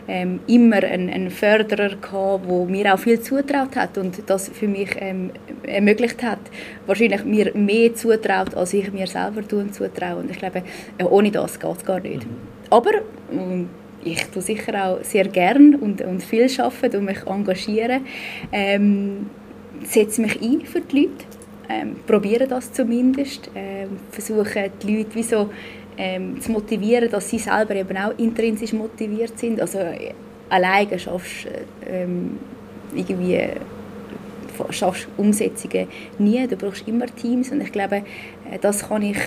ähm, 0.07 0.41
immer 0.47 0.83
einen, 0.83 1.09
einen 1.09 1.31
Förderer 1.31 1.97
gehabt, 1.97 2.45
der 2.47 2.67
mir 2.67 2.95
auch 2.95 2.99
viel 2.99 3.19
zutraut 3.21 3.75
hat 3.75 3.97
und 3.97 4.23
das 4.27 4.51
für 4.51 4.69
mich 4.69 4.91
ähm, 4.99 5.31
ermöglicht 5.67 6.23
hat. 6.23 6.41
Wahrscheinlich 6.87 7.25
mir 7.25 7.51
mehr 7.55 7.95
zutraut, 7.95 8.55
als 8.55 8.75
ich 8.75 8.93
mir 8.93 9.07
selber 9.07 9.47
tun 9.49 9.73
zutraue. 9.73 10.17
Und 10.17 10.31
ich 10.31 10.39
glaube, 10.39 10.62
äh, 10.99 11.05
ohne 11.05 11.31
das 11.31 11.59
geht 11.59 11.77
es 11.79 11.85
gar 11.85 12.01
nicht. 12.01 12.27
Mhm. 12.27 12.37
Aber 12.69 12.93
ähm, 13.33 13.71
ich 14.05 14.23
tue 14.27 14.43
sicher 14.43 14.87
auch 14.87 15.03
sehr 15.03 15.25
gern 15.29 15.77
und, 15.77 16.03
und 16.03 16.23
viel 16.23 16.47
arbeiten 16.59 16.99
und 16.99 17.05
mich 17.07 17.27
engagieren. 17.27 18.03
Ähm, 18.53 19.31
setze 19.83 20.21
mich 20.21 20.41
ein 20.43 20.61
für 20.67 20.83
die 20.83 21.01
Leute, 21.01 21.25
ähm, 21.69 21.97
probiere 22.07 22.47
das 22.47 22.73
zumindest, 22.73 23.51
ähm, 23.55 23.91
versuche 24.11 24.71
die 24.83 24.99
Leute 24.99 25.15
wie 25.15 25.23
so, 25.23 25.51
ähm, 25.97 26.41
zu 26.41 26.51
motivieren, 26.51 27.11
dass 27.11 27.31
sie 27.31 27.39
selber 27.39 27.75
eben 27.75 27.97
auch 27.97 28.19
intrinsisch 28.19 28.73
motiviert 28.73 29.39
sind. 29.39 29.61
Also 29.61 29.79
alleine 30.49 30.99
schaffst 30.99 31.47
äh, 31.47 32.03
ähm, 32.03 32.39
irgendwie 32.95 33.49
schaffst 34.71 35.09
Umsetzungen 35.17 35.89
nie, 36.19 36.47
du 36.47 36.57
brauchst 36.57 36.87
immer 36.87 37.07
Teams 37.07 37.51
und 37.51 37.61
ich 37.61 37.73
glaube, 37.73 37.97
äh, 37.97 38.59
das 38.61 38.89
kann 38.89 39.03
ich 39.03 39.19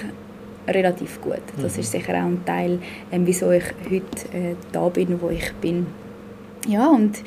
relativ 0.68 1.22
gut. 1.22 1.42
Das 1.62 1.76
mhm. 1.76 1.82
ist 1.82 1.92
sicher 1.92 2.14
auch 2.14 2.26
ein 2.26 2.44
Teil, 2.46 2.80
ähm, 3.12 3.26
wieso 3.26 3.52
ich 3.52 3.64
heute 3.86 4.38
äh, 4.38 4.56
da 4.72 4.88
bin, 4.90 5.22
wo 5.22 5.30
ich 5.30 5.54
bin. 5.56 5.88
Ja, 6.68 6.88
und 6.88 7.18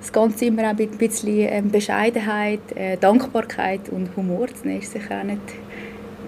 das 0.00 0.12
Ganze 0.12 0.46
immer 0.46 0.70
auch 0.70 0.76
mit 0.76 0.92
ein 0.92 0.98
bisschen 0.98 1.48
ähm, 1.50 1.70
Bescheidenheit, 1.70 2.60
äh, 2.74 2.96
Dankbarkeit 2.96 3.88
und 3.90 4.16
Humor 4.16 4.48
zu 4.48 4.66
nehmen, 4.66 4.80
ist 4.80 4.92
sicher 4.92 5.20
auch 5.20 5.24
nicht, 5.24 5.40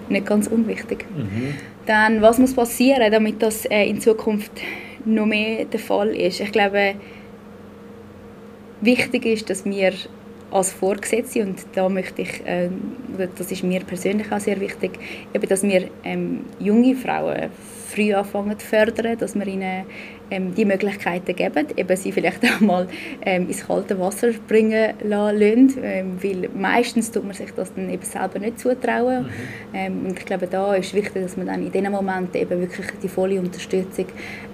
nicht 0.09 0.25
ganz 0.25 0.47
unwichtig. 0.47 1.05
Mhm. 1.15 1.55
Dann, 1.85 2.21
was 2.21 2.37
muss 2.37 2.53
passieren, 2.53 3.11
damit 3.11 3.41
das 3.41 3.65
äh, 3.65 3.85
in 3.85 3.99
Zukunft 3.99 4.51
noch 5.05 5.25
mehr 5.25 5.65
der 5.65 5.79
Fall 5.79 6.15
ist? 6.15 6.39
Ich 6.39 6.51
glaube, 6.51 6.95
wichtig 8.81 9.25
ist, 9.25 9.49
dass 9.49 9.65
wir 9.65 9.93
als 10.53 10.71
Vorgesetzte 10.71 11.41
und 11.41 11.65
da 11.73 11.89
möchte 11.89 12.21
ich, 12.21 12.45
äh, 12.45 12.69
das 13.37 13.51
ist 13.51 13.63
mir 13.63 13.81
persönlich 13.81 14.31
auch 14.31 14.39
sehr 14.39 14.59
wichtig, 14.59 14.99
eben, 15.33 15.47
dass 15.47 15.63
wir 15.63 15.89
ähm, 16.03 16.41
junge 16.59 16.95
Frauen 16.95 17.49
früh 17.89 18.13
anfangen 18.13 18.57
zu 18.59 18.65
fördern, 18.65 19.17
dass 19.17 19.35
wir 19.35 19.47
ihnen 19.47 19.85
ähm, 20.29 20.53
die 20.53 20.65
Möglichkeiten 20.65 21.35
geben, 21.35 21.67
eben 21.75 21.95
sie 21.97 22.11
vielleicht 22.11 22.43
auch 22.55 22.59
mal 22.59 22.87
ähm, 23.25 23.47
ins 23.47 23.65
kalte 23.65 23.99
Wasser 23.99 24.29
bringen 24.47 24.93
lassen, 25.03 25.73
ähm, 25.81 26.17
weil 26.21 26.49
meistens 26.55 27.11
tut 27.11 27.23
man 27.23 27.33
sich 27.33 27.51
das 27.51 27.73
dann 27.73 27.89
eben 27.89 28.03
selber 28.03 28.39
nicht 28.39 28.59
zutrauen. 28.59 29.23
Mhm. 29.23 29.29
Ähm, 29.73 30.05
und 30.05 30.19
ich 30.19 30.25
glaube, 30.25 30.47
da 30.47 30.75
ist 30.75 30.93
wichtig, 30.93 31.23
dass 31.23 31.35
man 31.35 31.47
dann 31.47 31.65
in 31.65 31.71
diesen 31.71 31.91
Momenten 31.91 32.39
eben 32.39 32.61
wirklich 32.61 32.87
die 33.01 33.09
volle 33.09 33.39
Unterstützung 33.39 34.05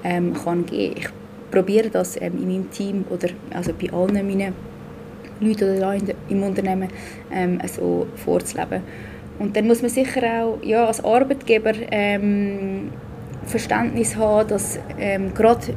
ähm, 0.04 0.34
kann 0.34 0.66
geben. 0.66 0.96
Ich 0.98 1.10
probiere 1.52 1.90
das 1.90 2.16
ähm, 2.22 2.38
in 2.42 2.48
meinem 2.48 2.72
Team 2.72 3.06
oder 3.10 3.30
also 3.54 3.74
bei 3.74 3.92
allen 3.92 4.28
meinen 4.28 4.54
Leute 5.40 6.16
im 6.30 6.44
Unternehmen 6.44 6.90
ähm, 7.32 7.60
so 7.68 8.08
vorzuleben. 8.16 8.82
Und 9.40 9.56
dann 9.56 9.68
muss 9.68 9.82
man 9.82 9.90
sicher 9.90 10.44
auch 10.44 10.60
ja, 10.64 10.86
als 10.86 11.04
Arbeitgeber 11.04 11.72
ähm, 11.92 12.92
Verständnis 13.46 14.16
haben, 14.16 14.50
dass 14.50 14.80
ähm, 15.00 15.34
gerade 15.34 15.74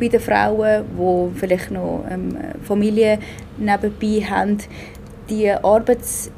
bei 0.00 0.08
den 0.08 0.20
Frauen, 0.20 0.84
die 0.96 1.38
vielleicht 1.38 1.70
noch 1.70 2.04
ähm, 2.10 2.36
Familie 2.62 3.18
nebenbei 3.56 4.24
haben, 4.28 4.58
die 5.30 5.50
Arbeits, 5.50 6.30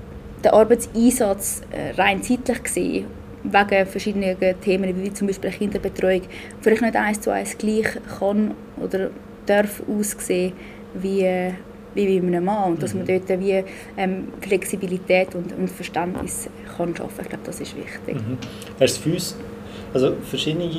der 0.42 0.54
Arbeitseinsatz 0.54 1.62
äh, 1.70 2.00
rein 2.00 2.22
zeitlich 2.22 2.62
gesehen 2.62 3.06
wegen 3.42 3.86
verschiedenen 3.86 4.36
Themen 4.60 5.02
wie 5.02 5.12
zum 5.12 5.26
Beispiel 5.26 5.50
Kinderbetreuung 5.50 6.22
vielleicht 6.60 6.82
nicht 6.82 6.96
eins 6.96 7.20
zu 7.20 7.30
eins 7.30 7.56
gleich 7.56 7.86
kann 8.18 8.54
oder 8.78 9.10
darf 9.46 9.82
aussehen 9.88 10.52
wie, 10.94 11.52
wie 11.94 12.20
bei 12.20 12.26
einem 12.26 12.44
Mann 12.44 12.72
und 12.72 12.82
dass 12.82 12.94
man 12.94 13.04
mhm. 13.04 13.26
dort 13.26 13.40
wie 13.40 13.64
ähm, 13.96 14.28
Flexibilität 14.40 15.34
und, 15.34 15.52
und 15.56 15.70
Verständnis 15.70 16.48
kann 16.76 16.94
schaffen. 16.94 17.20
Ich 17.22 17.28
glaube, 17.28 17.44
das 17.44 17.60
ist 17.60 17.76
wichtig. 17.76 18.14
Mhm. 18.16 18.38
Hast 18.78 18.98
du 18.98 19.02
für 19.02 19.14
uns 19.14 19.36
also 19.92 20.12
verschiedene 20.22 20.70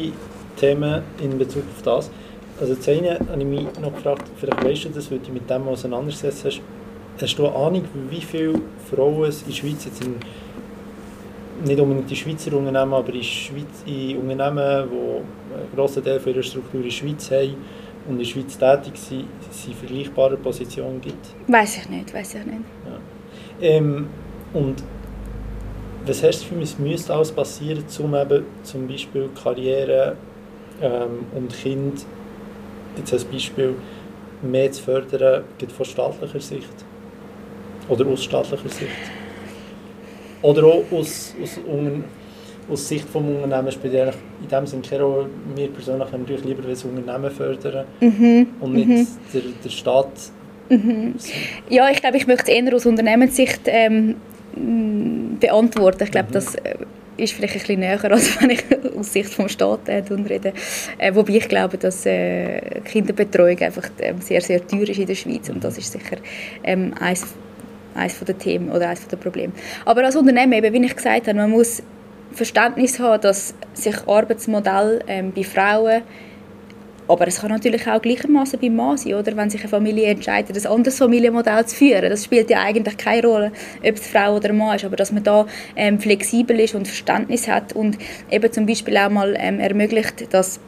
Themen 0.57 1.03
in 1.21 1.37
Bezug 1.37 1.63
auf 1.75 1.81
das? 1.83 2.11
Also 2.59 2.75
das 2.75 2.87
eine 2.87 3.19
habe 3.19 3.39
ich 3.39 3.45
mich 3.45 3.65
noch 3.81 3.93
gefragt, 3.93 4.23
vielleicht 4.37 4.63
weißt 4.63 4.85
du 4.85 4.89
das, 4.89 5.11
weil 5.11 5.19
du 5.19 5.31
mit 5.31 5.49
dem 5.49 5.67
auseinandersetzt 5.67 6.45
hast. 6.45 6.61
Hast 7.19 7.35
du 7.35 7.47
eine 7.47 7.55
Ahnung, 7.55 7.83
wie 8.09 8.21
viele 8.21 8.61
Frauen 8.89 9.25
in 9.25 9.47
der 9.47 9.53
Schweiz 9.53 9.85
jetzt 9.85 10.03
in 10.03 10.15
nicht 11.65 11.79
unbedingt 11.79 12.09
in 12.09 12.17
Schweizer 12.17 12.53
Unternehmen, 12.57 12.93
aber 12.93 13.13
in, 13.13 13.23
Schweiz, 13.23 13.83
in 13.85 14.17
Unternehmen, 14.17 14.89
die 14.89 15.55
einen 15.55 15.75
grossen 15.75 16.03
Teil 16.03 16.19
ihrer 16.25 16.43
Struktur 16.43 16.79
in 16.79 16.83
der 16.83 16.91
Schweiz 16.91 17.29
haben 17.31 17.55
und 18.07 18.13
in 18.13 18.17
der 18.19 18.25
Schweiz 18.25 18.57
tätig 18.57 18.97
sind, 18.97 19.27
in 19.67 19.73
vergleichbaren 19.73 20.41
Positionen 20.41 21.01
gibt? 21.01 21.27
Weiß 21.47 21.77
ich 21.77 21.89
nicht, 21.89 22.13
weiß 22.13 22.35
ich 22.35 22.45
nicht. 22.45 22.61
Ja. 22.85 23.67
Ähm, 23.67 24.07
und 24.53 24.83
was 26.05 26.23
hast 26.23 26.41
du 26.41 26.47
für 26.47 26.55
mich, 26.55 26.77
müsste 26.79 27.13
alles 27.13 27.31
passieren, 27.31 27.83
um 27.99 28.15
eben 28.15 28.45
zum 28.63 28.87
Beispiel 28.87 29.29
Karriere 29.41 30.15
ähm, 30.81 31.25
und 31.35 31.53
Kind, 31.53 32.05
jetzt 32.97 33.13
als 33.13 33.23
Beispiel, 33.23 33.75
mehr 34.41 34.71
zu 34.71 34.81
fördern, 34.83 35.43
von 35.75 35.85
staatlicher 35.85 36.39
Sicht? 36.39 36.85
Oder 37.87 38.07
aus 38.07 38.23
staatlicher 38.23 38.69
Sicht? 38.69 38.89
Oder 40.41 40.65
auch 40.65 40.83
aus, 40.91 41.35
aus, 41.41 41.59
aus 41.59 42.01
Sicht 42.75 43.07
des 43.07 43.15
Unternehmens 43.15 43.73
spielt 43.73 43.93
in 44.41 44.47
dem 44.49 44.65
Sinne 44.65 44.81
keine 44.87 45.03
Rolle. 45.03 45.29
Wir 45.55 45.67
persönlich 45.69 46.11
haben 46.11 46.21
natürlich 46.21 46.45
lieber 46.45 46.67
das 46.67 46.83
Unternehmen 46.83 47.31
fördern 47.31 47.85
mhm. 47.99 48.47
und 48.59 48.73
nicht 48.73 48.87
mhm. 48.87 49.07
der, 49.33 49.41
der 49.63 49.69
Staat. 49.69 50.11
Mhm. 50.69 51.15
Ja, 51.69 51.89
ich 51.89 52.01
glaube, 52.01 52.17
ich 52.17 52.27
möchte 52.27 52.51
es 52.51 52.57
eher 52.57 52.73
aus 52.73 52.85
Unternehmenssicht 52.85 53.61
ähm, 53.65 54.15
beantworten. 55.39 56.03
Ich 56.03 56.11
glaube, 56.11 56.29
mhm. 56.29 56.33
das 56.33 56.55
äh, 56.55 56.75
ist 57.17 57.33
vielleicht 57.33 57.55
ein 57.55 57.59
bisschen 57.59 57.79
näher, 57.79 58.03
als 58.11 58.41
wenn 58.41 58.51
ich 58.51 58.63
aus 58.97 59.11
Sicht 59.13 59.37
des 59.37 59.51
Staates 59.51 60.09
äh, 60.09 60.13
rede. 60.13 60.53
Äh, 60.97 61.13
wobei 61.13 61.33
ich 61.33 61.49
glaube, 61.49 61.77
dass 61.77 62.05
äh, 62.05 62.81
Kinderbetreuung 62.85 63.59
einfach 63.59 63.89
äh, 63.97 64.13
sehr, 64.19 64.41
sehr 64.41 64.65
teuer 64.65 64.87
ist 64.87 64.99
in 64.99 65.07
der 65.07 65.15
Schweiz 65.15 65.49
und 65.49 65.63
das 65.63 65.77
ist 65.77 65.91
sicher 65.91 66.17
ähm, 66.63 66.93
eines 66.99 67.33
eines 67.93 68.19
der 68.19 68.37
Themen 68.37 68.71
oder 68.71 68.87
eines 68.87 69.05
der 69.07 69.17
Probleme. 69.17 69.51
Aber 69.83 70.05
als 70.05 70.15
Unternehmen, 70.15 70.53
eben, 70.53 70.73
wie 70.73 70.85
ich 70.85 70.95
gesagt 70.95 71.27
habe, 71.27 71.37
man 71.37 71.49
muss 71.49 71.83
Verständnis 72.33 72.99
haben, 72.99 73.21
dass 73.21 73.53
sich 73.73 73.95
Arbeitsmodell 74.07 75.03
ähm, 75.07 75.31
bei 75.33 75.43
Frauen 75.43 76.03
aber 77.11 77.27
es 77.27 77.41
kann 77.41 77.51
natürlich 77.51 77.85
auch 77.87 78.01
gleichermaßen 78.01 78.57
beim 78.59 78.75
Mann 78.75 78.95
sein, 78.97 79.15
oder? 79.15 79.35
wenn 79.35 79.49
sich 79.49 79.59
eine 79.59 79.69
Familie 79.69 80.07
entscheidet, 80.07 80.55
ein 80.55 80.71
anderes 80.71 80.97
Familienmodell 80.97 81.65
zu 81.65 81.75
führen. 81.75 82.09
Das 82.09 82.23
spielt 82.23 82.49
ja 82.49 82.61
eigentlich 82.61 82.95
keine 82.95 83.27
Rolle, 83.27 83.51
ob 83.83 83.95
es 83.95 84.07
Frau 84.07 84.37
oder 84.37 84.53
Mann 84.53 84.77
ist, 84.77 84.85
aber 84.85 84.95
dass 84.95 85.11
man 85.11 85.23
da 85.23 85.45
ähm, 85.75 85.99
flexibel 85.99 86.57
ist 86.59 86.73
und 86.73 86.87
Verständnis 86.87 87.49
hat 87.49 87.73
und 87.73 87.97
eben 88.29 88.51
zum 88.51 88.65
Beispiel 88.65 88.95
auch 88.97 89.09
mal 89.09 89.35
ähm, 89.37 89.59
ermöglicht, 89.59 90.33
dass 90.33 90.61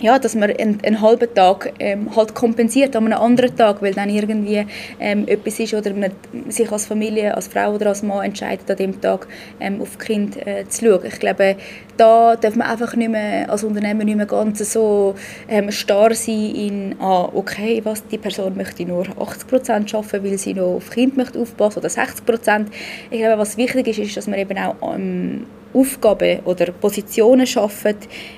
ja, 0.00 0.18
dass 0.18 0.34
man 0.34 0.50
einen, 0.50 0.78
einen 0.84 1.00
halben 1.00 1.32
Tag 1.34 1.72
ähm, 1.78 2.14
halt 2.14 2.34
kompensiert 2.34 2.94
an 2.96 3.06
einem 3.06 3.18
anderen 3.18 3.56
Tag, 3.56 3.80
weil 3.82 3.94
dann 3.94 4.10
irgendwie 4.10 4.66
ähm, 5.00 5.26
etwas 5.26 5.58
ist 5.58 5.74
oder 5.74 5.92
man 5.94 6.12
sich 6.48 6.70
als 6.70 6.86
Familie, 6.86 7.34
als 7.34 7.48
Frau 7.48 7.74
oder 7.74 7.86
als 7.88 8.02
Mann 8.02 8.24
entscheidet, 8.24 8.70
an 8.70 8.76
dem 8.76 9.00
Tag 9.00 9.26
ähm, 9.60 9.80
auf 9.80 9.98
Kind 9.98 10.36
äh, 10.46 10.68
zu 10.68 10.86
schauen. 10.86 11.06
Ich 11.06 11.18
glaube, 11.18 11.56
da 11.96 12.36
darf 12.36 12.56
man 12.56 12.68
einfach 12.68 12.94
nicht 12.94 13.10
mehr, 13.10 13.50
als 13.50 13.64
Unternehmer 13.64 14.04
nicht 14.04 14.16
mehr 14.16 14.26
ganz 14.26 14.58
so 14.70 15.14
ähm, 15.48 15.70
starr 15.70 16.14
sein 16.14 16.54
in, 16.54 16.96
ah, 17.00 17.28
okay, 17.32 17.80
was, 17.84 18.06
die 18.06 18.18
Person 18.18 18.56
möchte 18.56 18.84
nur 18.84 19.04
80% 19.04 19.94
arbeiten, 19.94 20.24
weil 20.24 20.38
sie 20.38 20.54
noch 20.54 20.76
auf 20.76 20.90
Kind 20.90 21.16
möchte 21.16 21.38
aufpassen 21.38 21.78
oder 21.78 21.88
60%. 21.88 22.66
Ich 23.10 23.20
glaube, 23.20 23.38
was 23.38 23.56
wichtig 23.56 23.88
ist, 23.88 23.98
ist, 23.98 24.16
dass 24.16 24.26
man 24.26 24.38
eben 24.38 24.58
auch 24.58 24.94
ähm, 24.94 25.46
Aufgaben 25.72 26.40
oder 26.44 26.72
Positionen 26.72 27.46
schaffen, 27.46 27.96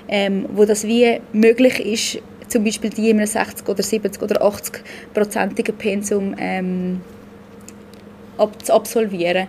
ähm, 0.09 0.47
wo 0.53 0.65
das 0.65 0.85
wie 0.85 1.21
möglich 1.33 1.81
ist, 1.81 2.23
zum 2.49 2.65
Beispiel 2.65 2.91
die 2.91 3.11
in 3.11 3.19
einem 3.19 3.27
60 3.27 3.69
oder 3.69 3.83
70 3.83 4.23
oder 4.23 4.43
80 4.43 4.83
prozentigen 5.15 5.77
Pensum 5.77 6.35
ähm, 6.39 7.01
ab, 8.39 8.65
zu 8.65 8.75
absolvieren. 8.75 9.49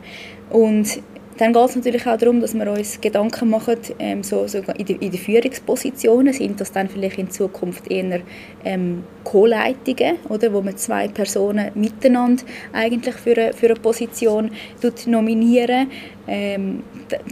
Und 0.49 1.01
dann 1.39 1.53
geht 1.53 1.69
es 1.69 1.75
natürlich 1.77 2.05
auch 2.05 2.17
darum, 2.17 2.41
dass 2.41 2.53
wir 2.53 2.69
uns 2.69 2.99
Gedanken 2.99 3.49
machen, 3.49 3.77
ähm, 3.97 4.23
so, 4.23 4.45
so 4.45 4.57
in, 4.57 4.85
den 4.85 4.99
in 4.99 5.13
Führungspositionen 5.13 6.33
sind 6.33 6.59
das 6.59 6.73
dann 6.73 6.89
vielleicht 6.89 7.17
in 7.17 7.31
Zukunft 7.31 7.89
eher 7.89 8.19
ähm, 8.65 9.03
Co-Leitungen, 9.23 10.17
oder, 10.27 10.51
wo 10.51 10.61
man 10.61 10.75
zwei 10.75 11.07
Personen 11.07 11.71
miteinander 11.75 12.43
eigentlich 12.73 13.15
für 13.15 13.37
eine, 13.37 13.53
für 13.53 13.67
eine 13.67 13.75
Position 13.75 14.51
nominieren, 15.05 15.89
ähm, 16.27 16.83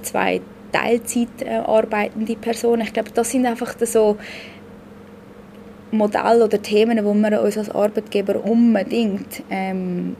zwei 0.03 0.39
Teilzeit 0.71 1.27
äh, 1.41 1.55
arbeitende 1.55 2.37
Personen. 2.37 2.83
Ich 2.83 2.93
glaube, 2.93 3.11
das 3.13 3.29
sind 3.29 3.45
einfach 3.45 3.75
so 3.81 4.15
Modelle 5.91 6.45
oder 6.45 6.61
Themen, 6.61 7.03
wo 7.03 7.13
man 7.13 7.33
uns 7.33 7.57
als 7.57 7.69
Arbeitgeber 7.69 8.41
unbedingt 8.45 9.43
ähm, 9.49 10.15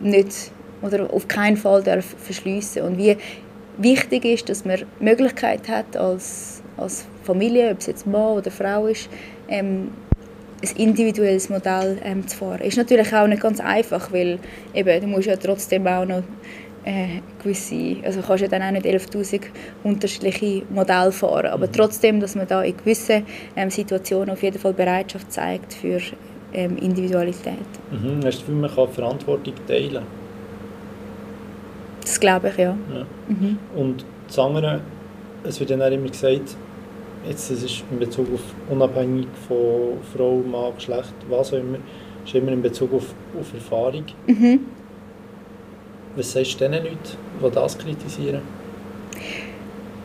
nicht 0.00 0.52
oder 0.82 1.12
auf 1.12 1.28
keinen 1.28 1.56
Fall 1.56 1.82
darf 1.82 2.04
verschliessen 2.18 2.82
und 2.82 2.98
wie 2.98 3.16
wichtig 3.78 4.24
ist, 4.24 4.48
dass 4.48 4.64
man 4.64 4.78
die 4.78 5.04
Möglichkeit 5.04 5.68
hat 5.68 5.96
als, 5.96 6.62
als 6.76 7.06
Familie, 7.22 7.70
ob 7.70 7.78
es 7.78 7.86
jetzt 7.86 8.06
Mann 8.06 8.38
oder 8.38 8.50
Frau 8.50 8.86
ist, 8.86 9.08
ähm, 9.48 9.88
ein 10.62 10.76
individuelles 10.76 11.48
Modell 11.48 11.98
ähm, 12.04 12.26
zu 12.26 12.36
fahren. 12.36 12.60
Ist 12.60 12.76
natürlich 12.76 13.12
auch 13.12 13.26
nicht 13.26 13.42
ganz 13.42 13.60
einfach, 13.60 14.12
weil 14.12 14.38
eben, 14.74 15.00
du 15.00 15.06
musst 15.08 15.26
ja 15.26 15.36
trotzdem 15.36 15.86
auch 15.86 16.04
noch 16.04 16.22
äh, 16.84 17.20
gewisse, 17.42 17.96
also 18.04 18.20
kannst 18.22 18.42
ja 18.42 18.48
dann 18.48 18.62
auch 18.62 18.70
nicht 18.70 18.86
11'000 18.86 19.42
unterschiedliche 19.82 20.62
Modelle 20.70 21.12
fahren, 21.12 21.46
aber 21.46 21.66
mhm. 21.66 21.72
trotzdem, 21.72 22.20
dass 22.20 22.34
man 22.34 22.46
da 22.46 22.62
in 22.62 22.76
gewissen 22.76 23.24
ähm, 23.56 23.70
Situationen 23.70 24.30
auf 24.30 24.42
jeden 24.42 24.58
Fall 24.58 24.72
Bereitschaft 24.72 25.32
zeigt 25.32 25.72
für 25.74 26.00
ähm, 26.52 26.76
Individualität. 26.78 27.54
Mhm. 27.90 27.94
Hast 27.94 28.04
du 28.04 28.20
das 28.20 28.38
Gefühl, 28.38 28.54
man 28.56 28.74
kann 28.74 28.88
Verantwortung 28.88 29.54
teilen? 29.66 30.21
Das 32.02 32.18
glaube 32.20 32.48
ich, 32.48 32.58
ja. 32.58 32.76
ja. 32.92 33.06
Mhm. 33.28 33.58
Und 33.76 34.04
das 34.26 34.38
andere, 34.38 34.80
es 35.44 35.58
wird 35.60 35.70
dann 35.70 35.82
auch 35.82 35.90
immer 35.90 36.08
gesagt, 36.08 36.56
jetzt 37.28 37.50
das 37.50 37.62
ist 37.62 37.84
in 37.90 37.98
Bezug 37.98 38.26
auf 38.34 38.40
unabhängig 38.70 39.26
von 39.46 39.98
Frau, 40.14 40.38
Mann, 40.38 40.74
Geschlecht, 40.74 41.14
was 41.28 41.52
auch 41.52 41.58
immer, 41.58 41.78
ist 42.24 42.34
immer 42.34 42.52
in 42.52 42.62
Bezug 42.62 42.92
auf, 42.92 43.14
auf 43.38 43.54
Erfahrung. 43.54 44.04
Mhm. 44.26 44.60
Was 46.16 46.32
sagst 46.32 46.60
du 46.60 46.68
den 46.68 46.84
Leuten, 46.84 46.98
die 47.42 47.50
das 47.50 47.78
kritisieren? 47.78 48.42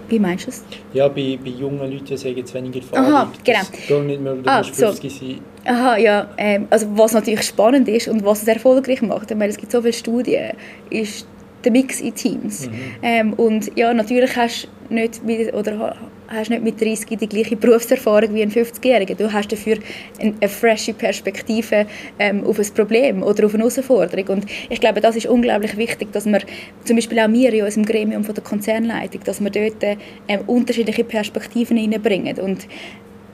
Wie 0.09 0.19
meinst 0.19 0.45
du 0.45 0.51
es? 0.51 0.63
Ja, 0.93 1.07
bei, 1.09 1.37
bei 1.43 1.49
jungen 1.49 1.91
Leuten, 1.91 2.15
sagen 2.15 2.37
jetzt 2.37 2.53
weniger 2.53 2.79
Erfahrung. 2.79 3.13
Aha, 3.13 3.31
genau. 3.43 3.59
Das 3.59 4.03
nicht 4.05 4.21
mehr, 4.21 4.33
du 4.35 4.49
ah, 4.49 4.59
musst 4.59 4.75
50 4.75 5.11
so. 5.11 5.19
sein. 5.19 5.39
Aha, 5.65 5.97
ja. 5.97 6.29
Ähm, 6.37 6.67
also 6.69 6.87
was 6.95 7.13
natürlich 7.13 7.43
spannend 7.43 7.89
ist 7.89 8.07
und 8.07 8.23
was 8.23 8.41
es 8.41 8.47
erfolgreich 8.47 9.01
macht, 9.01 9.29
meine, 9.31 9.49
es 9.49 9.57
gibt 9.57 9.71
so 9.71 9.81
viele 9.81 9.93
Studien, 9.93 10.53
ist 10.89 11.27
der 11.67 11.71
Mix 11.71 11.99
in 11.99 12.15
Teams. 12.15 12.67
Mhm. 12.67 12.73
Ähm, 13.01 13.33
und 13.33 13.71
ja, 13.75 13.93
natürlich 13.93 14.35
hast 14.35 14.69
du 14.89 14.93
nicht 14.93 15.23
mit, 15.25 15.53
oder 15.53 15.95
hast 16.29 16.49
nicht 16.49 16.63
mit 16.63 16.79
30 16.79 17.17
die 17.19 17.27
gleiche 17.27 17.55
Berufserfahrung 17.57 18.33
wie 18.33 18.41
ein 18.41 18.51
50-Jähriger. 18.51 19.15
Du 19.15 19.31
hast 19.31 19.51
dafür 19.51 19.77
eine, 20.19 20.33
eine 20.39 20.49
frische 20.49 20.93
Perspektive 20.93 21.85
ähm, 22.19 22.45
auf 22.45 22.59
ein 22.59 22.73
Problem 22.73 23.21
oder 23.21 23.45
auf 23.45 23.53
eine 23.53 23.63
Herausforderung. 23.63 24.37
Und 24.37 24.45
ich 24.69 24.79
glaube, 24.79 25.01
das 25.01 25.15
ist 25.15 25.25
unglaublich 25.25 25.75
wichtig, 25.77 26.11
dass 26.13 26.25
wir, 26.25 26.39
zum 26.85 26.95
Beispiel 26.95 27.19
auch 27.19 27.31
wir 27.31 27.53
in 27.53 27.65
unserem 27.65 27.85
Gremium 27.85 28.23
von 28.23 28.35
der 28.35 28.43
Konzernleitung, 28.43 29.21
dass 29.25 29.41
wir 29.41 29.49
dort 29.49 29.83
ähm, 29.83 30.39
unterschiedliche 30.47 31.03
Perspektiven 31.03 31.77
hineinbringen. 31.77 32.39
Und 32.39 32.67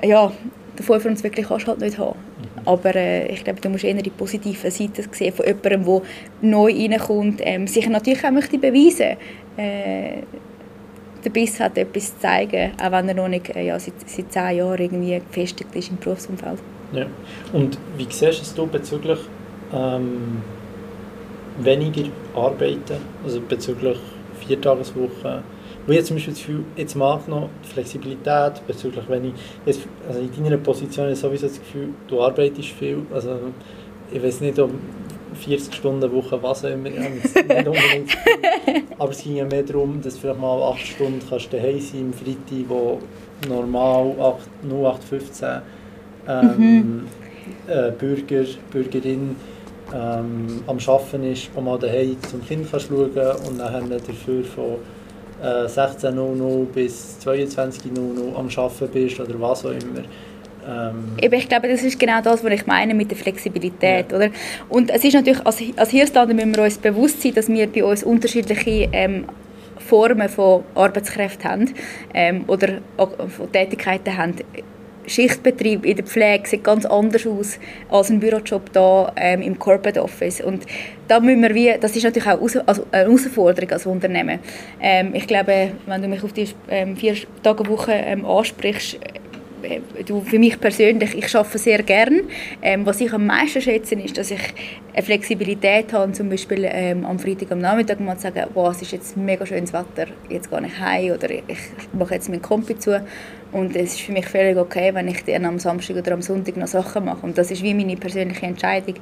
ja, 0.04 0.32
davon 0.76 1.00
für 1.00 1.10
uns 1.10 1.24
wirklich 1.24 1.48
kannst 1.48 1.66
du 1.66 1.72
halt 1.72 1.82
nicht 1.82 1.98
haben. 1.98 2.18
Aber 2.66 2.96
äh, 2.96 3.28
ich 3.28 3.44
glaube, 3.44 3.62
du 3.62 3.70
musst 3.70 3.84
eher 3.84 4.02
die 4.02 4.10
positive 4.10 4.72
Seite 4.72 5.04
sehen 5.12 5.34
von 5.34 5.46
jemandem, 5.46 5.86
der 5.86 6.02
neu 6.42 6.72
reinkommt, 6.72 7.42
ähm, 7.44 7.68
sich 7.68 7.88
natürlich 7.90 8.24
auch 8.24 8.32
möchte 8.32 8.58
beweisen 8.58 9.18
äh, 9.58 10.24
der 11.24 11.30
Biss 11.30 11.60
hat 11.60 11.78
etwas 11.78 12.14
zu 12.16 12.20
zeigen, 12.20 12.72
auch 12.82 12.92
wenn 12.92 13.08
er 13.08 13.16
noch 13.16 13.28
nicht 13.28 13.50
äh, 13.56 13.66
ja, 13.66 13.80
seit, 13.80 13.94
seit 14.06 14.32
zehn 14.32 14.58
Jahren 14.58 14.80
irgendwie 14.80 15.20
gefestigt 15.20 15.74
ist 15.74 15.90
im 15.90 15.98
Berufsumfeld. 15.98 16.60
Ja. 16.92 17.06
Und 17.54 17.78
wie 17.98 18.08
siehst 18.10 18.58
du 18.58 18.68
bezüglich 18.68 19.20
ähm, 19.74 20.42
weniger 21.60 22.10
arbeiten, 22.36 22.98
also 23.24 23.42
bezüglich 23.42 23.98
Viertageswoche. 24.46 25.44
Wo 25.86 25.92
ich 25.92 26.04
zum 26.06 26.16
Beispiel 26.16 26.34
das 26.34 26.42
Gefühl, 26.42 26.64
jetzt 26.78 26.96
mag 26.96 27.28
noch 27.28 27.50
die 27.64 27.68
Flexibilität 27.68 28.66
bezüglich, 28.66 29.04
wenn 29.08 29.26
ich, 29.26 29.34
jetzt, 29.66 29.82
also 30.08 30.20
in 30.20 30.44
deiner 30.44 30.58
Position 30.58 31.10
ist 31.10 31.22
sowieso 31.22 31.48
das 31.48 31.60
Gefühl, 31.60 31.90
du 32.08 32.22
arbeitest 32.22 32.70
viel, 32.70 33.00
also 33.14 33.38
ich 34.12 34.24
weiß 34.24 34.42
nicht, 34.42 34.60
ob 34.60 34.72
40 35.34 35.74
Stunden 35.74 36.12
Woche, 36.12 36.42
was 36.42 36.64
auch 36.64 36.70
immer, 36.70 36.90
nicht 36.90 37.28
unbedingt 37.50 38.18
aber 38.98 39.12
es 39.12 39.24
ging 39.24 39.36
ja 39.36 39.46
mehr 39.46 39.64
darum, 39.64 40.02
dass 40.02 40.16
du 40.16 40.22
vielleicht 40.22 40.40
mal 40.40 40.62
8 40.62 40.80
Stunden 40.80 41.20
kannst 41.28 41.52
daheim 41.52 41.80
sein 41.80 42.02
am 42.06 42.14
Freitag, 42.14 42.70
wo 42.70 43.00
normal 43.48 44.16
8, 44.20 44.40
0815 44.70 45.50
ähm, 46.28 46.58
mhm. 46.58 47.08
äh, 47.68 47.92
Bürger, 47.92 48.46
Bürgerin 48.72 49.36
ähm, 49.94 50.64
am 50.68 50.78
Arbeiten 50.88 51.24
ist, 51.32 51.50
wo 51.54 51.62
man 51.62 51.80
daheim 51.80 52.16
zum 52.30 52.46
Kind 52.46 52.70
kannst 52.72 52.88
schauen 52.88 53.12
und 53.48 53.60
dann 53.60 53.90
dafür 53.90 54.44
von 54.44 54.76
äh, 55.44 55.66
16.00 55.68 56.66
bis 56.66 57.18
22.00 57.24 58.36
am 58.36 58.48
Arbeiten 58.48 58.88
bist 58.94 59.20
oder 59.20 59.40
was 59.40 59.66
auch 59.66 59.72
immer. 59.72 60.04
Ähm 60.66 61.18
ich 61.20 61.50
glaube, 61.50 61.68
das 61.68 61.84
ist 61.84 62.00
genau 62.00 62.22
das, 62.22 62.44
was 62.44 62.52
ich 62.52 62.66
meine 62.66 62.94
mit 62.94 63.12
der 63.12 63.18
Flexibilität. 63.18 64.12
Ja. 64.12 64.18
Oder? 64.18 64.30
Und 64.70 64.90
es 64.90 65.04
ist 65.04 65.14
natürlich, 65.14 65.46
als, 65.46 65.62
als 65.76 65.90
Hirslander 65.90 66.34
müssen 66.34 66.56
wir 66.56 66.64
uns 66.64 66.78
bewusst 66.78 67.22
sein, 67.22 67.34
dass 67.34 67.50
wir 67.50 67.68
bei 67.68 67.84
uns 67.84 68.04
unterschiedliche 68.04 68.90
ähm, 68.92 69.26
Formen 69.78 70.30
von 70.30 70.64
Arbeitskräften 70.76 71.50
haben 71.50 71.74
ähm, 72.14 72.46
oder 72.48 72.80
von 72.98 73.52
Tätigkeiten 73.52 74.18
haben. 74.18 74.36
Schichtbetrieb 75.08 75.86
in 75.86 75.96
der 75.96 76.06
Pflege 76.06 76.48
sieht 76.48 76.64
ganz 76.64 76.86
anders 76.86 77.26
aus 77.26 77.60
als 77.90 78.10
ein 78.10 78.20
Bürojob 78.20 78.72
da 78.74 79.12
ähm, 79.16 79.42
im 79.42 79.60
Corporate 79.60 80.02
Office 80.02 80.42
und 80.42 80.66
da 81.08 81.20
müssen 81.20 81.42
wir 81.42 81.54
wie, 81.54 81.74
das 81.80 81.96
ist 81.96 82.04
natürlich 82.04 82.28
auch 82.28 82.40
also 82.42 82.86
eine 82.92 83.04
Herausforderung 83.04 83.72
als 83.72 83.86
Unternehmen. 83.86 84.40
Ähm, 84.82 85.14
ich 85.14 85.28
glaube, 85.28 85.72
wenn 85.86 86.02
du 86.02 86.08
mich 86.08 86.24
auf 86.24 86.34
die 86.34 86.48
ähm, 86.70 86.96
vier 86.96 87.16
Tage 87.44 87.68
Woche 87.68 87.92
ähm, 87.92 88.26
ansprichst, 88.26 89.00
du, 90.06 90.22
für 90.22 90.40
mich 90.40 90.60
persönlich, 90.60 91.16
ich 91.16 91.36
arbeite 91.36 91.58
sehr 91.58 91.84
gern. 91.84 92.22
Ähm, 92.62 92.86
was 92.86 93.02
ich 93.02 93.12
am 93.14 93.26
meisten 93.26 93.62
schätze, 93.62 93.96
ist, 93.96 94.18
dass 94.18 94.32
ich 94.32 94.42
eine 94.94 95.04
Flexibilität 95.04 95.94
habe, 95.94 96.12
zum 96.12 96.30
Beispiel 96.30 96.66
ähm, 96.70 97.06
am 97.06 97.20
Freitag 97.20 97.52
am 97.52 97.60
Nachmittag 97.60 98.00
mal 98.00 98.16
zu 98.16 98.24
sagen, 98.24 98.46
wow, 98.54 98.72
es 98.72 98.82
ist 98.82 98.92
jetzt 98.92 99.18
mega 99.18 99.46
schönes 99.46 99.74
Wetter, 99.74 100.12
jetzt 100.30 100.50
gehe 100.50 100.66
ich 100.66 100.80
heim 100.80 101.12
oder 101.14 101.30
ich, 101.30 101.44
ich 101.48 101.94
mache 101.94 102.16
jetzt 102.16 102.30
meinen 102.30 102.42
Kompi 102.42 102.78
zu. 102.78 103.02
Und 103.52 103.76
es 103.76 103.94
ist 103.94 104.02
für 104.02 104.12
mich 104.12 104.26
völlig 104.26 104.58
okay, 104.58 104.94
wenn 104.94 105.08
ich 105.08 105.24
dann 105.26 105.46
am 105.46 105.60
Samstag 105.60 105.98
oder 105.98 106.14
am 106.14 106.24
Sonntag 106.24 106.58
noch 106.58 106.68
Sachen 106.68 107.06
mache. 107.06 107.24
Und 107.24 107.38
das 107.38 107.52
ist 107.52 107.62
wie 107.62 107.74
meine 107.76 107.96
persönliche 107.96 108.48
Entscheidung. 108.48 108.96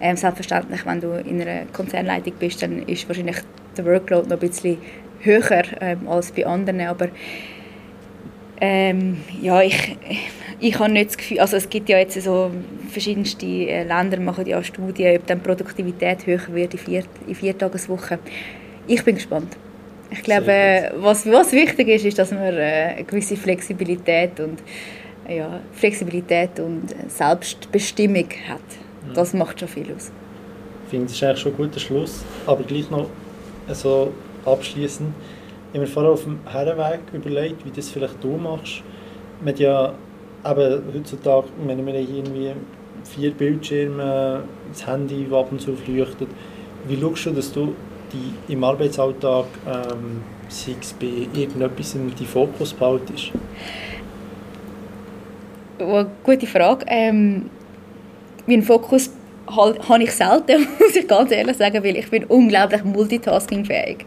Ähm, 0.00 0.16
selbstverständlich, 0.16 0.86
wenn 0.86 1.00
du 1.00 1.12
in 1.12 1.42
einer 1.42 1.66
Konzernleitung 1.72 2.34
bist, 2.38 2.62
dann 2.62 2.82
ist 2.86 3.08
wahrscheinlich 3.08 3.36
der 3.76 3.84
Workload 3.84 4.28
noch 4.28 4.36
ein 4.36 4.48
bisschen 4.48 4.78
höher 5.20 5.64
ähm, 5.80 6.06
als 6.08 6.30
bei 6.30 6.46
anderen. 6.46 6.80
Aber 6.82 7.08
ähm, 8.60 9.18
ja, 9.40 9.62
ich, 9.62 9.96
ich 10.60 10.78
habe 10.78 10.92
nicht 10.92 11.10
das 11.10 11.16
Gefühl, 11.18 11.40
also 11.40 11.56
es 11.56 11.68
gibt 11.68 11.88
ja 11.88 11.98
jetzt 11.98 12.20
so 12.20 12.50
verschiedenste 12.90 13.46
äh, 13.46 13.84
Länder 13.84 14.20
machen 14.20 14.46
ja 14.46 14.62
Studien, 14.62 15.16
ob 15.18 15.26
dann 15.26 15.40
Produktivität 15.40 16.26
höher 16.26 16.40
wird 16.48 16.74
in 16.74 16.80
vier, 16.80 17.04
in 17.26 17.34
vier 17.34 17.56
Tageswochen. 17.56 18.18
Ich 18.86 19.04
bin 19.04 19.16
gespannt. 19.16 19.56
Ich 20.10 20.22
glaube, 20.22 20.92
was, 20.98 21.26
was 21.26 21.52
wichtig 21.52 21.88
ist, 21.88 22.04
ist, 22.04 22.18
dass 22.18 22.30
man 22.30 22.54
äh, 22.54 22.94
eine 22.96 23.04
gewisse 23.04 23.36
Flexibilität 23.36 24.38
und 24.40 24.62
ja, 25.28 25.60
Flexibilität 25.72 26.60
und 26.60 26.94
Selbstbestimmung 27.08 28.28
hat. 28.48 28.60
Das 29.14 29.34
macht 29.34 29.58
schon 29.58 29.68
viel 29.68 29.92
aus. 29.94 30.12
Ich 30.84 30.90
finde, 30.90 31.06
das 31.06 31.14
ist 31.14 31.22
eigentlich 31.24 31.40
schon 31.40 31.52
ein 31.52 31.56
guter 31.56 31.80
Schluss. 31.80 32.24
Aber 32.46 32.62
gleich 32.62 32.88
noch 32.90 33.08
so 33.72 34.12
abschließend 34.44 35.12
habe 35.76 35.86
mir 35.86 35.92
vorher 35.92 36.12
auf 36.12 36.24
dem 36.24 36.38
Herrenweg 36.46 37.00
überlegt, 37.12 37.64
wie 37.64 37.70
das 37.70 37.90
vielleicht 37.90 38.22
du 38.22 38.36
machst. 38.36 38.82
Man 39.40 39.48
hat 39.50 39.60
ja 39.60 39.92
eben 40.44 40.82
heutzutage, 40.94 41.48
wenn 41.66 41.84
wir 41.86 41.94
irgendwie 41.94 42.52
vier 43.04 43.30
Bildschirme, 43.32 44.42
das 44.70 44.86
Handy, 44.86 45.26
das 45.28 45.38
ab 45.38 45.52
und 45.52 45.60
zu 45.60 45.76
leuchtet. 45.86 46.28
Wie 46.88 46.98
schaust 46.98 47.26
du, 47.26 47.30
dass 47.32 47.52
du 47.52 47.74
die 48.12 48.52
im 48.52 48.64
Arbeitsalltag, 48.64 49.46
ähm, 49.66 50.22
sei 50.48 50.76
es 50.80 50.92
bei 50.92 51.28
irgendetwas, 51.34 51.96
die 52.18 52.24
Fokus 52.24 52.72
behaltest? 52.72 53.32
Oh, 55.78 56.04
gute 56.24 56.46
Frage. 56.46 56.86
Ähm, 56.88 57.50
mein 58.46 58.62
Fokus 58.62 59.10
halt, 59.48 59.88
habe 59.88 60.02
ich 60.02 60.12
selten, 60.12 60.66
muss 60.78 60.96
ich 60.96 61.06
ganz 61.06 61.30
ehrlich 61.30 61.56
sagen, 61.56 61.82
weil 61.82 61.96
ich 61.96 62.10
bin 62.10 62.24
unglaublich 62.24 62.84
multitaskingfähig. 62.84 63.98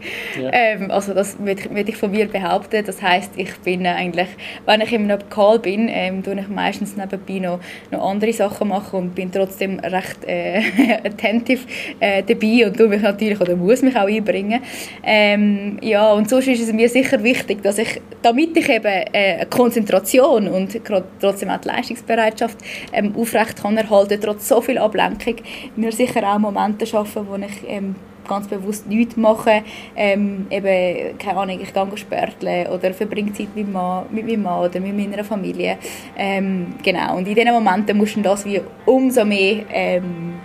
Ja. 0.41 0.49
Ähm, 0.51 0.91
also 0.91 1.13
das 1.13 1.37
würde 1.39 1.89
ich, 1.89 1.97
von 1.97 2.11
mir 2.11 2.27
behaupten. 2.27 2.83
Das 2.85 3.01
heißt, 3.01 3.31
ich 3.35 3.55
bin 3.59 3.85
eigentlich, 3.85 4.27
wenn 4.65 4.81
ich 4.81 4.91
in 4.91 5.09
einem 5.09 5.29
Call 5.29 5.59
bin, 5.59 5.87
ähm, 5.89 6.23
tue 6.23 6.39
ich 6.39 6.47
meistens 6.47 6.95
nebenbei 6.95 7.39
noch, 7.39 7.59
noch 7.91 8.09
andere 8.09 8.33
Sachen 8.33 8.69
machen 8.69 8.99
und 8.99 9.15
bin 9.15 9.31
trotzdem 9.31 9.79
recht 9.79 10.25
äh, 10.25 10.61
attentive 11.03 11.65
äh, 11.99 12.23
dabei 12.23 12.67
und 12.67 12.77
tue 12.77 12.87
mich 12.87 13.01
natürlich 13.01 13.39
oder 13.39 13.55
muss 13.55 13.81
mich 13.81 13.95
auch 13.95 14.07
einbringen. 14.07 14.61
Ähm, 15.03 15.77
ja, 15.81 16.11
und 16.13 16.29
sonst 16.29 16.47
ist 16.47 16.61
es 16.61 16.73
mir 16.73 16.89
sicher 16.89 17.21
wichtig, 17.23 17.61
dass 17.63 17.77
ich, 17.77 18.01
damit 18.21 18.55
ich 18.57 18.69
eben 18.69 18.85
äh, 18.85 19.45
Konzentration 19.49 20.47
und 20.47 20.79
trotzdem 21.19 21.49
auch 21.49 21.59
die 21.59 21.67
Leistungsbereitschaft 21.67 22.57
ähm, 22.93 23.15
aufrecht 23.15 23.61
kann 23.61 23.77
erhalten, 23.77 24.19
trotz 24.21 24.47
so 24.47 24.61
viel 24.61 24.77
Ablenkung, 24.77 25.28
Ablenkung 25.29 25.45
mir 25.75 25.91
sicher 25.91 26.23
auch 26.23 26.39
Momente 26.39 26.85
schaffen, 26.85 27.25
wo 27.27 27.35
ich 27.35 27.63
ähm, 27.67 27.95
ganz 28.27 28.47
bewusst 28.47 28.87
nichts 28.87 29.17
mache. 29.17 29.63
Ähm, 29.95 30.47
eben, 30.49 31.17
keine 31.17 31.39
Ahnung, 31.39 31.59
ich 31.61 31.73
gehe 31.73 31.97
spörteln 31.97 32.67
oder 32.67 32.93
verbringe 32.93 33.33
Zeit 33.33 33.55
mit, 33.55 33.71
Mann, 33.71 34.05
mit 34.11 34.25
meinem 34.25 34.43
Mann 34.43 34.65
oder 34.65 34.79
mit 34.79 34.95
meiner 34.95 35.23
Familie. 35.23 35.77
Ähm, 36.17 36.75
genau, 36.83 37.17
und 37.17 37.27
in 37.27 37.35
diesen 37.35 37.51
Momenten 37.53 37.97
musst 37.97 38.15
du 38.15 38.21
das 38.21 38.45
wie 38.45 38.61
umso 38.85 39.25
mehr 39.25 39.63
ähm, 39.71 40.35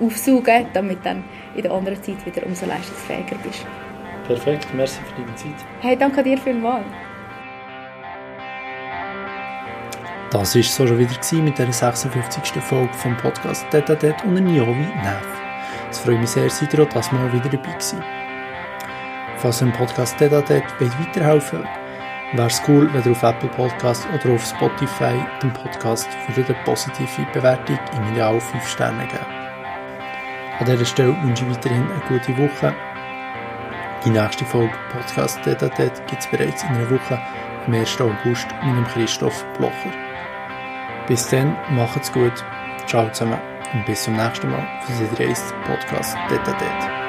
aufsaugen, 0.00 0.66
damit 0.72 0.98
dann 1.04 1.24
in 1.54 1.62
der 1.62 1.72
anderen 1.72 2.02
Zeit 2.02 2.24
wieder 2.24 2.46
umso 2.46 2.66
leistungsfähiger 2.66 3.36
bist. 3.42 3.66
Perfekt, 4.26 4.66
merci 4.74 5.00
für 5.02 5.22
deine 5.22 5.34
Zeit. 5.36 5.66
Hey, 5.80 5.96
danke 5.96 6.22
dir 6.22 6.38
vielmals. 6.38 6.84
Das 10.38 10.54
war 10.54 10.62
so 10.62 10.86
schon 10.86 10.98
wieder 10.98 11.42
mit 11.42 11.58
der 11.58 11.72
56. 11.72 12.62
Folge 12.62 12.92
vom 12.92 13.16
Podcast 13.16 13.64
Deta 13.72 13.94
Det 13.94 14.22
und 14.22 14.34
Niovi 14.34 14.86
Neff. 15.02 15.26
Es 15.90 16.00
freut 16.00 16.20
mich 16.20 16.28
sehr, 16.28 16.50
seid 16.50 16.74
ihr 16.74 16.82
auch 16.82 16.88
das 16.90 17.10
Mal 17.10 17.32
wieder 17.32 17.48
dabei 17.48 17.72
gewesen. 17.72 18.04
Falls 19.38 19.62
ihr 19.62 19.68
im 19.68 19.72
Podcast 19.72 20.20
Deta 20.20 20.42
Det 20.42 20.62
weiterhelfen 20.78 21.66
wäre 22.34 22.48
es 22.48 22.60
cool, 22.68 22.92
wenn 22.92 23.02
ihr 23.02 23.12
auf 23.12 23.22
Apple 23.22 23.48
Podcast 23.48 24.06
oder 24.12 24.34
auf 24.34 24.44
Spotify 24.44 25.14
den 25.42 25.54
Podcast 25.54 26.06
für 26.26 26.44
eine 26.44 26.54
positive 26.66 27.26
Bewertung 27.32 27.78
im 27.96 28.12
Ideal 28.12 28.38
5 28.38 28.68
Sterne 28.68 29.06
geben. 29.06 29.24
An 30.58 30.66
dieser 30.66 30.84
Stelle 30.84 31.16
wünsche 31.22 31.46
ich 31.46 31.56
weiterhin 31.56 31.90
eine 31.90 32.02
gute 32.08 32.36
Woche. 32.36 32.74
Die 34.04 34.10
nächste 34.10 34.44
Folge 34.44 34.74
Podcast 34.92 35.38
Deta 35.46 35.68
Det 35.68 36.06
gibt 36.08 36.20
es 36.20 36.26
bereits 36.26 36.62
in 36.62 36.68
einer 36.68 36.90
Woche 36.90 37.18
am 37.66 37.72
1. 37.72 37.98
August 38.02 38.48
mit 38.62 38.76
dem 38.76 38.84
Christoph 38.84 39.42
Blocher. 39.56 40.05
Bis 41.06 41.28
dann, 41.28 41.56
macht's 41.70 42.12
gut. 42.12 42.32
Ciao 42.86 43.08
zusammen 43.10 43.38
und 43.72 43.86
bis 43.86 44.04
zum 44.04 44.16
nächsten 44.16 44.50
Mal 44.50 44.66
für 44.86 45.16
den 45.16 45.34
Podcast 45.66 46.16
Detatet. 46.30 47.05